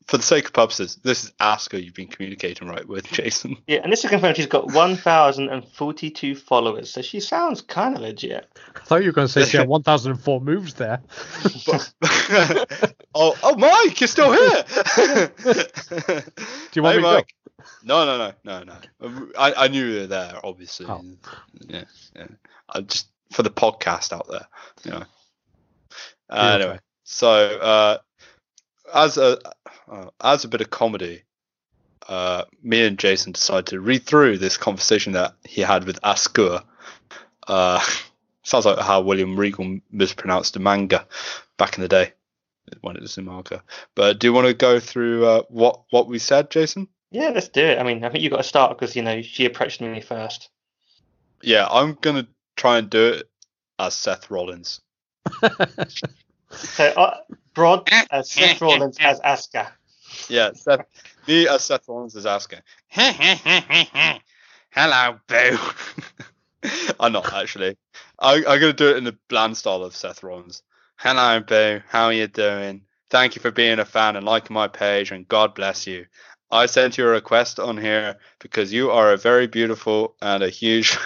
[0.07, 3.57] for the sake of purposes, this is Asuka you've been communicating right with, Jason.
[3.67, 4.35] Yeah, and this is confirmed.
[4.35, 8.47] She's got 1,042 followers, so she sounds kind of legit.
[8.75, 11.01] I thought you were going to say she had 1,004 moves there.
[11.65, 11.93] But,
[13.15, 14.63] oh, oh, Mike, you're still here.
[15.95, 16.21] Do
[16.75, 17.33] you want hey, me to Mike.
[17.83, 19.29] No, no, no, no, no.
[19.37, 20.85] I, I knew you were there, obviously.
[20.87, 21.01] Oh.
[21.67, 21.83] Yeah,
[22.15, 22.27] yeah.
[22.69, 24.47] I just for the podcast out there,
[24.83, 25.03] you know.
[26.29, 26.53] Uh, Yeah.
[26.55, 27.97] anyway, so uh,
[28.93, 29.39] as a
[29.89, 31.23] uh, as a bit of comedy,
[32.07, 36.63] uh, me and Jason decided to read through this conversation that he had with Askur.
[37.47, 37.83] Uh,
[38.43, 41.07] sounds like how William Regal mispronounced the manga
[41.57, 42.13] back in the day
[42.81, 43.63] when it was in manga.
[43.95, 46.87] But do you want to go through uh, what what we said, Jason?
[47.11, 47.77] Yeah, let's do it.
[47.77, 50.49] I mean, I think you got to start because you know she approached me first.
[51.41, 53.29] Yeah, I'm gonna try and do it
[53.79, 54.81] as Seth Rollins.
[56.55, 57.17] So, uh,
[57.53, 59.71] Brod as Seth Rollins as Asuka.
[60.29, 60.85] Yeah, Seth.
[61.27, 62.59] me as Seth Rollins is asking.
[64.69, 65.57] Hello, boo.
[66.99, 67.77] I'm not actually.
[68.19, 70.63] I, I'm gonna do it in the bland style of Seth Rollins.
[70.97, 71.81] Hello, boo.
[71.87, 72.81] How are you doing?
[73.09, 76.05] Thank you for being a fan and liking my page, and God bless you.
[76.49, 80.49] I sent you a request on here because you are a very beautiful and a
[80.49, 80.97] huge,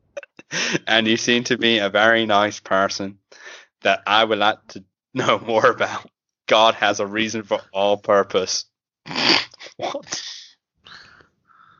[0.86, 3.18] and you seem to be a very nice person
[3.82, 4.84] that I would like to
[5.14, 6.08] know more about.
[6.46, 8.64] God has a reason for all purpose.
[9.76, 10.22] what?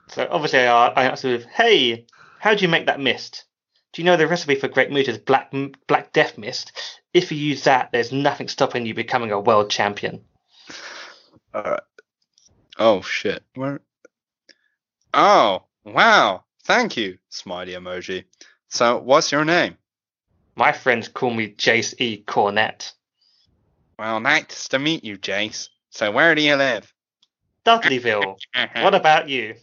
[0.08, 2.06] So obviously, I, I answered with, "Hey,
[2.38, 3.44] how do you make that mist?
[3.92, 5.52] Do you know the recipe for Great Muta's black
[5.86, 6.72] black death mist?
[7.14, 10.22] If you use that, there's nothing stopping you becoming a world champion."
[11.54, 11.80] Alright.
[12.78, 13.42] Oh shit.
[13.54, 13.80] Where?
[15.14, 16.44] Oh wow!
[16.64, 18.24] Thank you, smiley emoji.
[18.68, 19.78] So, what's your name?
[20.54, 22.22] My friends call me Jace E.
[22.26, 22.92] Cornett.
[23.98, 25.68] Well, nice to meet you, Jace.
[25.90, 26.92] So, where do you live?
[27.64, 28.36] Dudleyville.
[28.74, 29.56] what about you?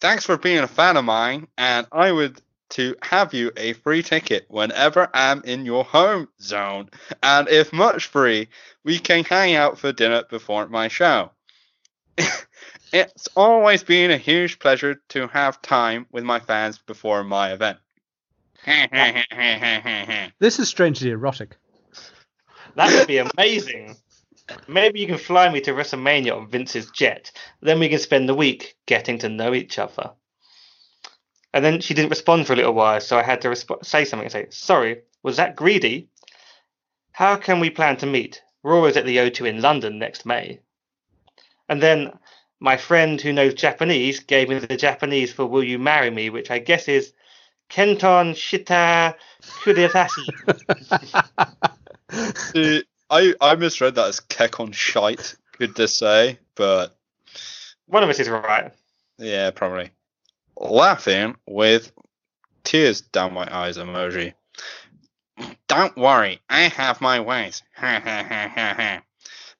[0.00, 2.40] Thanks for being a fan of mine, and I would
[2.70, 6.88] to have you a free ticket whenever I'm in your home zone.
[7.22, 8.48] And if much free,
[8.84, 11.32] we can hang out for dinner before my show.
[12.92, 17.78] it's always been a huge pleasure to have time with my fans before my event.
[20.38, 21.56] This is strangely erotic.
[22.76, 23.96] That would be amazing.
[24.68, 27.30] Maybe you can fly me to WrestleMania on Vince's jet.
[27.60, 30.12] Then we can spend the week getting to know each other.
[31.52, 34.04] And then she didn't respond for a little while, so I had to resp- say
[34.04, 36.08] something and say, Sorry, was that greedy?
[37.12, 38.42] How can we plan to meet?
[38.62, 40.60] Raw is at the O2 in London next May.
[41.68, 42.12] And then
[42.60, 46.50] my friend who knows Japanese gave me the Japanese for Will You Marry Me, which
[46.50, 47.12] I guess is
[47.68, 49.14] Kenton Shita
[49.64, 50.28] Kuriatasi.
[52.52, 56.96] See, I, I misread that as kek on shite, good to say, but
[57.86, 58.72] One of us is right.
[59.18, 59.90] yeah, probably.
[60.56, 61.92] Laughing with
[62.64, 64.34] tears down my eyes emoji.
[65.68, 67.62] Don't worry, I have my ways.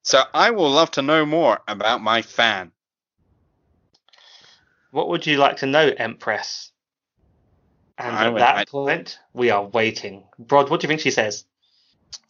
[0.02, 2.72] so I will love to know more about my fan.
[4.90, 6.72] What would you like to know, Empress?
[7.96, 10.24] And I at that like- point, we are waiting.
[10.38, 11.44] Brod, what do you think she says?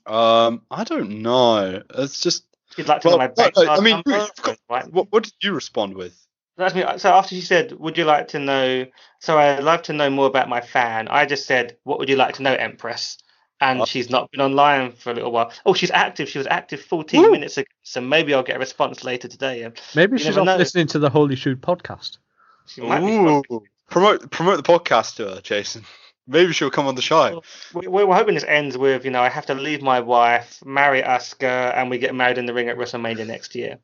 [0.07, 1.83] Um, I don't know.
[1.95, 2.45] It's just
[2.77, 4.29] You'd like to Well, know my no, bank I mean, number?
[4.43, 4.93] got- Right.
[4.93, 6.17] what what did you respond with?
[6.57, 6.85] That's me.
[6.99, 8.87] So after she said, "Would you like to know?"
[9.21, 11.09] So I'd love to know more about my fan.
[11.09, 13.19] I just said, "What would you like to know, Empress?"
[13.63, 13.85] And Oh.
[13.87, 15.53] she's not been online for a little while.
[15.67, 16.29] Oh, she's active.
[16.29, 17.31] She was active 14 Woo.
[17.33, 17.67] minutes ago.
[17.83, 19.69] So maybe I'll get a response later today.
[19.95, 20.57] Maybe You she's never off know.
[20.57, 22.19] listening to the Holy Shoot podcast.
[22.67, 23.07] she might be.
[23.17, 23.43] Ooh,
[23.91, 25.85] promote promote the podcast to her, Jason.
[26.27, 27.43] Maybe she'll come on the show.
[27.75, 31.03] We- We're hoping this ends with, you know, I have to leave my wife, marry
[31.03, 33.79] Asuka, and we get married in the ring at WrestleMania next year.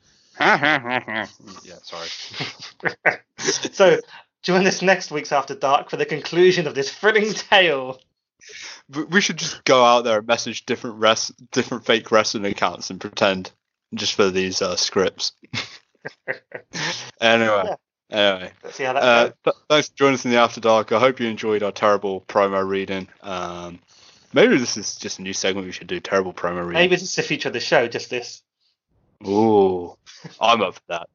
[0.40, 1.26] yeah,
[1.82, 2.08] sorry.
[3.38, 3.98] so
[4.42, 8.00] join us next week's After Dark for the conclusion of this thrilling tale.
[9.10, 13.00] We should just go out there and message different res- different fake wrestling accounts and
[13.00, 13.50] pretend
[13.94, 15.32] just for these uh, scripts.
[17.20, 17.74] anyway,
[18.10, 18.52] anyway.
[18.62, 19.34] Let's see how that Uh, goes.
[19.44, 20.92] th- thanks for joining us in the After Dark.
[20.92, 23.08] I hope you enjoyed our terrible promo reading.
[23.22, 23.78] Um,
[24.32, 26.00] maybe this is just a new segment we should do.
[26.00, 26.74] Terrible promo reading.
[26.74, 28.42] Maybe this is the future of the show, just this.
[29.26, 29.96] Ooh,
[30.40, 31.08] I'm up for that.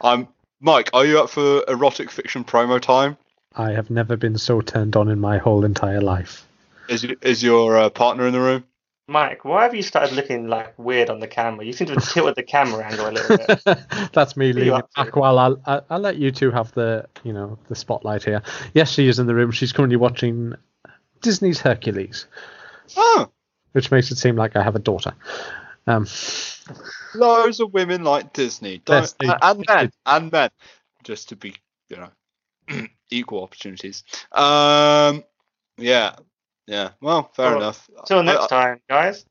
[0.00, 0.28] I'm
[0.60, 0.90] Mike.
[0.92, 3.16] Are you up for erotic fiction promo time?
[3.54, 6.46] I have never been so turned on in my whole entire life.
[6.88, 8.64] Is is your uh, partner in the room?
[9.06, 11.64] Mike, why have you started looking like weird on the camera?
[11.64, 13.78] You seem to have tilted the camera angle a little bit.
[14.14, 17.32] That's me you leaning back while I'll, I'll I'll let you two have the you
[17.34, 18.42] know the spotlight here.
[18.72, 19.50] Yes, she is in the room.
[19.50, 20.54] She's currently watching
[21.20, 22.26] Disney's Hercules,
[22.96, 23.30] Oh,
[23.72, 25.12] which makes it seem like I have a daughter.
[25.86, 26.06] Um,
[27.14, 28.78] Loads of women like Disney.
[28.78, 29.90] Don't, Yes, they- and men.
[30.06, 30.50] And men.
[31.02, 31.54] Just to be,
[31.90, 34.02] you know, equal opportunities.
[34.32, 35.24] Um,
[35.76, 36.16] yeah.
[36.66, 36.90] Yeah.
[37.00, 37.88] Well, fair Well, enough.
[38.06, 39.24] Till next I- I- time, guys.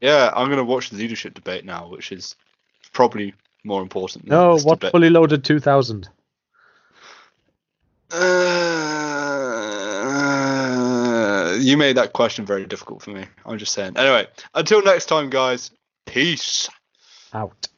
[0.00, 2.34] Yeah, I'm going to watch the leadership debate now, which is
[2.92, 3.34] probably
[3.64, 4.24] more important.
[4.24, 4.92] Than no, this what debate.
[4.92, 6.08] fully loaded 2000?
[9.80, 13.24] Uh, you made that question very difficult for me.
[13.44, 13.96] I'm just saying.
[13.96, 15.70] Anyway, until next time, guys.
[16.06, 16.68] Peace.
[17.32, 17.68] Out.